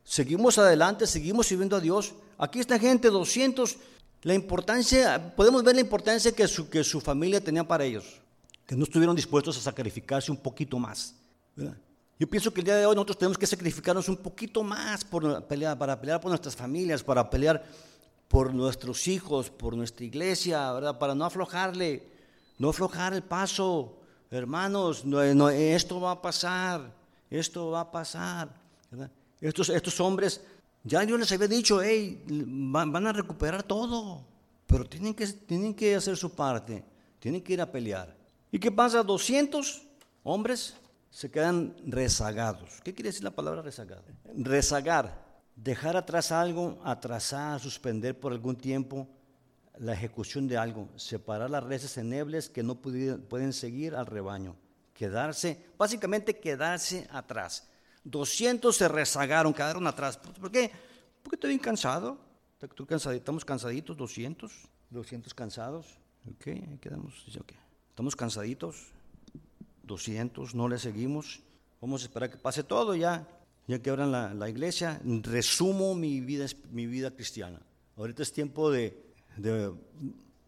seguimos 0.04 0.58
adelante, 0.58 1.06
seguimos 1.06 1.46
sirviendo 1.46 1.76
a 1.76 1.80
Dios. 1.80 2.14
Aquí 2.38 2.60
está 2.60 2.78
gente, 2.78 3.08
200. 3.08 3.76
La 4.22 4.34
importancia, 4.34 5.34
podemos 5.34 5.64
ver 5.64 5.74
la 5.74 5.80
importancia 5.80 6.32
que 6.32 6.46
su, 6.46 6.68
que 6.68 6.84
su 6.84 7.00
familia 7.00 7.42
tenía 7.42 7.66
para 7.66 7.84
ellos, 7.84 8.20
que 8.66 8.76
no 8.76 8.84
estuvieron 8.84 9.16
dispuestos 9.16 9.56
a 9.58 9.60
sacrificarse 9.60 10.30
un 10.30 10.36
poquito 10.36 10.78
más. 10.78 11.14
¿verdad? 11.56 11.76
Yo 12.22 12.28
pienso 12.28 12.54
que 12.54 12.60
el 12.60 12.66
día 12.66 12.76
de 12.76 12.86
hoy 12.86 12.94
nosotros 12.94 13.18
tenemos 13.18 13.36
que 13.36 13.48
sacrificarnos 13.48 14.08
un 14.08 14.16
poquito 14.16 14.62
más 14.62 15.02
por 15.02 15.44
pelear, 15.48 15.76
para 15.76 16.00
pelear 16.00 16.20
por 16.20 16.28
nuestras 16.28 16.54
familias, 16.54 17.02
para 17.02 17.28
pelear 17.28 17.64
por 18.28 18.54
nuestros 18.54 19.08
hijos, 19.08 19.50
por 19.50 19.76
nuestra 19.76 20.04
iglesia, 20.04 20.72
¿verdad? 20.72 20.98
Para 20.98 21.16
no 21.16 21.24
aflojarle, 21.24 22.06
no 22.58 22.68
aflojar 22.68 23.12
el 23.12 23.22
paso. 23.22 23.98
Hermanos, 24.30 25.04
no, 25.04 25.50
esto 25.50 26.00
va 26.00 26.12
a 26.12 26.22
pasar, 26.22 26.94
esto 27.28 27.70
va 27.72 27.80
a 27.80 27.90
pasar. 27.90 28.50
Estos, 29.42 29.68
estos 29.70 29.98
hombres, 30.00 30.40
ya 30.84 31.02
yo 31.02 31.18
les 31.18 31.30
había 31.32 31.48
dicho, 31.48 31.82
hey, 31.82 32.24
van, 32.28 33.06
a 33.06 33.12
recuperar 33.12 33.64
todo, 33.64 34.24
pero 34.68 34.84
tienen 34.84 35.14
que, 35.14 35.26
tienen 35.26 35.74
que 35.74 35.96
hacer 35.96 36.16
su 36.16 36.32
parte, 36.32 36.84
tienen 37.18 37.42
que 37.42 37.54
ir 37.54 37.60
a 37.60 37.70
pelear. 37.70 38.16
¿Y 38.52 38.60
qué 38.60 38.70
pasa? 38.70 39.02
200 39.02 39.82
hombres 40.22 40.74
se 41.10 41.28
quedan 41.28 41.74
rezagados. 41.84 42.80
¿Qué 42.84 42.94
quiere 42.94 43.08
decir 43.08 43.24
la 43.24 43.32
palabra 43.32 43.62
rezagado? 43.62 44.04
Rezagar, 44.32 45.24
dejar 45.56 45.96
atrás 45.96 46.30
algo, 46.30 46.80
atrasar, 46.84 47.58
suspender 47.58 48.18
por 48.18 48.30
algún 48.30 48.54
tiempo 48.54 49.08
la 49.78 49.92
ejecución 49.92 50.46
de 50.46 50.56
algo, 50.56 50.88
separar 50.96 51.50
las 51.50 51.64
reses 51.64 51.96
ennebles 51.98 52.48
que 52.48 52.62
no 52.62 52.76
pueden 52.76 53.52
seguir 53.52 53.96
al 53.96 54.06
rebaño, 54.06 54.54
quedarse, 54.94 55.66
básicamente 55.76 56.38
quedarse 56.38 57.08
atrás. 57.10 57.68
200 58.04 58.76
se 58.76 58.88
rezagaron, 58.88 59.54
quedaron 59.54 59.86
atrás. 59.86 60.16
¿Por 60.16 60.50
qué? 60.50 60.70
Porque 61.22 61.36
estoy 61.36 61.50
bien 61.50 61.60
cansado. 61.60 62.18
Estamos 62.60 63.44
cansaditos, 63.44 63.96
200, 63.96 64.52
200 64.90 65.34
cansados. 65.34 65.86
Ok, 66.30 66.80
quedamos. 66.80 67.24
Estamos 67.90 68.14
cansaditos. 68.14 68.92
200, 69.82 70.54
no 70.54 70.68
le 70.68 70.78
seguimos. 70.78 71.40
Vamos 71.80 72.02
a 72.02 72.04
esperar 72.04 72.30
que 72.30 72.36
pase 72.36 72.62
todo 72.62 72.94
ya, 72.94 73.26
ya 73.66 73.80
que 73.80 73.90
abran 73.90 74.38
la, 74.38 74.48
iglesia. 74.48 75.00
Resumo 75.04 75.94
mi 75.94 76.20
vida, 76.20 76.46
mi 76.70 76.86
vida 76.86 77.10
cristiana. 77.10 77.60
Ahorita 77.96 78.22
es 78.22 78.32
tiempo 78.32 78.70
de, 78.70 78.96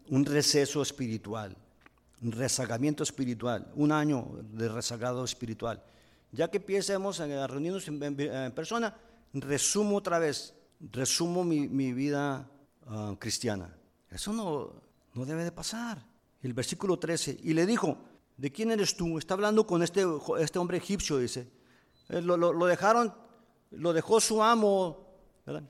un 0.09 0.25
receso 0.25 0.81
espiritual, 0.81 1.55
un 2.21 2.31
rezagamiento 2.31 3.03
espiritual, 3.03 3.71
un 3.75 3.91
año 3.91 4.39
de 4.51 4.69
rezagado 4.69 5.23
espiritual. 5.23 5.83
Ya 6.35 6.49
que 6.49 6.57
empecemos 6.57 7.19
a 7.21 7.47
reunirnos 7.47 7.87
en, 7.87 8.51
persona, 8.51 8.93
resumo 9.33 9.95
otra 9.95 10.19
vez, 10.19 10.53
resumo 10.91 11.45
mi, 11.45 11.93
vida 11.93 12.49
ah, 12.87 13.15
cristiana. 13.17 13.73
Eso 14.09 14.33
no, 14.33 14.73
no 15.13 15.25
debe 15.25 15.45
de 15.45 15.51
pasar. 15.51 16.05
El 16.41 16.53
versículo 16.53 16.99
13, 16.99 17.39
y 17.41 17.53
le 17.53 17.65
dijo, 17.65 17.97
¿de 18.35 18.51
quién 18.51 18.71
eres 18.71 18.97
tú? 18.97 19.17
Está 19.17 19.33
hablando 19.33 19.65
con 19.65 19.81
este, 19.81 20.03
este 20.39 20.59
hombre 20.59 20.77
egipcio, 20.77 21.17
dice. 21.17 21.49
Eh, 22.09 22.21
lo, 22.21 22.35
lo, 22.37 22.65
dejaron, 22.65 23.13
lo 23.71 23.93
dejó 23.93 24.19
su 24.19 24.43
amo, 24.43 25.07
eh, 25.47 25.61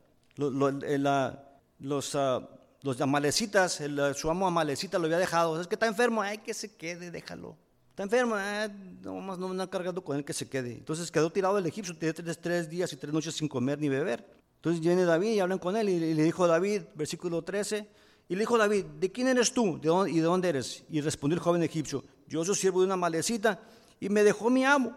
los, 1.77 2.15
uh, 2.15 2.47
los 2.81 3.01
amalecitas, 3.01 3.81
su 4.15 4.29
amo 4.29 4.47
amalecita 4.47 4.97
lo 4.97 5.05
había 5.05 5.19
dejado. 5.19 5.61
Es 5.61 5.67
que 5.67 5.75
está 5.75 5.85
enfermo, 5.85 6.23
ay, 6.23 6.39
que 6.39 6.53
se 6.55 6.75
quede, 6.75 7.11
déjalo. 7.11 7.55
Está 7.95 8.03
enfermo, 8.03 8.35
eh, 8.37 8.69
no 9.03 9.21
más 9.21 9.39
no 9.39 9.47
me 9.47 9.63
han 9.63 9.69
cargado 9.69 10.03
con 10.03 10.17
él 10.17 10.25
que 10.25 10.33
se 10.33 10.49
quede. 10.49 10.73
Entonces 10.73 11.09
quedó 11.09 11.29
tirado 11.29 11.57
el 11.57 11.65
egipcio, 11.65 11.95
tres, 11.97 12.37
tres, 12.41 12.69
días 12.69 12.91
y 12.91 12.97
tres 12.97 13.13
noches 13.13 13.33
sin 13.33 13.47
comer 13.47 13.79
ni 13.79 13.87
beber. 13.87 14.27
Entonces 14.57 14.81
viene 14.81 15.05
David 15.05 15.31
y 15.31 15.39
hablan 15.39 15.59
con 15.59 15.77
él 15.77 15.87
y, 15.87 16.13
le 16.13 16.23
dijo 16.23 16.45
David, 16.45 16.81
versículo 16.93 17.41
13, 17.41 17.87
y 18.27 18.33
le 18.33 18.41
dijo 18.41 18.57
David, 18.57 18.83
¿de 18.99 19.11
quién 19.13 19.29
eres 19.29 19.53
tú 19.53 19.79
¿De 19.79 19.87
dónde, 19.87 20.11
y 20.11 20.15
de 20.15 20.23
dónde 20.23 20.49
eres? 20.49 20.83
Y 20.89 20.99
respondió 20.99 21.35
el 21.35 21.39
joven 21.39 21.63
egipcio, 21.63 22.03
yo 22.27 22.43
soy 22.43 22.55
siervo 22.55 22.81
de 22.81 22.87
una 22.87 22.97
malecita 22.97 23.61
y 24.01 24.09
me 24.09 24.25
dejó 24.25 24.49
mi 24.49 24.65
amo. 24.65 24.93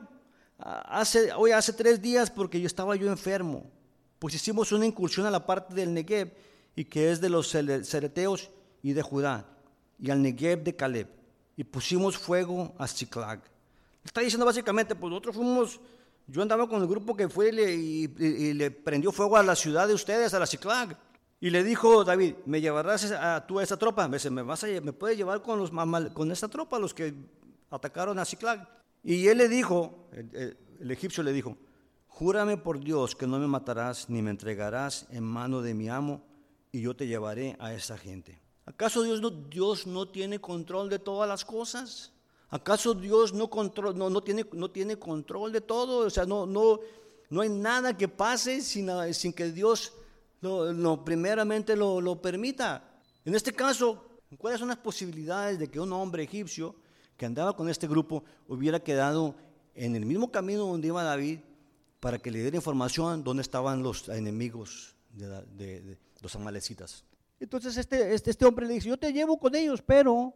Hace, 0.59 1.33
hoy 1.35 1.53
hace 1.53 1.75
tres 1.75 2.03
días 2.03 2.33
porque 2.33 2.61
yo 2.61 2.67
estaba 2.67 2.97
yo 2.97 3.07
enfermo. 3.07 3.71
Pues 4.19 4.35
hicimos 4.35 4.73
una 4.73 4.87
incursión 4.87 5.25
a 5.25 5.31
la 5.31 5.47
parte 5.47 5.73
del 5.73 5.95
Negev 5.95 6.33
y 6.75 6.85
que 6.85 7.13
es 7.13 7.21
de 7.21 7.31
los 7.31 7.49
cereteos 7.49 8.51
y 8.83 8.93
de 8.93 9.03
Judá 9.03 9.47
y 10.01 10.11
al 10.11 10.21
Negev 10.21 10.65
de 10.65 10.75
Caleb 10.75 11.18
y 11.59 11.65
pusimos 11.65 12.17
fuego 12.17 12.73
a 12.79 12.87
Ziklag. 12.87 13.41
Está 14.05 14.21
diciendo 14.21 14.47
básicamente, 14.47 14.95
pues 14.95 15.11
nosotros 15.11 15.35
fuimos, 15.35 15.81
yo 16.29 16.41
andaba 16.41 16.69
con 16.69 16.81
el 16.81 16.87
grupo 16.87 17.17
que 17.17 17.29
fue 17.29 17.51
y, 17.51 18.07
le 18.55 18.71
prendió 18.71 19.11
fuego 19.11 19.37
a 19.37 19.43
la 19.43 19.57
ciudad 19.57 19.89
de 19.89 19.95
ustedes, 19.95 20.33
a 20.35 20.39
la 20.39 20.47
Ziklag. 20.47 20.97
Y 21.41 21.51
le 21.51 21.65
dijo 21.65 22.05
David, 22.05 22.37
¿me 22.47 22.61
llevarás 22.61 23.11
a, 23.11 23.45
tú 23.45 23.59
a 23.59 23.65
esa 23.65 23.77
tropa? 23.77 24.07
Me 24.07 24.19
dice, 24.19 24.31
¿me, 24.31 24.45
¿me 24.45 24.93
puedes 24.93 25.17
llevar 25.17 25.43
con, 25.43 25.59
los, 25.59 25.73
con 26.13 26.31
esa 26.31 26.47
tropa, 26.47 26.79
los 26.79 26.95
que 26.95 27.13
atacaron 27.71 28.21
a 28.21 28.25
Ciclag? 28.25 28.65
Y 29.03 29.27
él 29.27 29.39
le 29.39 29.49
dijo, 29.49 30.07
el, 30.13 30.91
egipcio 30.93 31.25
le 31.25 31.33
dijo, 31.33 31.57
júrame 32.07 32.57
por 32.57 32.79
Dios 32.79 33.17
que 33.17 33.27
no 33.27 33.41
me 33.41 33.49
matarás 33.49 34.09
ni 34.09 34.23
me 34.23 34.31
entregarás 34.31 35.09
en 35.11 35.25
mano 35.25 35.61
de 35.61 35.75
mi 35.75 35.89
amo 35.89 36.23
y 36.71 36.83
yo 36.83 36.95
te 36.95 37.09
llevaré 37.09 37.57
a 37.59 37.75
esa 37.75 37.99
gente. 37.99 38.41
¿Acaso 38.69 39.03
Dios 39.03 39.23
no, 39.23 39.31
Dios 39.31 39.87
no 39.87 40.07
tiene 40.09 40.39
control 40.39 40.91
de 40.91 40.99
todas 40.99 41.27
las 41.27 41.43
cosas? 41.43 42.13
¿Acaso 42.51 42.93
Dios 42.93 43.33
no, 43.33 43.49
control, 43.49 43.97
no, 43.97 44.11
no, 44.11 44.23
tiene, 44.23 44.47
no 44.53 44.71
tiene 44.71 44.99
control 44.99 45.53
de 45.53 45.63
todo? 45.63 46.07
O 46.07 46.11
sea, 46.11 46.27
no, 46.27 46.45
no, 46.45 46.79
no 47.31 47.41
hay 47.41 47.49
nada 47.49 47.97
que 47.97 48.09
pase 48.09 48.61
sin, 48.61 48.91
sin 49.15 49.33
que 49.33 49.51
Dios 49.53 49.95
no, 50.43 51.03
primeramente 51.03 51.75
lo, 51.75 52.21
permita. 52.21 52.85
En 53.25 53.35
este 53.35 53.55
caso, 53.55 54.21
¿cuáles 54.37 54.61
son 54.61 54.69
las 54.69 54.77
posibilidades 54.77 55.59
de 55.59 55.71
que 55.71 55.81
un 55.81 55.93
hombre 55.95 56.25
egipcio 56.25 56.75
que 57.17 57.25
andaba 57.25 57.57
con 57.57 57.71
este 57.71 57.89
grupo 57.89 58.23
hubiera 58.49 58.81
quedado 58.81 59.35
en 59.75 59.97
el 59.97 60.05
mismo 60.05 60.31
camino 60.31 60.67
donde 60.67 60.89
iba 60.89 61.03
David 61.03 61.41
para 62.01 62.19
que 62.19 62.31
le 62.31 62.41
diera 62.43 62.57
información 62.57 63.25
dónde 63.25 63.41
estaban 63.41 63.83
los 63.83 64.11
enemigos 64.11 64.95
de, 65.15 65.97
los 66.21 66.37
amalecitas? 66.37 67.03
Entonces 67.41 67.77
este, 67.77 68.15
este, 68.15 68.31
este 68.31 68.45
hombre 68.45 68.67
le 68.67 68.75
dice, 68.75 68.89
yo 68.89 68.99
te 68.99 69.13
llevo 69.13 69.39
con 69.39 69.55
ellos, 69.55 69.81
pero, 69.83 70.35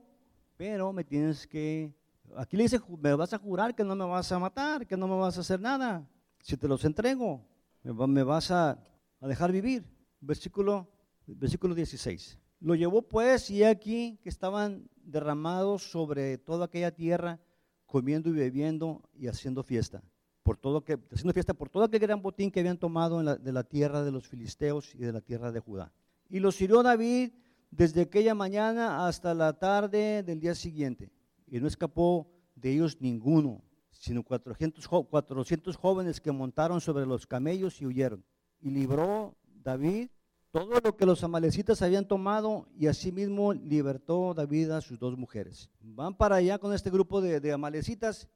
pero 0.56 0.92
me 0.92 1.02
tienes 1.02 1.46
que, 1.46 1.92
aquí 2.36 2.56
le 2.56 2.64
dice, 2.64 2.80
me 2.98 3.14
vas 3.14 3.32
a 3.32 3.38
jurar 3.38 3.74
que 3.74 3.84
no 3.84 3.96
me 3.96 4.04
vas 4.04 4.30
a 4.30 4.38
matar, 4.38 4.86
que 4.86 4.96
no 4.96 5.08
me 5.08 5.16
vas 5.16 5.36
a 5.36 5.40
hacer 5.40 5.60
nada, 5.60 6.06
si 6.40 6.56
te 6.56 6.68
los 6.68 6.84
entrego, 6.84 7.44
me, 7.82 8.22
vas 8.22 8.50
a, 8.50 8.78
a 9.20 9.28
dejar 9.28 9.50
vivir. 9.50 9.84
Versículo, 10.20 10.88
versículo 11.26 11.74
16. 11.74 12.38
Lo 12.60 12.76
llevó 12.76 13.02
pues 13.02 13.50
y 13.50 13.64
aquí 13.64 14.20
que 14.22 14.28
estaban 14.28 14.88
derramados 14.96 15.90
sobre 15.90 16.38
toda 16.38 16.66
aquella 16.66 16.94
tierra, 16.94 17.40
comiendo 17.86 18.30
y 18.30 18.32
bebiendo 18.32 19.02
y 19.14 19.26
haciendo 19.26 19.64
fiesta. 19.64 20.02
Por 20.44 20.56
todo 20.56 20.84
que, 20.84 20.98
haciendo 21.10 21.32
fiesta 21.32 21.54
por 21.54 21.68
todo 21.68 21.84
aquel 21.84 22.00
gran 22.00 22.22
botín 22.22 22.50
que 22.50 22.60
habían 22.60 22.78
tomado 22.78 23.22
de 23.22 23.52
la 23.52 23.64
tierra 23.64 24.04
de 24.04 24.12
los 24.12 24.28
filisteos 24.28 24.94
y 24.94 24.98
de 24.98 25.12
la 25.12 25.20
tierra 25.20 25.50
de 25.50 25.60
Judá. 25.60 25.92
Y 26.32 26.40
los 26.40 26.58
hirió 26.62 26.82
David 26.82 27.34
desde 27.70 28.00
aquella 28.00 28.34
mañana 28.34 29.06
hasta 29.06 29.34
la 29.34 29.52
tarde 29.52 30.22
del 30.22 30.40
día 30.40 30.54
siguiente. 30.54 31.12
Y 31.46 31.60
no 31.60 31.66
escapó 31.66 32.26
de 32.54 32.72
ellos 32.72 32.96
ninguno, 33.02 33.62
sino 33.90 34.22
400, 34.22 34.88
400 34.88 35.76
jóvenes 35.76 36.22
que 36.22 36.32
montaron 36.32 36.80
sobre 36.80 37.04
los 37.04 37.26
camellos 37.26 37.82
y 37.82 37.84
huyeron. 37.84 38.24
Y 38.62 38.70
libró 38.70 39.36
David 39.62 40.08
todo 40.50 40.80
lo 40.82 40.96
que 40.96 41.04
los 41.04 41.22
amalecitas 41.22 41.82
habían 41.82 42.08
tomado 42.08 42.66
y 42.78 42.86
asimismo 42.86 43.52
libertó 43.52 44.32
David 44.32 44.70
a 44.70 44.80
sus 44.80 44.98
dos 44.98 45.18
mujeres. 45.18 45.68
Van 45.80 46.16
para 46.16 46.36
allá 46.36 46.58
con 46.58 46.72
este 46.72 46.88
grupo 46.88 47.20
de, 47.20 47.52
amalecitas, 47.52 48.26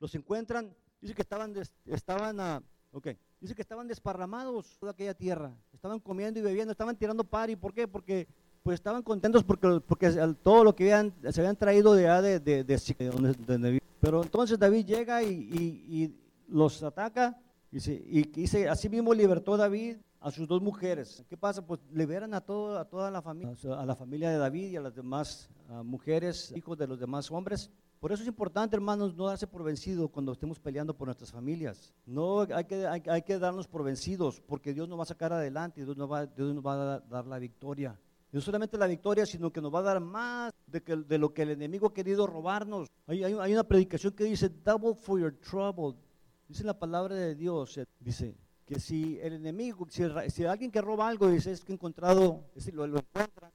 los 0.00 0.12
encuentran, 0.16 0.74
dice 1.00 1.14
que 1.14 1.22
estaban, 1.22 1.54
estaban 1.84 2.40
a, 2.40 2.64
okay, 2.94 3.18
dice 3.40 3.54
que 3.54 3.62
estaban 3.62 3.86
desparramados 3.88 4.78
toda 4.78 4.92
aquella 4.92 5.14
tierra, 5.14 5.52
estaban 5.72 6.00
comiendo 6.00 6.38
y 6.40 6.42
bebiendo, 6.42 6.72
estaban 6.72 6.96
tirando 6.96 7.24
pari, 7.24 7.56
¿por 7.56 7.74
qué? 7.74 7.86
Porque 7.86 8.26
pues 8.62 8.76
estaban 8.76 9.02
contentos 9.02 9.44
porque, 9.44 9.80
porque 9.86 10.10
todo 10.42 10.64
lo 10.64 10.74
que 10.74 10.84
habían, 10.84 11.12
se 11.30 11.40
habían 11.40 11.56
traído 11.56 11.92
de, 11.92 12.08
de, 12.40 12.40
de, 12.40 12.64
de, 12.64 13.82
Pero 14.00 14.22
entonces 14.22 14.58
David 14.58 14.86
llega 14.86 15.22
y, 15.22 16.18
los 16.48 16.82
ataca 16.82 17.38
y, 17.70 17.78
y 17.90 18.22
dice, 18.22 18.68
así 18.68 18.88
mismo 18.88 19.12
libertó 19.12 19.56
David 19.56 19.96
a 20.20 20.30
sus 20.30 20.48
dos 20.48 20.62
mujeres. 20.62 21.22
¿Qué 21.28 21.36
pasa? 21.36 21.60
Pues 21.66 21.80
liberan 21.92 22.32
a, 22.32 22.40
todo, 22.40 22.78
a 22.78 22.86
toda 22.86 23.10
la 23.10 23.20
familia, 23.20 23.54
a 23.78 23.84
la 23.84 23.94
familia 23.94 24.30
de 24.30 24.38
David 24.38 24.70
y 24.70 24.76
a 24.76 24.80
las 24.80 24.94
demás 24.94 25.50
mujeres, 25.84 26.50
hijos 26.56 26.78
de 26.78 26.86
los 26.86 26.98
demás 26.98 27.30
hombres. 27.30 27.70
Por 28.04 28.12
eso 28.12 28.22
es 28.22 28.28
importante, 28.28 28.76
hermanos, 28.76 29.16
no 29.16 29.28
darse 29.28 29.46
por 29.46 29.64
vencido 29.64 30.10
cuando 30.10 30.32
estemos 30.32 30.60
peleando 30.60 30.94
por 30.94 31.08
nuestras 31.08 31.32
familias. 31.32 31.94
No 32.04 32.42
hay 32.42 32.64
que, 32.66 32.86
hay, 32.86 33.22
que 33.22 33.38
darnos 33.38 33.66
por 33.66 33.82
vencidos, 33.82 34.42
porque 34.42 34.74
Dios 34.74 34.86
nos 34.90 34.98
va 34.98 35.04
a 35.04 35.06
sacar 35.06 35.32
adelante, 35.32 35.82
Dios 35.82 35.96
nos 35.96 36.12
va, 36.12 36.26
Dios 36.26 36.54
nos 36.54 36.62
va 36.62 36.96
a 36.96 37.00
dar 37.00 37.24
la 37.24 37.38
victoria. 37.38 37.98
No 38.30 38.42
solamente 38.42 38.76
la 38.76 38.88
victoria, 38.88 39.24
sino 39.24 39.50
que 39.50 39.62
nos 39.62 39.74
va 39.74 39.78
a 39.78 39.84
dar 39.84 40.00
más 40.00 40.52
de, 40.66 40.82
que, 40.82 40.96
de 40.96 41.16
lo 41.16 41.32
que 41.32 41.44
el 41.44 41.52
enemigo 41.52 41.86
ha 41.86 41.94
querido 41.94 42.26
robarnos. 42.26 42.90
Hay, 43.06 43.24
hay, 43.24 43.32
hay 43.40 43.52
una 43.54 43.64
predicación 43.64 44.12
que 44.12 44.24
dice, 44.24 44.50
double 44.50 44.94
for 44.94 45.18
your 45.18 45.32
trouble. 45.38 45.98
Dice 46.46 46.62
la 46.62 46.78
palabra 46.78 47.14
de 47.14 47.34
Dios, 47.34 47.80
dice, 48.00 48.36
que 48.66 48.80
si 48.80 49.18
el 49.20 49.32
enemigo, 49.32 49.86
si, 49.88 50.44
alguien 50.44 50.70
que 50.70 50.82
roba 50.82 51.08
algo 51.08 51.28
dice 51.28 51.52
es 51.52 51.64
que 51.64 51.72
encontrado, 51.72 52.44
es 52.48 52.66
decir, 52.66 52.74
lo, 52.74 52.86
lo 52.86 52.98
encuentra 52.98 53.50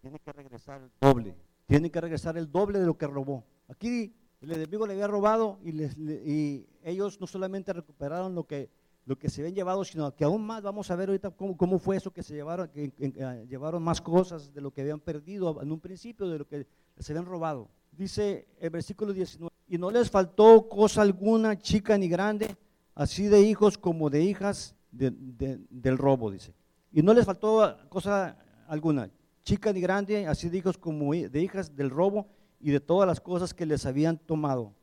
tiene 0.00 0.18
que 0.18 0.32
regresar 0.32 0.82
el 0.82 0.90
doble, 1.00 1.36
tiene 1.66 1.90
que 1.90 2.00
regresar 2.00 2.36
el 2.38 2.50
doble 2.50 2.78
de 2.78 2.86
lo 2.86 2.96
que 2.96 3.06
robó. 3.06 3.44
Aquí 3.68 4.14
el 4.40 4.52
enemigo 4.52 4.86
le 4.86 4.94
había 4.94 5.06
robado 5.06 5.58
y, 5.64 5.82
y 5.82 6.66
ellos 6.82 7.20
no 7.20 7.26
solamente 7.26 7.72
recuperaron 7.72 8.34
lo 8.34 8.44
que, 8.44 8.70
lo 9.06 9.16
que 9.16 9.30
se 9.30 9.40
habían 9.40 9.54
llevado, 9.54 9.84
sino 9.84 10.14
que 10.14 10.24
aún 10.24 10.44
más, 10.44 10.62
vamos 10.62 10.90
a 10.90 10.96
ver 10.96 11.08
ahorita 11.08 11.30
cómo, 11.30 11.56
cómo 11.56 11.78
fue 11.78 11.96
eso 11.96 12.12
que 12.12 12.24
se 12.24 12.34
llevaron, 12.34 12.68
que, 12.68 12.92
eh, 12.98 13.46
llevaron 13.48 13.82
más 13.82 14.00
cosas 14.00 14.52
de 14.52 14.60
lo 14.60 14.72
que 14.72 14.80
habían 14.80 14.98
perdido 14.98 15.62
en 15.62 15.70
un 15.70 15.80
principio, 15.80 16.28
de 16.28 16.38
lo 16.40 16.46
que 16.46 16.66
se 16.98 17.12
habían 17.12 17.24
robado. 17.24 17.70
Dice 17.92 18.48
el 18.58 18.70
versículo 18.70 19.12
19, 19.12 19.54
y 19.68 19.78
no 19.78 19.92
les 19.92 20.10
faltó 20.10 20.68
cosa 20.68 21.02
alguna, 21.02 21.56
chica 21.56 21.96
ni 21.96 22.08
grande, 22.08 22.56
así 22.96 23.28
de 23.28 23.40
hijos 23.40 23.78
como 23.78 24.10
de 24.10 24.22
hijas 24.22 24.74
del 24.90 25.98
robo, 25.98 26.32
dice. 26.32 26.52
Y 26.92 27.02
no 27.02 27.14
les 27.14 27.24
faltó 27.24 27.76
cosa 27.88 28.36
alguna, 28.66 29.08
chica 29.46 29.72
ni 29.72 29.80
grande, 29.80 30.26
así 30.26 30.48
de 30.48 30.58
hijos 30.58 30.76
como 30.76 31.12
de 31.12 31.40
hijas 31.40 31.74
del 31.74 31.88
robo 31.88 32.26
y 32.60 32.72
de 32.72 32.80
todas 32.80 33.06
las 33.06 33.20
cosas 33.20 33.54
que 33.54 33.64
les 33.64 33.86
habían 33.86 34.18
tomado. 34.18 34.74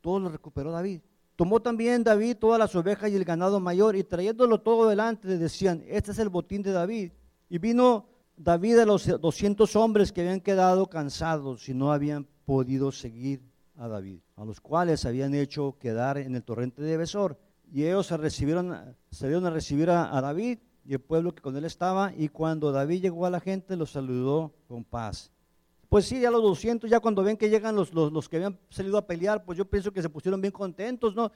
Todo 0.00 0.18
lo 0.18 0.30
recuperó 0.30 0.72
David. 0.72 1.02
Tomó 1.36 1.60
también 1.60 2.02
David 2.02 2.38
todas 2.38 2.58
las 2.58 2.74
ovejas 2.74 3.10
y 3.10 3.14
el 3.14 3.24
ganado 3.24 3.60
mayor 3.60 3.94
y 3.94 4.02
trayéndolo 4.02 4.58
todo 4.62 4.88
delante 4.88 5.28
decían, 5.36 5.84
este 5.86 6.12
es 6.12 6.18
el 6.18 6.30
botín 6.30 6.62
de 6.62 6.72
David. 6.72 7.12
Y 7.50 7.58
vino 7.58 8.06
David 8.38 8.78
a 8.78 8.86
los 8.86 9.06
200 9.06 9.76
hombres 9.76 10.12
que 10.12 10.22
habían 10.22 10.40
quedado 10.40 10.88
cansados 10.88 11.68
y 11.68 11.74
no 11.74 11.92
habían 11.92 12.26
podido 12.46 12.90
seguir 12.90 13.42
a 13.76 13.86
David, 13.86 14.20
a 14.36 14.46
los 14.46 14.62
cuales 14.62 15.04
habían 15.04 15.34
hecho 15.34 15.76
quedar 15.78 16.16
en 16.16 16.34
el 16.34 16.42
torrente 16.42 16.80
de 16.80 16.96
Besor 16.96 17.38
y 17.72 17.84
ellos 17.84 18.06
se 18.06 18.16
recibieron, 18.16 18.96
salieron 19.10 19.44
a 19.46 19.50
recibir 19.50 19.90
a, 19.90 20.20
David 20.20 20.58
y 20.86 20.92
el 20.92 21.00
pueblo 21.00 21.34
que 21.34 21.42
con 21.42 21.56
él 21.56 21.64
estaba, 21.64 22.12
y 22.16 22.28
cuando 22.28 22.72
David 22.72 23.02
llegó 23.02 23.26
a 23.26 23.30
la 23.30 23.40
gente, 23.40 23.76
los 23.76 23.90
saludó 23.90 24.52
con 24.68 24.84
paz. 24.84 25.32
Pues 25.88 26.06
sí, 26.06 26.20
ya 26.20 26.30
los 26.30 26.42
200, 26.42 26.90
ya 26.90 27.00
cuando 27.00 27.22
ven 27.22 27.36
que 27.36 27.48
llegan 27.48 27.74
los, 27.74 27.92
los, 27.92 28.28
que 28.28 28.36
habían 28.36 28.58
salido 28.68 28.98
a 28.98 29.06
pelear, 29.06 29.44
pues 29.44 29.56
yo 29.56 29.64
pienso 29.64 29.92
que 29.92 30.02
se 30.02 30.08
pusieron 30.08 30.40
bien 30.40 30.52
contentos, 30.52 31.14
¿no? 31.14 31.30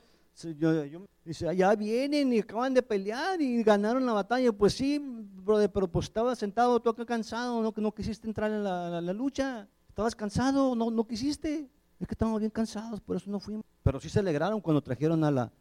dice, 1.25 1.55
ya 1.55 1.75
vienen 1.75 2.33
y 2.33 2.39
acaban 2.39 2.73
de 2.73 2.83
pelear 2.83 3.41
y 3.41 3.63
ganaron 3.63 4.07
la 4.07 4.13
batalla. 4.13 4.53
Pues 4.53 4.75
sí, 4.75 4.99
brother, 4.99 5.71
pero 5.71 5.89
pues 5.89 6.07
estabas 6.07 6.39
sentado, 6.39 6.81
tú 6.81 6.91
acá 6.91 7.05
cansado, 7.05 7.63
no, 7.63 7.73
no 7.77 7.93
quisiste 7.93 8.27
entrar 8.27 8.51
en 8.51 8.65
la, 8.65 9.01
la, 9.01 9.13
lucha, 9.13 9.69
estabas 9.89 10.15
cansado, 10.15 10.75
no, 10.75 10.91
no 10.91 11.07
quisiste. 11.07 11.69
Es 11.99 12.07
que 12.07 12.15
estábamos 12.15 12.41
bien 12.41 12.51
cansados, 12.51 13.01
por 13.01 13.17
eso 13.17 13.31
no 13.31 13.39
fuimos. 13.39 13.65
Pero 13.83 14.01
sí 14.01 14.09
se 14.09 14.21
alegraron 14.21 14.61
cuando 14.61 14.81
trajeron 14.81 15.23
a 15.23 15.31
la, 15.31 15.53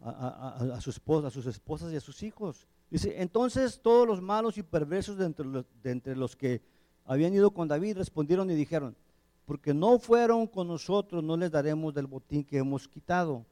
a, 0.00 0.78
su 0.80 0.90
esposa, 0.90 1.28
a 1.28 1.30
sus 1.30 1.46
esposas 1.46 1.92
y 1.92 1.96
a 1.96 2.00
sus 2.00 2.22
hijos. 2.22 2.68
Dice, 2.90 3.20
entonces 3.22 3.80
todos 3.80 4.06
los 4.06 4.20
malos 4.20 4.58
y 4.58 4.62
perversos 4.62 5.16
de 5.16 5.26
entre, 5.26 5.46
los, 5.46 5.64
de 5.82 5.90
entre 5.90 6.16
los 6.16 6.34
que 6.34 6.60
habían 7.04 7.32
ido 7.32 7.52
con 7.52 7.68
David 7.68 7.96
respondieron 7.96 8.50
y 8.50 8.54
dijeron, 8.54 8.96
porque 9.44 9.72
no 9.72 9.98
fueron 9.98 10.46
con 10.46 10.68
nosotros, 10.68 11.22
no 11.22 11.36
les 11.36 11.50
daremos 11.50 11.94
del 11.94 12.06
botín 12.06 12.44
que 12.44 12.58
hemos 12.58 12.88
quitado, 12.88 13.46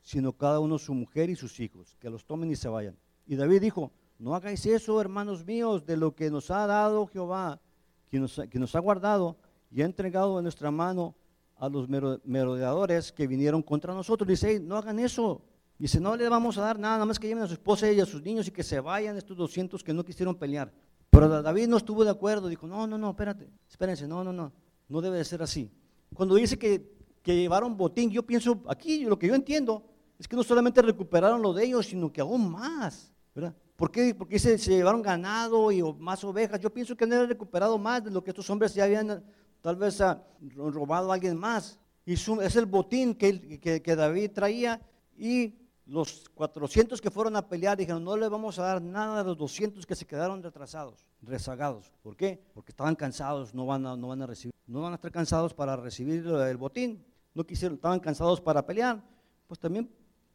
sino 0.00 0.32
cada 0.32 0.60
uno 0.60 0.78
su 0.78 0.94
mujer 0.94 1.30
y 1.30 1.36
sus 1.36 1.58
hijos, 1.60 1.96
que 1.98 2.10
los 2.10 2.24
tomen 2.24 2.50
y 2.50 2.56
se 2.56 2.68
vayan. 2.68 2.96
Y 3.26 3.36
David 3.36 3.62
dijo, 3.62 3.90
no 4.18 4.34
hagáis 4.34 4.64
eso, 4.66 5.00
hermanos 5.00 5.44
míos, 5.44 5.84
de 5.86 5.96
lo 5.96 6.14
que 6.14 6.30
nos 6.30 6.50
ha 6.50 6.66
dado 6.66 7.06
Jehová, 7.06 7.60
que 8.08 8.20
nos, 8.20 8.40
que 8.50 8.58
nos 8.58 8.74
ha 8.74 8.80
guardado 8.80 9.36
y 9.70 9.82
ha 9.82 9.86
entregado 9.86 10.38
en 10.38 10.44
nuestra 10.44 10.70
mano 10.70 11.14
a 11.56 11.68
los 11.68 11.88
merodeadores 11.88 13.12
que 13.12 13.26
vinieron 13.26 13.62
contra 13.62 13.94
nosotros. 13.94 14.28
Dice, 14.28 14.60
no 14.60 14.76
hagan 14.76 14.98
eso, 14.98 15.40
Dice, 15.78 16.00
no 16.00 16.16
le 16.16 16.28
vamos 16.28 16.56
a 16.56 16.62
dar 16.62 16.78
nada, 16.78 16.94
nada 16.94 17.06
más 17.06 17.18
que 17.18 17.26
lleven 17.26 17.42
a 17.42 17.48
su 17.48 17.54
esposa 17.54 17.90
y 17.90 18.00
a 18.00 18.06
sus 18.06 18.22
niños 18.22 18.46
y 18.46 18.52
que 18.52 18.62
se 18.62 18.78
vayan 18.78 19.16
estos 19.16 19.36
200 19.36 19.82
que 19.82 19.92
no 19.92 20.04
quisieron 20.04 20.36
pelear. 20.36 20.72
Pero 21.10 21.42
David 21.42 21.68
no 21.68 21.76
estuvo 21.76 22.04
de 22.04 22.10
acuerdo, 22.10 22.48
dijo, 22.48 22.66
no, 22.66 22.86
no, 22.86 22.96
no, 22.96 23.10
espérate, 23.10 23.48
espérense, 23.68 24.06
no, 24.06 24.22
no, 24.22 24.32
no, 24.32 24.52
no 24.88 25.00
debe 25.00 25.18
de 25.18 25.24
ser 25.24 25.42
así. 25.42 25.70
Cuando 26.14 26.36
dice 26.36 26.58
que, 26.58 26.92
que 27.22 27.36
llevaron 27.36 27.76
botín, 27.76 28.10
yo 28.10 28.24
pienso, 28.24 28.62
aquí 28.68 29.04
lo 29.04 29.18
que 29.18 29.26
yo 29.26 29.34
entiendo 29.34 29.84
es 30.18 30.28
que 30.28 30.36
no 30.36 30.44
solamente 30.44 30.80
recuperaron 30.80 31.42
lo 31.42 31.52
de 31.52 31.64
ellos, 31.64 31.86
sino 31.86 32.12
que 32.12 32.20
aún 32.20 32.50
más, 32.50 33.12
¿verdad? 33.34 33.54
¿Por 33.76 33.90
qué? 33.90 34.14
Porque 34.14 34.38
se, 34.38 34.56
se 34.58 34.70
llevaron 34.70 35.02
ganado 35.02 35.72
y 35.72 35.82
más 35.98 36.22
ovejas. 36.22 36.60
Yo 36.60 36.72
pienso 36.72 36.96
que 36.96 37.04
han 37.04 37.28
recuperado 37.28 37.76
más 37.76 38.04
de 38.04 38.10
lo 38.10 38.22
que 38.22 38.30
estos 38.30 38.48
hombres 38.48 38.72
ya 38.74 38.84
habían 38.84 39.24
tal 39.60 39.76
vez 39.76 40.00
ah, 40.00 40.22
robado 40.54 41.10
a 41.10 41.14
alguien 41.14 41.36
más. 41.36 41.80
Y 42.06 42.12
es 42.12 42.56
el 42.56 42.66
botín 42.66 43.14
que, 43.14 43.58
que, 43.58 43.82
que 43.82 43.96
David 43.96 44.30
traía 44.32 44.80
y 45.16 45.54
los 45.86 46.28
400 46.30 47.00
que 47.00 47.10
fueron 47.10 47.36
a 47.36 47.46
pelear 47.46 47.76
dijeron, 47.76 48.02
no 48.02 48.16
le 48.16 48.28
vamos 48.28 48.58
a 48.58 48.62
dar 48.62 48.82
nada 48.82 49.20
a 49.20 49.24
los 49.24 49.36
200 49.36 49.84
que 49.84 49.94
se 49.94 50.06
quedaron 50.06 50.42
retrasados, 50.42 51.06
rezagados. 51.20 51.92
¿Por 52.02 52.16
qué? 52.16 52.42
Porque 52.54 52.72
estaban 52.72 52.94
cansados, 52.94 53.54
no 53.54 53.66
van 53.66 53.86
a, 53.86 53.96
no 53.96 54.08
van 54.08 54.22
a 54.22 54.26
recibir, 54.26 54.54
no 54.66 54.80
van 54.80 54.92
a 54.92 54.96
estar 54.96 55.10
cansados 55.10 55.52
para 55.52 55.76
recibir 55.76 56.26
el 56.26 56.56
botín. 56.56 57.04
No 57.34 57.44
quisieron, 57.44 57.76
estaban 57.76 58.00
cansados 58.00 58.40
para 58.40 58.64
pelear. 58.64 59.02
Pues 59.46 59.60
también 59.60 59.90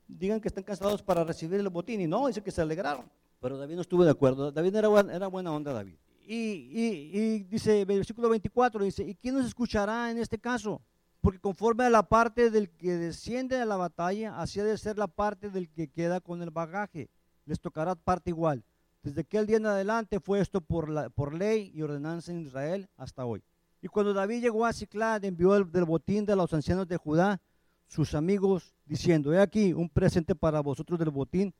digan 0.08 0.40
que 0.40 0.50
están 0.50 0.64
cansados 0.64 1.02
para 1.02 1.24
recibir 1.24 1.60
el 1.60 1.70
botín. 1.70 2.02
Y 2.02 2.08
no, 2.08 2.28
dice 2.28 2.44
que 2.44 2.52
se 2.52 2.62
alegraron. 2.62 3.10
Pero 3.40 3.58
David 3.58 3.76
no 3.76 3.82
estuvo 3.82 4.04
de 4.04 4.12
acuerdo. 4.12 4.52
David 4.52 4.76
era, 4.76 4.90
era 5.14 5.28
buena 5.28 5.52
onda, 5.54 5.74
David. 5.74 5.96
Y, 6.28 6.36
y, 6.36 7.20
y 7.20 7.40
dice, 7.46 7.86
versículo 7.86 8.30
24, 8.30 8.84
dice, 8.84 9.04
¿y 9.04 9.16
quién 9.16 9.36
nos 9.36 9.48
escuchará 9.48 10.12
en 10.12 10.20
este 10.20 10.38
caso? 10.38 10.82
Porque 11.22 11.40
conforme 11.40 11.84
a 11.84 11.90
la 11.90 12.04
parte 12.04 12.50
del 12.50 12.70
que 12.70 12.94
desciende 12.96 13.60
a 13.60 13.66
la 13.66 13.76
batalla, 13.76 14.40
así 14.40 14.60
ha 14.60 14.64
de 14.64 14.78
ser 14.78 14.98
la 14.98 15.08
parte 15.08 15.50
del 15.50 15.70
que 15.70 15.90
queda 15.90 16.22
con 16.22 16.42
el 16.42 16.50
bagaje. 16.50 17.10
Les 17.46 17.60
tocará 17.60 17.96
parte 17.96 18.30
igual. 18.30 18.64
Desde 19.04 19.22
aquel 19.22 19.46
día 19.46 19.58
en 19.58 19.66
adelante 19.66 20.20
fue 20.20 20.40
esto 20.40 20.62
por, 20.62 21.34
ley 21.34 21.72
y 21.74 21.82
ordenanza 21.82 22.32
en 22.32 22.40
Israel 22.40 22.90
hasta 22.98 23.26
hoy. 23.26 23.44
Y 23.82 23.88
cuando 23.88 24.14
David 24.14 24.42
llegó 24.42 24.66
a 24.66 24.74
Ciclad, 24.74 25.24
envió 25.24 25.56
el, 25.56 25.72
del 25.72 25.86
botín 25.86 26.26
de 26.26 26.36
los 26.36 26.54
ancianos 26.54 26.88
de 26.88 26.98
Judá, 26.98 27.42
sus 27.88 28.14
amigos, 28.14 28.76
diciendo, 28.86 29.34
he 29.34 29.40
aquí 29.40 29.74
un 29.74 29.90
presente 29.90 30.36
para 30.36 30.60
vosotros 30.60 31.00
del 31.00 31.10
botín 31.10 31.54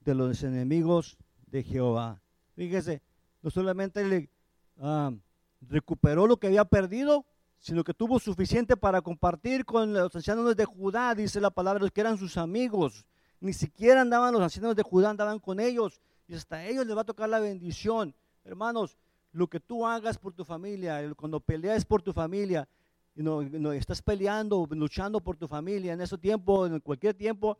de 0.00 0.14
los 0.14 0.42
enemigos 0.42 1.18
de 1.46 1.62
Jehová. 1.62 2.22
Fíjese, 2.56 3.02
no 3.42 3.50
solamente 3.50 4.04
le 4.04 4.30
ah, 4.78 5.12
recuperó 5.60 6.26
lo 6.26 6.38
que 6.38 6.48
había 6.48 6.64
perdido, 6.64 7.26
sino 7.58 7.82
que 7.84 7.94
tuvo 7.94 8.18
suficiente 8.18 8.76
para 8.76 9.00
compartir 9.00 9.64
con 9.64 9.92
los 9.92 10.14
ancianos 10.14 10.54
de 10.56 10.64
Judá, 10.64 11.14
dice 11.14 11.40
la 11.40 11.50
palabra, 11.50 11.80
los 11.80 11.90
que 11.90 12.00
eran 12.00 12.18
sus 12.18 12.36
amigos. 12.36 13.04
Ni 13.40 13.52
siquiera 13.52 14.00
andaban 14.00 14.32
los 14.32 14.42
ancianos 14.42 14.76
de 14.76 14.82
Judá, 14.82 15.10
andaban 15.10 15.38
con 15.38 15.60
ellos. 15.60 16.00
Y 16.26 16.34
hasta 16.34 16.56
a 16.56 16.66
ellos 16.66 16.86
les 16.86 16.96
va 16.96 17.02
a 17.02 17.04
tocar 17.04 17.28
la 17.28 17.40
bendición. 17.40 18.14
Hermanos, 18.44 18.96
lo 19.32 19.48
que 19.48 19.60
tú 19.60 19.86
hagas 19.86 20.18
por 20.18 20.32
tu 20.32 20.44
familia, 20.44 21.12
cuando 21.14 21.40
peleas 21.40 21.84
por 21.84 22.02
tu 22.02 22.12
familia, 22.12 22.68
y 23.14 23.22
no, 23.22 23.72
estás 23.72 24.00
peleando, 24.00 24.66
luchando 24.70 25.20
por 25.20 25.36
tu 25.36 25.48
familia, 25.48 25.92
en 25.92 26.00
ese 26.00 26.16
tiempo, 26.18 26.66
en 26.66 26.78
cualquier 26.80 27.14
tiempo, 27.14 27.58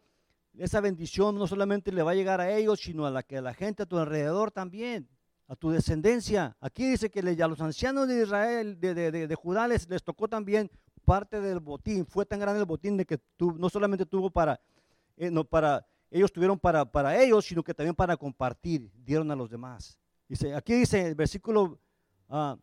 esa 0.57 0.81
bendición 0.81 1.37
no 1.37 1.47
solamente 1.47 1.91
le 1.93 2.03
va 2.03 2.13
a 2.13 2.15
llegar 2.15 2.41
a 2.41 2.51
ellos, 2.51 2.81
sino 2.81 3.07
a 3.07 3.11
la 3.11 3.23
que 3.23 3.39
a 3.39 3.43
la 3.43 3.55
gente 3.55 3.83
a 3.83 3.87
tu 3.87 3.99
alrededor 3.99 4.51
también, 4.51 5.09
a 5.49 5.57
tu 5.57 5.71
descendencia. 5.71 6.57
Aquí 6.61 6.91
dice 6.91 7.11
que 7.11 7.21
a 7.21 7.49
los 7.49 7.61
ancianos 7.61 8.07
de 8.07 8.23
Israel, 8.23 8.79
de, 8.79 8.95
de, 8.95 9.27
de, 9.27 9.35
Judá, 9.35 9.67
les, 9.67 9.89
tocó 10.05 10.29
también 10.29 10.71
parte 11.05 11.41
del 11.41 11.59
botín. 11.59 12.07
Fue 12.07 12.27
tan 12.27 12.39
grande 12.39 12.61
el 12.61 12.67
botín 12.67 12.99
de 12.99 13.07
que 13.07 13.19
no 13.57 13.71
solamente 13.71 14.05
tuvo 14.05 14.31
para, 14.31 14.61
eh, 15.17 15.31
no 15.31 15.45
para, 15.45 15.87
ellos 16.11 16.31
tuvieron 16.31 16.59
para, 16.59 16.85
para 16.85 17.21
ellos, 17.21 17.47
sino 17.47 17.63
que 17.65 17.73
también 17.73 17.95
para 17.95 18.17
compartir, 18.17 18.91
dieron 18.95 19.31
a 19.31 19.37
los 19.37 19.49
demás. 19.49 19.99
Dice, 20.29 20.55
aquí 20.55 20.75
dice 20.75 21.07
el 21.07 21.15
versículo, 21.15 21.81
uh, 22.29 22.55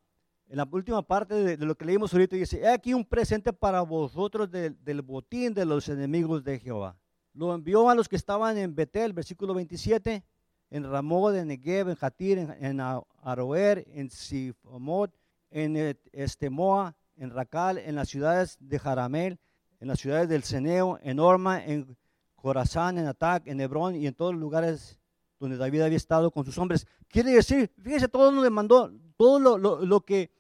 en 0.48 0.58
la 0.58 0.70
última 0.72 1.02
parte 1.02 1.34
de, 1.34 1.66
lo 1.66 1.76
que 1.76 1.86
leímos 1.86 2.14
ahorita, 2.14 2.36
dice, 2.36 2.60
he 2.62 2.68
aquí 2.68 2.94
un 2.94 3.04
presente 3.04 3.52
para 3.52 3.82
vosotros 3.82 4.52
del 4.52 5.02
botín 5.02 5.56
de 5.56 5.66
los 5.66 5.90
enemigos 5.90 6.44
de 6.44 6.60
Jehová. 6.60 6.96
Lo 7.34 7.54
envió 7.54 7.90
a 7.90 7.96
los 7.96 8.08
que 8.08 8.16
estaban 8.16 8.60
en 8.60 8.76
Betel, 8.76 9.12
versículo 9.12 9.56
27, 9.56 10.24
en 10.70 10.84
Ramón, 10.84 11.36
en 11.36 11.48
Negev, 11.48 11.90
en 11.90 11.96
Jatir, 11.96 12.38
en, 12.60 12.80
Aroer, 13.22 13.86
en 13.94 14.10
Sifomot, 14.10 15.14
en 15.52 15.98
Estemoa, 16.12 16.96
en 17.18 17.30
Racal, 17.30 17.78
en 17.78 17.96
las 17.96 18.10
ciudades 18.10 18.58
de 18.60 18.80
Jaramel, 18.80 19.40
en 19.80 19.88
las 19.88 20.00
ciudades 20.00 20.30
del 20.30 20.44
Ceneo, 20.44 21.00
en 21.02 21.20
Orma, 21.20 21.64
en 21.64 21.98
Corazán, 22.36 22.98
en 22.98 23.08
Atac, 23.08 23.48
en 23.48 23.62
Hebrón 23.62 23.96
y 23.96 24.08
en 24.08 24.14
todos 24.14 24.34
los 24.34 24.42
lugares 24.42 25.00
donde 25.40 25.58
David 25.58 25.82
había 25.82 25.98
estado 25.98 26.32
con 26.32 26.46
sus 26.46 26.58
hombres. 26.58 26.88
Quiere 27.08 27.32
decir, 27.32 27.72
fíjese, 27.82 28.08
todo 28.08 28.32
lo 28.32 28.42
demandó, 28.42 28.92
todo 29.18 29.58
lo, 29.58 30.02
que, 30.02 30.32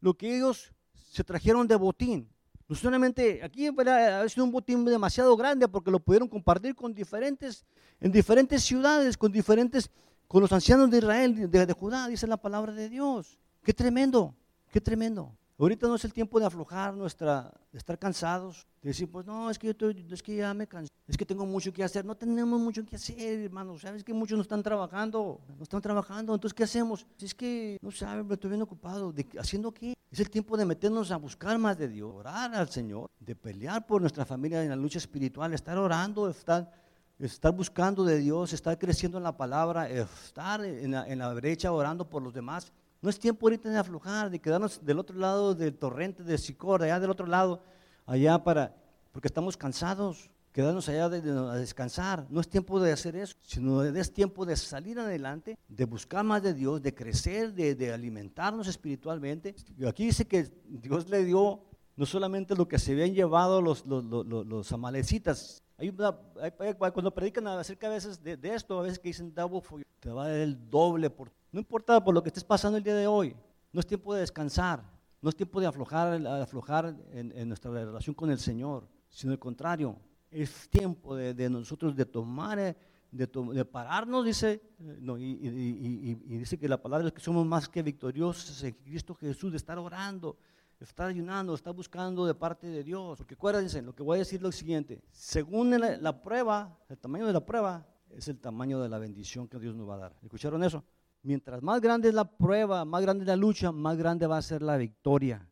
lo 0.00 0.14
que 0.14 0.36
ellos 0.36 0.72
se 0.92 1.24
trajeron 1.24 1.66
de 1.66 1.76
botín. 1.76 2.28
No 2.68 2.74
solamente 2.74 3.42
aquí 3.44 3.68
ha 3.68 4.28
sido 4.28 4.44
un 4.44 4.50
botín 4.50 4.84
demasiado 4.84 5.36
grande 5.36 5.68
porque 5.68 5.90
lo 5.90 6.00
pudieron 6.00 6.28
compartir 6.28 6.74
con 6.74 6.92
diferentes, 6.92 7.64
en 8.00 8.10
diferentes 8.10 8.62
ciudades, 8.64 9.16
con 9.16 9.30
diferentes, 9.30 9.90
con 10.26 10.42
los 10.42 10.52
ancianos 10.52 10.90
de 10.90 10.98
Israel, 10.98 11.50
de 11.50 11.72
Judá, 11.72 12.08
dice 12.08 12.26
la 12.26 12.36
palabra 12.36 12.72
de 12.72 12.88
Dios. 12.88 13.38
Qué 13.62 13.72
tremendo, 13.72 14.34
qué 14.72 14.80
tremendo. 14.80 15.32
Ahorita 15.58 15.86
no 15.88 15.94
es 15.94 16.04
el 16.04 16.12
tiempo 16.12 16.38
de 16.38 16.44
aflojar 16.44 16.92
nuestra, 16.92 17.50
de 17.72 17.78
estar 17.78 17.98
cansados, 17.98 18.66
de 18.82 18.90
decir, 18.90 19.10
pues 19.10 19.24
no, 19.24 19.48
es 19.50 19.58
que, 19.58 19.74
yo 19.74 19.88
es 19.88 20.22
que 20.22 20.36
ya 20.36 20.52
me 20.52 20.66
cansé, 20.66 20.92
es 21.08 21.16
que 21.16 21.24
tengo 21.24 21.46
mucho 21.46 21.72
que 21.72 21.82
hacer. 21.82 22.04
No 22.04 22.14
tenemos 22.14 22.60
mucho 22.60 22.84
que 22.84 22.96
hacer, 22.96 23.40
hermanos. 23.40 23.80
Sabes 23.80 24.04
que 24.04 24.12
muchos 24.12 24.36
no 24.36 24.42
están 24.42 24.62
trabajando, 24.62 25.40
no 25.56 25.62
están 25.62 25.80
trabajando. 25.80 26.34
Entonces, 26.34 26.52
¿qué 26.52 26.64
hacemos? 26.64 27.06
Es 27.18 27.34
que, 27.34 27.78
no 27.80 27.90
sabes, 27.90 28.26
me 28.26 28.34
estoy 28.34 28.50
bien 28.50 28.60
ocupado. 28.60 29.12
¿De, 29.14 29.26
¿Haciendo 29.38 29.72
qué? 29.72 29.94
Es 30.10 30.20
el 30.20 30.28
tiempo 30.28 30.58
de 30.58 30.66
meternos 30.66 31.10
a 31.10 31.16
buscar 31.16 31.56
más 31.58 31.78
de 31.78 31.88
Dios, 31.88 32.12
orar 32.14 32.54
al 32.54 32.68
Señor, 32.68 33.10
de 33.18 33.34
pelear 33.34 33.86
por 33.86 34.02
nuestra 34.02 34.26
familia 34.26 34.62
en 34.62 34.68
la 34.68 34.76
lucha 34.76 34.98
espiritual, 34.98 35.54
estar 35.54 35.78
orando, 35.78 36.28
estar, 36.28 36.70
estar 37.18 37.52
buscando 37.52 38.04
de 38.04 38.18
Dios, 38.18 38.52
estar 38.52 38.78
creciendo 38.78 39.16
en 39.16 39.24
la 39.24 39.34
palabra, 39.34 39.88
estar 39.88 40.62
en 40.62 41.18
la 41.18 41.32
brecha 41.32 41.72
orando 41.72 42.06
por 42.06 42.22
los 42.22 42.34
demás. 42.34 42.70
No 43.02 43.10
es 43.10 43.18
tiempo 43.18 43.46
ahorita 43.46 43.68
de 43.68 43.78
aflojar, 43.78 44.30
de 44.30 44.40
quedarnos 44.40 44.84
del 44.84 44.98
otro 44.98 45.18
lado 45.18 45.54
del 45.54 45.76
torrente 45.76 46.22
de 46.22 46.38
Sicor, 46.38 46.82
allá 46.82 46.98
del 46.98 47.10
otro 47.10 47.26
lado, 47.26 47.62
allá 48.06 48.42
para, 48.42 48.74
porque 49.12 49.28
estamos 49.28 49.56
cansados, 49.56 50.30
quedarnos 50.52 50.88
allá 50.88 51.10
de, 51.10 51.30
a 51.30 51.54
descansar. 51.56 52.26
No 52.30 52.40
es 52.40 52.48
tiempo 52.48 52.80
de 52.80 52.90
hacer 52.90 53.14
eso, 53.14 53.36
sino 53.42 53.84
es 53.84 54.12
tiempo 54.12 54.46
de 54.46 54.56
salir 54.56 54.98
adelante, 54.98 55.58
de 55.68 55.84
buscar 55.84 56.24
más 56.24 56.42
de 56.42 56.54
Dios, 56.54 56.80
de 56.80 56.94
crecer, 56.94 57.52
de, 57.52 57.92
alimentarnos 57.92 58.66
espiritualmente. 58.66 59.54
Aquí 59.86 60.06
dice 60.06 60.24
que 60.24 60.50
Dios 60.66 61.10
le 61.10 61.24
dio 61.24 61.60
no 61.94 62.06
solamente 62.06 62.54
lo 62.54 62.66
que 62.66 62.78
se 62.78 62.92
habían 62.92 63.12
llevado 63.12 63.60
los, 63.60 64.72
amalecitas, 64.72 65.62
cuando 66.78 67.14
predican 67.14 67.46
acerca 67.48 67.90
veces 67.90 68.22
de, 68.22 68.38
esto, 68.54 68.78
a 68.78 68.82
veces 68.82 68.98
que 68.98 69.08
dicen 69.08 69.34
te 69.34 70.10
va 70.10 70.24
a 70.24 70.28
dar 70.28 70.38
el 70.38 70.70
doble 70.70 71.10
por 71.10 71.30
no 71.56 71.60
importa 71.60 72.04
por 72.04 72.12
lo 72.12 72.22
que 72.22 72.28
estés 72.28 72.44
pasando 72.44 72.76
el 72.76 72.84
día 72.84 72.94
de 72.94 73.06
hoy, 73.06 73.34
no 73.72 73.80
es 73.80 73.86
tiempo 73.86 74.12
de 74.12 74.20
descansar, 74.20 74.84
no 75.22 75.30
es 75.30 75.34
tiempo 75.34 75.58
de 75.58 75.66
aflojar, 75.66 76.26
aflojar 76.26 76.94
en, 77.12 77.48
nuestra 77.48 77.70
relación 77.70 78.14
con 78.14 78.30
el 78.30 78.38
Señor, 78.38 78.86
sino 79.08 79.32
al 79.32 79.38
contrario, 79.38 79.96
es 80.30 80.68
tiempo 80.68 81.16
de, 81.16 81.48
nosotros 81.48 81.96
de 81.96 82.04
tomar, 82.04 82.58
eh, 82.58 82.76
de, 83.10 83.64
pararnos, 83.64 84.26
dice, 84.26 84.60
eh, 84.80 85.16
y, 85.18 86.14
dice 86.36 86.58
que 86.58 86.68
la 86.68 86.76
palabra 86.76 87.06
es 87.06 87.14
que 87.14 87.22
somos 87.22 87.46
más 87.46 87.70
que 87.70 87.82
victoriosos 87.82 88.62
en 88.62 88.74
Cristo 88.74 89.14
Jesús, 89.14 89.50
de 89.50 89.56
estar 89.56 89.78
orando, 89.78 90.36
de 90.78 90.84
estar 90.84 91.08
ayunando, 91.08 91.52
de 91.52 91.56
estar 91.56 91.72
buscando 91.72 92.26
de 92.26 92.34
parte 92.34 92.66
de 92.66 92.84
Dios. 92.84 93.16
Porque 93.16 93.32
acuérdense, 93.32 93.80
lo 93.80 93.94
que 93.94 94.02
voy 94.02 94.16
a 94.16 94.18
decir 94.18 94.36
es 94.36 94.42
lo 94.42 94.52
siguiente, 94.52 95.00
según 95.10 95.70
la 95.80 96.22
prueba, 96.22 96.78
el 96.90 96.98
tamaño 96.98 97.26
de 97.26 97.32
la 97.32 97.46
prueba, 97.46 97.86
es 98.10 98.28
el 98.28 98.38
tamaño 98.38 98.78
de 98.78 98.90
la 98.90 98.98
bendición 98.98 99.48
que 99.48 99.58
Dios 99.58 99.74
nos 99.74 99.88
va 99.88 99.94
a 99.94 99.98
dar. 99.98 100.16
¿Escucharon 100.22 100.62
eso? 100.62 100.84
Mientras 101.22 101.62
más 101.62 101.80
grande 101.80 102.08
es 102.08 102.14
la 102.14 102.24
prueba, 102.24 102.84
más 102.84 103.02
grande 103.02 103.24
es 103.24 103.28
la 103.28 103.36
lucha, 103.36 103.72
más 103.72 103.96
grande 103.96 104.26
va 104.26 104.38
a 104.38 104.42
ser 104.42 104.62
la 104.62 104.76
victoria 104.76 105.48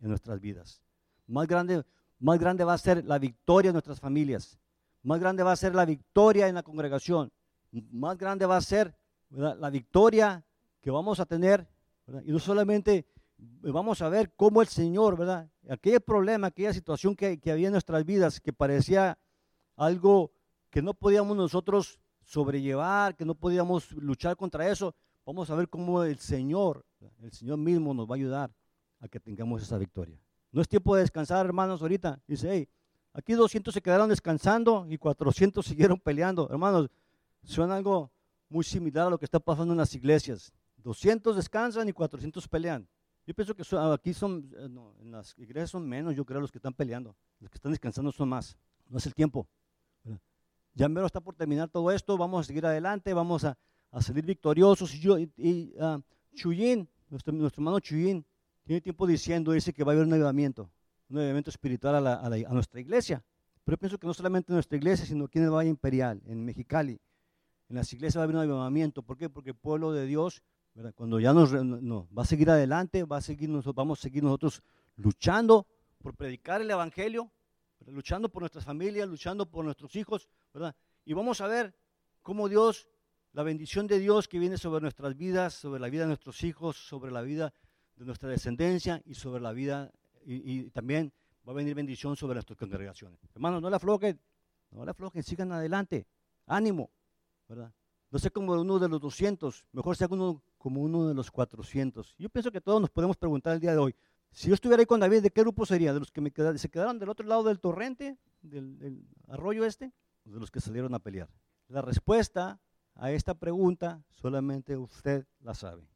en 0.00 0.08
nuestras 0.08 0.40
vidas. 0.40 0.82
Más 1.26 1.46
grande, 1.46 1.84
más 2.18 2.38
grande 2.38 2.64
va 2.64 2.74
a 2.74 2.78
ser 2.78 3.04
la 3.04 3.18
victoria 3.18 3.70
en 3.70 3.74
nuestras 3.74 3.98
familias. 3.98 4.58
Más 5.02 5.20
grande 5.20 5.42
va 5.42 5.52
a 5.52 5.56
ser 5.56 5.74
la 5.74 5.84
victoria 5.84 6.48
en 6.48 6.54
la 6.54 6.62
congregación. 6.62 7.32
Más 7.90 8.16
grande 8.16 8.46
va 8.46 8.56
a 8.56 8.60
ser 8.60 8.96
la 9.30 9.70
victoria 9.70 10.44
que 10.80 10.90
vamos 10.90 11.20
a 11.20 11.26
tener. 11.26 11.68
Y 12.24 12.30
no 12.30 12.38
solamente 12.38 13.06
vamos 13.38 14.02
a 14.02 14.08
ver 14.08 14.32
cómo 14.34 14.62
el 14.62 14.68
Señor, 14.68 15.16
¿verdad? 15.16 15.50
Aquel 15.68 16.00
problema, 16.00 16.48
aquella 16.48 16.72
situación 16.72 17.16
que, 17.16 17.38
que 17.38 17.50
había 17.50 17.66
en 17.68 17.72
nuestras 17.72 18.04
vidas, 18.04 18.40
que 18.40 18.52
parecía 18.52 19.18
algo 19.76 20.32
que 20.70 20.82
no 20.82 20.94
podíamos 20.94 21.36
nosotros 21.36 21.98
sobrellevar, 22.22 23.16
que 23.16 23.24
no 23.24 23.34
podíamos 23.34 23.92
luchar 23.92 24.36
contra 24.36 24.68
eso, 24.68 24.94
vamos 25.26 25.50
a 25.50 25.56
ver 25.56 25.68
cómo 25.68 26.04
el 26.04 26.18
Señor, 26.18 26.86
el 27.20 27.32
Señor 27.32 27.58
mismo 27.58 27.92
nos 27.92 28.08
va 28.08 28.14
a 28.14 28.16
ayudar 28.16 28.54
a 29.00 29.08
que 29.08 29.18
tengamos 29.18 29.60
esa 29.60 29.76
victoria. 29.76 30.18
No 30.52 30.62
es 30.62 30.68
tiempo 30.68 30.94
de 30.94 31.02
descansar, 31.02 31.44
hermanos, 31.44 31.82
ahorita. 31.82 32.20
Dice, 32.26 32.48
hey, 32.50 32.68
aquí 33.12 33.34
200 33.34 33.74
se 33.74 33.82
quedaron 33.82 34.08
descansando 34.08 34.86
y 34.88 34.96
400 34.96 35.66
siguieron 35.66 35.98
peleando. 35.98 36.48
Hermanos, 36.48 36.88
suena 37.42 37.76
algo 37.76 38.10
muy 38.48 38.64
similar 38.64 39.08
a 39.08 39.10
lo 39.10 39.18
que 39.18 39.24
está 39.24 39.40
pasando 39.40 39.74
en 39.74 39.78
las 39.78 39.94
iglesias. 39.94 40.52
200 40.76 41.34
descansan 41.34 41.88
y 41.88 41.92
400 41.92 42.46
pelean. 42.48 42.88
Yo 43.26 43.34
pienso 43.34 43.56
que 43.56 43.64
aquí 43.92 44.14
son, 44.14 44.48
eh, 44.56 44.68
en 45.00 45.10
las 45.10 45.36
iglesias 45.36 45.70
son 45.70 45.86
menos, 45.88 46.14
yo 46.14 46.24
creo, 46.24 46.40
los 46.40 46.52
que 46.52 46.58
están 46.58 46.72
peleando. 46.72 47.16
Los 47.40 47.50
que 47.50 47.56
están 47.56 47.72
descansando 47.72 48.12
son 48.12 48.28
más. 48.28 48.56
No 48.88 48.98
es 48.98 49.06
el 49.06 49.14
tiempo. 49.14 49.48
Ya 50.74 50.88
mero 50.88 51.06
está 51.06 51.20
por 51.20 51.34
terminar 51.34 51.70
todo 51.70 51.90
esto, 51.90 52.18
vamos 52.18 52.42
a 52.42 52.44
seguir 52.44 52.66
adelante, 52.66 53.14
vamos 53.14 53.44
a, 53.44 53.56
a 53.90 54.02
salir 54.02 54.24
victoriosos. 54.24 54.94
Y, 54.94 55.00
yo, 55.00 55.18
y 55.18 55.74
uh, 55.78 56.00
Chuyin, 56.34 56.88
nuestro, 57.08 57.32
nuestro, 57.32 57.60
hermano 57.60 57.80
Chuyin, 57.80 58.24
tiene 58.64 58.80
tiempo 58.80 59.06
diciendo, 59.06 59.52
dice 59.52 59.72
que 59.72 59.84
va 59.84 59.92
a 59.92 59.94
haber 59.94 60.06
un 60.06 60.12
avivamiento, 60.12 60.70
un 61.08 61.18
avivamiento 61.18 61.50
espiritual 61.50 61.96
a, 61.96 62.00
la, 62.00 62.14
a, 62.14 62.28
la, 62.28 62.48
a, 62.48 62.52
nuestra 62.52 62.80
iglesia. 62.80 63.24
Pero 63.64 63.76
yo 63.76 63.78
pienso 63.78 63.98
que 63.98 64.06
no 64.06 64.14
solamente 64.14 64.52
en 64.52 64.56
nuestra 64.56 64.76
iglesia, 64.76 65.06
sino 65.06 65.24
aquí 65.24 65.38
en 65.38 65.44
el 65.44 65.50
Valle 65.50 65.70
Imperial, 65.70 66.22
en 66.26 66.44
Mexicali. 66.44 67.00
En 67.68 67.76
las 67.76 67.92
iglesias 67.92 68.18
va 68.18 68.22
a 68.22 68.24
haber 68.24 68.36
un 68.36 68.42
avivamiento. 68.42 69.02
¿Por 69.02 69.16
qué? 69.16 69.28
Porque 69.28 69.50
el 69.50 69.56
pueblo 69.56 69.92
de 69.92 70.06
Dios, 70.06 70.42
¿verdad? 70.74 70.92
cuando 70.94 71.18
ya 71.18 71.32
nos 71.32 71.52
no, 71.52 72.08
va 72.16 72.22
a 72.22 72.26
seguir 72.26 72.50
adelante, 72.50 73.02
va 73.04 73.16
a 73.16 73.20
seguir, 73.20 73.50
vamos 73.74 73.98
a 73.98 74.02
seguir 74.02 74.22
nosotros 74.22 74.62
luchando 74.96 75.66
por 75.98 76.14
predicar 76.14 76.60
el 76.60 76.70
Evangelio, 76.70 77.30
luchando 77.86 78.28
por 78.28 78.42
nuestras 78.42 78.64
familias, 78.64 79.08
luchando 79.08 79.46
por 79.46 79.64
nuestros 79.64 79.96
hijos, 79.96 80.28
¿verdad? 80.52 80.74
Y 81.04 81.12
vamos 81.12 81.40
a 81.40 81.46
ver 81.46 81.74
cómo 82.22 82.48
Dios 82.48 82.88
la 83.36 83.42
bendición 83.42 83.86
de 83.86 83.98
Dios 83.98 84.28
que 84.28 84.38
viene 84.38 84.56
sobre 84.56 84.80
nuestras 84.80 85.14
vidas, 85.14 85.52
sobre 85.52 85.78
la 85.78 85.90
vida 85.90 86.04
de 86.04 86.06
nuestros 86.06 86.42
hijos, 86.42 86.74
sobre 86.78 87.12
la 87.12 87.20
vida 87.20 87.52
de 87.96 88.06
nuestra 88.06 88.30
descendencia 88.30 89.02
y 89.04 89.12
sobre 89.12 89.42
la 89.42 89.52
vida, 89.52 89.92
y, 90.24 90.70
también 90.70 91.12
va 91.46 91.52
a 91.52 91.54
venir 91.54 91.74
bendición 91.74 92.16
sobre 92.16 92.36
nuestras 92.36 92.58
congregaciones. 92.58 93.20
Hermanos, 93.34 93.60
no 93.60 93.68
la 93.68 93.76
aflojen, 93.76 94.18
no 94.70 94.86
la 94.86 94.92
aflojen, 94.92 95.22
sigan 95.22 95.52
adelante, 95.52 96.06
ánimo, 96.46 96.90
¿verdad? 97.46 97.74
no 98.10 98.18
sea 98.18 98.30
como 98.30 98.54
uno 98.54 98.78
de 98.78 98.88
los 98.88 99.02
200, 99.02 99.66
mejor 99.72 99.96
sea 99.98 100.08
uno, 100.10 100.42
como 100.56 100.80
uno 100.80 101.06
de 101.06 101.12
los 101.12 101.30
400. 101.30 102.16
Yo 102.16 102.30
pienso 102.30 102.50
que 102.50 102.62
todos 102.62 102.80
nos 102.80 102.88
podemos 102.88 103.18
preguntar 103.18 103.52
el 103.52 103.60
día 103.60 103.72
de 103.72 103.78
hoy, 103.78 103.94
si 104.32 104.48
yo 104.48 104.54
estuviera 104.54 104.80
ahí 104.80 104.86
con 104.86 105.00
David, 105.00 105.20
¿de 105.20 105.30
qué 105.30 105.42
grupo 105.42 105.66
sería? 105.66 105.92
¿De 105.92 105.98
los 105.98 106.10
que 106.10 106.22
me 106.22 106.32
se 106.56 106.70
quedaron 106.70 106.98
del 106.98 107.10
otro 107.10 107.26
lado 107.26 107.44
del 107.44 107.60
torrente, 107.60 108.16
del, 108.40 109.04
arroyo 109.28 109.66
este, 109.66 109.92
o 110.24 110.30
de 110.30 110.40
los 110.40 110.50
que 110.50 110.62
salieron 110.62 110.94
a 110.94 111.00
pelear? 111.00 111.28
La 111.68 111.82
respuesta 111.82 112.58
a 112.96 113.10
esta 113.10 113.34
pregunta 113.34 114.02
solamente 114.10 114.76
usted 114.76 115.26
la 115.40 115.54
sabe. 115.54 115.86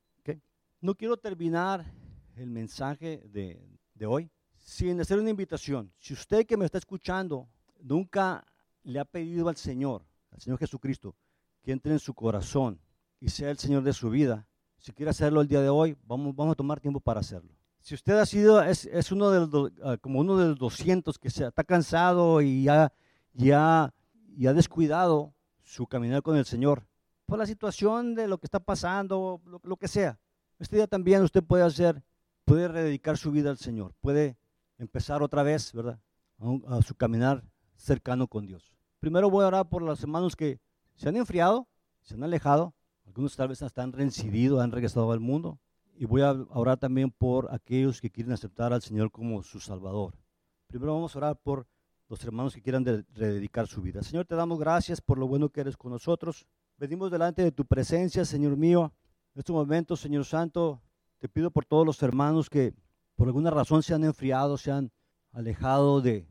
No 0.83 0.95
quiero 0.95 1.19
terminar 1.19 1.85
el 2.37 2.49
mensaje 2.49 3.23
de, 3.29 4.07
hoy 4.07 4.31
sin 4.57 4.99
hacer 4.99 5.19
una 5.19 5.29
invitación. 5.29 5.93
Si 5.99 6.15
usted 6.15 6.47
que 6.47 6.57
me 6.57 6.65
está 6.65 6.79
escuchando 6.79 7.51
nunca 7.83 8.47
le 8.83 8.99
ha 8.99 9.05
pedido 9.05 9.51
al 9.51 9.57
Señor, 9.57 10.07
al 10.31 10.41
Señor 10.41 10.59
Jesucristo, 10.59 11.15
que 11.63 11.73
entre 11.73 11.93
en 11.93 11.99
su 11.99 12.15
corazón 12.15 12.81
y 13.21 13.29
sea 13.29 13.51
el 13.51 13.59
Señor 13.59 13.83
de 13.83 13.93
su 13.93 14.09
vida, 14.09 14.47
si 14.79 14.93
quiere 14.93 15.11
hacerlo 15.11 15.43
el 15.43 15.49
día 15.49 15.61
de 15.61 15.69
hoy, 15.69 15.99
vamos, 16.07 16.35
a 16.51 16.55
tomar 16.55 16.81
tiempo 16.81 16.99
para 16.99 17.21
hacerlo. 17.21 17.55
Si 17.83 17.95
usted 17.95 18.15
ha 18.15 18.25
sido, 18.25 18.63
es, 18.63 19.13
uno 19.13 19.31
de 19.31 19.73
ah, 19.85 19.99
como 19.99 20.21
uno 20.21 20.39
de 20.39 20.49
los 20.49 20.59
200 20.59 21.19
que 21.19 21.29
se, 21.29 21.47
está 21.47 21.63
cansado 21.63 22.41
y 22.41 22.63
ya, 22.63 22.91
ya, 23.35 23.93
ya 24.35 24.51
ha 24.51 24.55
descuidado 24.55 25.35
su 25.63 25.87
caminar 25.87 26.23
con 26.23 26.39
el 26.39 26.47
Señor, 26.47 26.87
por 27.31 27.39
la 27.39 27.47
situación 27.47 28.17
de 28.17 28.27
lo 28.27 28.39
que 28.39 28.47
está 28.49 28.59
pasando, 28.59 29.41
lo, 29.63 29.77
que 29.77 29.87
sea, 29.87 30.19
este 30.59 30.75
día 30.75 30.89
también 30.89 31.23
usted 31.23 31.45
puede 31.45 31.63
hacer, 31.63 32.03
puede 32.45 32.67
rededicar 32.67 33.17
su 33.17 33.31
vida 33.31 33.51
al 33.51 33.57
Señor, 33.57 33.95
puede 34.01 34.37
empezar 34.79 35.23
otra 35.23 35.45
vez, 35.45 35.73
¿verdad? 35.73 36.01
A, 36.41 36.79
a 36.79 36.83
su 36.83 36.97
caminar 36.97 37.45
cercano 37.77 38.27
con 38.27 38.47
Dios. 38.47 38.77
Primero 38.99 39.31
voy 39.31 39.45
a 39.45 39.47
orar 39.47 39.69
por 39.69 39.81
los 39.81 40.03
hermanos 40.03 40.35
que 40.35 40.59
se 40.97 41.09
han 41.09 41.15
enfriado, 41.15 41.69
se 42.03 42.15
han 42.15 42.25
alejado, 42.25 42.75
algunos 43.07 43.37
tal 43.37 43.47
vez 43.47 43.63
hasta 43.63 43.85
han 43.85 43.93
reincidido, 43.93 44.61
han 44.61 44.73
regresado 44.73 45.13
al 45.13 45.21
mundo. 45.21 45.61
Y 45.95 46.07
voy 46.07 46.23
a 46.23 46.33
orar 46.33 46.79
también 46.79 47.13
por 47.13 47.55
aquellos 47.55 48.01
que 48.01 48.11
quieren 48.11 48.33
aceptar 48.33 48.73
al 48.73 48.83
Señor 48.83 49.13
como 49.13 49.45
su 49.45 49.61
Salvador. 49.61 50.17
Primero 50.67 50.95
vamos 50.95 51.15
a 51.15 51.19
orar 51.19 51.37
por 51.37 51.69
los 52.09 52.25
hermanos 52.25 52.57
que 52.57 52.61
quieran 52.63 52.85
rededicar 52.85 53.69
su 53.69 53.83
vida. 53.83 54.03
Señor, 54.03 54.27
te 54.27 54.35
damos 54.35 54.59
gracias 54.59 55.01
por 55.01 55.17
lo 55.17 55.29
bueno 55.29 55.49
que 55.51 55.61
eres 55.61 55.77
con 55.77 55.93
nosotros. 55.93 56.45
Venimos 56.81 57.11
delante 57.11 57.43
de 57.43 57.53
tu 57.53 57.67
presencia, 57.67 58.25
Señor 58.25 58.57
mío. 58.57 58.91
En 59.35 59.41
estos 59.41 59.53
momentos, 59.53 60.01
Señor 60.01 60.25
Santo, 60.25 60.81
te 61.19 61.29
pido 61.29 61.51
por 61.51 61.67
todos 61.67 61.85
los 61.85 62.03
hermanos 62.03 62.49
que 62.49 62.73
por 63.17 63.29
alguna 63.29 63.51
razón 63.51 63.83
se 63.83 63.93
han 63.93 64.03
enfriado, 64.03 64.57
se 64.57 64.71
han 64.71 64.91
alejado 65.31 66.01
de, 66.01 66.27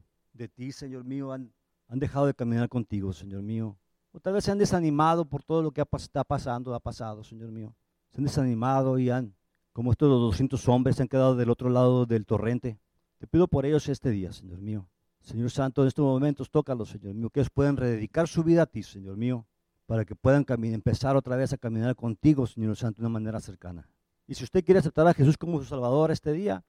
ti, 0.56 0.72
Señor 0.72 1.04
mío, 1.04 1.32
han, 1.32 1.54
han 1.88 2.00
dejado 2.00 2.26
de 2.26 2.34
caminar 2.34 2.68
contigo, 2.68 3.14
Señor 3.14 3.44
mío. 3.44 3.78
O 4.12 4.20
tal 4.20 4.34
vez 4.34 4.44
se 4.44 4.50
han 4.52 4.58
desanimado 4.58 5.24
por 5.24 5.44
todo 5.44 5.62
lo 5.62 5.70
que 5.72 5.86
está 5.94 6.24
pasando, 6.24 6.74
ha 6.74 6.80
pasado, 6.80 7.24
Señor 7.24 7.52
mío. 7.52 7.76
Se 8.10 8.18
han 8.18 8.24
desanimado 8.24 8.98
y 8.98 9.12
han, 9.12 9.36
como 9.72 9.92
estos 9.92 10.10
200 10.10 10.68
hombres, 10.68 10.96
se 10.96 11.04
han 11.04 11.10
quedado 11.10 11.36
del 11.36 11.52
otro 11.52 11.70
lado 11.70 12.08
del 12.08 12.26
torrente. 12.26 12.80
Te 13.20 13.28
pido 13.28 13.48
por 13.48 13.68
ellos 13.68 13.88
este 13.88 14.10
día, 14.10 14.34
Señor 14.34 14.62
mío. 14.62 14.90
Señor 15.22 15.52
Santo, 15.52 15.84
en 15.84 15.90
estos 15.90 16.04
momentos 16.04 16.50
tócalos, 16.50 16.90
Señor 16.90 17.14
mío, 17.14 17.30
que 17.30 17.42
ellos 17.42 17.52
puedan 17.52 17.78
rededicar 17.78 18.28
su 18.28 18.44
vida 18.44 18.64
a 18.64 18.66
ti, 18.66 18.82
Señor 18.82 19.16
mío, 19.16 19.46
para 19.90 20.06
que 20.06 20.14
puedan 20.14 20.46
empezar 20.66 21.16
otra 21.16 21.36
vez 21.36 21.52
a 21.52 21.58
caminar 21.58 21.96
contigo, 21.96 22.46
Señor 22.46 22.76
Santo, 22.76 23.02
de 23.02 23.08
una 23.08 23.14
manera 23.14 23.40
cercana. 23.40 23.90
Y 24.28 24.36
si 24.36 24.44
usted 24.44 24.64
quiere 24.64 24.78
aceptar 24.78 25.08
a 25.08 25.16
Jesús 25.16 25.36
como 25.36 25.58
su 25.58 25.66
Salvador 25.66 26.12
este 26.12 26.32
día, 26.32 26.64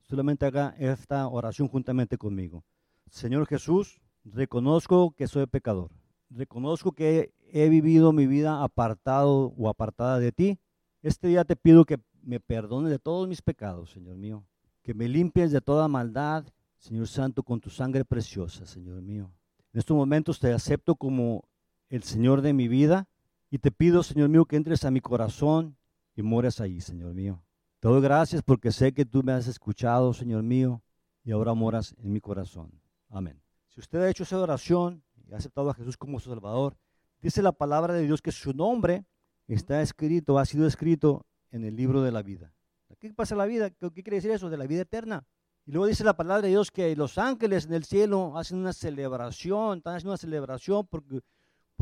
solamente 0.00 0.46
haga 0.46 0.74
esta 0.78 1.28
oración 1.28 1.68
juntamente 1.68 2.16
conmigo. 2.16 2.64
Señor 3.10 3.46
Jesús, 3.46 4.00
reconozco 4.24 5.10
que 5.10 5.28
soy 5.28 5.46
pecador 5.46 5.90
reconozco 6.34 6.92
que 6.92 7.34
he 7.52 7.68
vivido 7.68 8.12
mi 8.12 8.26
vida 8.26 8.62
apartado 8.62 9.52
o 9.56 9.68
apartada 9.68 10.18
de 10.18 10.32
ti. 10.32 10.58
Este 11.02 11.28
día 11.28 11.44
te 11.44 11.56
pido 11.56 11.84
que 11.84 11.98
me 12.22 12.40
perdones 12.40 12.90
de 12.90 12.98
todos 12.98 13.28
mis 13.28 13.42
pecados, 13.42 13.90
Señor 13.90 14.16
mío. 14.16 14.46
Que 14.82 14.94
me 14.94 15.08
limpies 15.08 15.52
de 15.52 15.60
toda 15.60 15.88
maldad, 15.88 16.44
Señor 16.78 17.06
Santo, 17.06 17.42
con 17.42 17.60
tu 17.60 17.70
sangre 17.70 18.04
preciosa, 18.04 18.66
Señor 18.66 19.02
mío. 19.02 19.30
En 19.72 19.80
estos 19.80 19.94
momentos 19.96 20.38
te 20.38 20.52
acepto 20.52 20.94
como 20.94 21.44
el 21.92 22.02
Señor 22.02 22.40
de 22.40 22.54
mi 22.54 22.68
vida 22.68 23.06
y 23.50 23.58
te 23.58 23.70
pido, 23.70 24.02
Señor 24.02 24.30
mío, 24.30 24.46
que 24.46 24.56
entres 24.56 24.84
a 24.84 24.90
mi 24.90 25.02
corazón 25.02 25.76
y 26.16 26.22
mores 26.22 26.58
ahí, 26.58 26.80
Señor 26.80 27.12
mío. 27.12 27.44
Te 27.80 27.88
doy 27.88 28.00
gracias 28.00 28.42
porque 28.42 28.72
sé 28.72 28.94
que 28.94 29.04
tú 29.04 29.22
me 29.22 29.32
has 29.32 29.46
escuchado, 29.46 30.14
Señor 30.14 30.42
mío, 30.42 30.82
y 31.22 31.32
ahora 31.32 31.52
moras 31.52 31.94
en 31.98 32.10
mi 32.10 32.20
corazón. 32.20 32.80
Amén. 33.10 33.42
Si 33.68 33.80
usted 33.80 33.98
ha 34.00 34.08
hecho 34.08 34.22
esa 34.22 34.38
oración, 34.38 35.04
ha 35.30 35.36
aceptado 35.36 35.68
a 35.68 35.74
Jesús 35.74 35.98
como 35.98 36.18
su 36.18 36.30
Salvador, 36.30 36.78
dice 37.20 37.42
la 37.42 37.52
palabra 37.52 37.92
de 37.92 38.06
Dios 38.06 38.22
que 38.22 38.32
su 38.32 38.54
nombre 38.54 39.04
está 39.46 39.82
escrito, 39.82 40.38
ha 40.38 40.46
sido 40.46 40.66
escrito 40.66 41.26
en 41.50 41.62
el 41.64 41.76
libro 41.76 42.00
de 42.00 42.10
la 42.10 42.22
vida. 42.22 42.54
¿Qué 42.98 43.12
pasa 43.12 43.34
en 43.34 43.38
la 43.38 43.46
vida? 43.46 43.68
¿Qué, 43.68 43.90
quiere 43.92 44.16
decir 44.16 44.30
eso? 44.30 44.48
De 44.48 44.56
la 44.56 44.66
vida 44.66 44.80
eterna. 44.80 45.26
Y 45.66 45.72
luego 45.72 45.88
dice 45.88 46.04
la 46.04 46.16
palabra 46.16 46.40
de 46.40 46.48
Dios 46.48 46.70
que 46.70 46.96
los 46.96 47.18
ángeles 47.18 47.66
en 47.66 47.74
el 47.74 47.84
cielo 47.84 48.38
hacen 48.38 48.56
una 48.56 48.72
celebración, 48.72 49.78
están 49.78 49.96
haciendo 49.96 50.12
una 50.12 50.16
celebración 50.16 50.86
porque, 50.86 51.20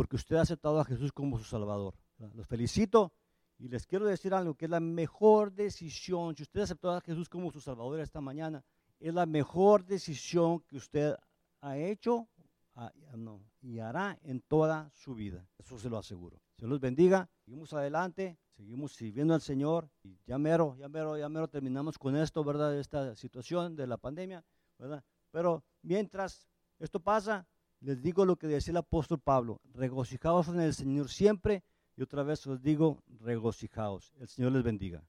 porque 0.01 0.16
usted 0.16 0.36
ha 0.36 0.40
aceptado 0.40 0.80
a 0.80 0.84
Jesús 0.84 1.12
como 1.12 1.38
su 1.38 1.44
Salvador. 1.44 1.94
Los 2.34 2.46
felicito 2.46 3.12
y 3.59 3.68
les 3.68 3.86
quiero 3.86 4.07
decir 4.07 4.32
algo, 4.32 4.55
que 4.55 4.64
es 4.64 4.70
la 4.70 4.80
mejor 4.80 5.53
decisión, 5.53 6.34
si 6.34 6.42
usted 6.42 6.62
aceptó 6.62 6.90
a 6.90 7.03
Jesús 7.03 7.28
como 7.28 7.51
su 7.51 7.61
Salvador 7.61 8.01
esta 8.01 8.22
mañana, 8.22 8.64
es 8.98 9.12
la 9.12 9.26
mejor 9.26 9.84
decisión 9.84 10.61
que 10.61 10.78
usted 10.78 11.14
ha 11.61 11.76
hecho 11.76 12.28
Ah, 12.82 12.92
y 13.61 13.78
hará 13.78 14.18
en 14.22 14.40
toda 14.40 14.90
su 14.94 15.14
vida. 15.14 15.46
Eso 15.59 15.78
se 15.78 15.90
lo 15.90 15.98
aseguro. 15.98 16.40
Dios 16.57 16.70
los 16.70 16.80
bendiga. 16.80 17.28
Seguimos 17.44 17.74
adelante, 17.74 18.38
seguimos 18.53 18.94
sirviendo 18.94 19.34
al 19.34 19.42
Señor. 19.42 19.90
Y 20.03 20.18
ya 20.24 20.38
mero, 20.38 20.76
ya 20.78 20.88
mero, 20.88 21.18
ya 21.18 21.28
mero 21.28 21.48
terminamos 21.48 21.98
con 21.98 22.16
esto, 22.16 22.42
¿verdad? 22.42 22.78
Esta 22.78 23.14
situación 23.16 23.76
de 23.76 23.86
la 23.86 23.98
pandemia, 23.98 24.42
¿verdad? 24.78 25.05
Pero 25.30 25.62
mientras 25.82 26.48
esto 26.78 27.01
pasa, 27.01 27.46
les 27.81 28.01
digo 28.03 28.24
lo 28.24 28.37
que 28.37 28.47
decía 28.47 28.72
el 28.72 28.76
apóstol 28.78 29.20
Pablo: 29.20 29.61
regocijaos 29.74 30.49
en 30.49 30.61
el 30.61 30.74
Señor 30.74 31.09
siempre. 31.09 31.64
Y 31.97 32.03
otra 32.03 32.22
vez 32.22 32.47
os 32.47 32.62
digo, 32.62 33.03
regocijaos. 33.20 34.14
El 34.20 34.28
Señor 34.28 34.53
les 34.53 34.62
bendiga. 34.62 35.05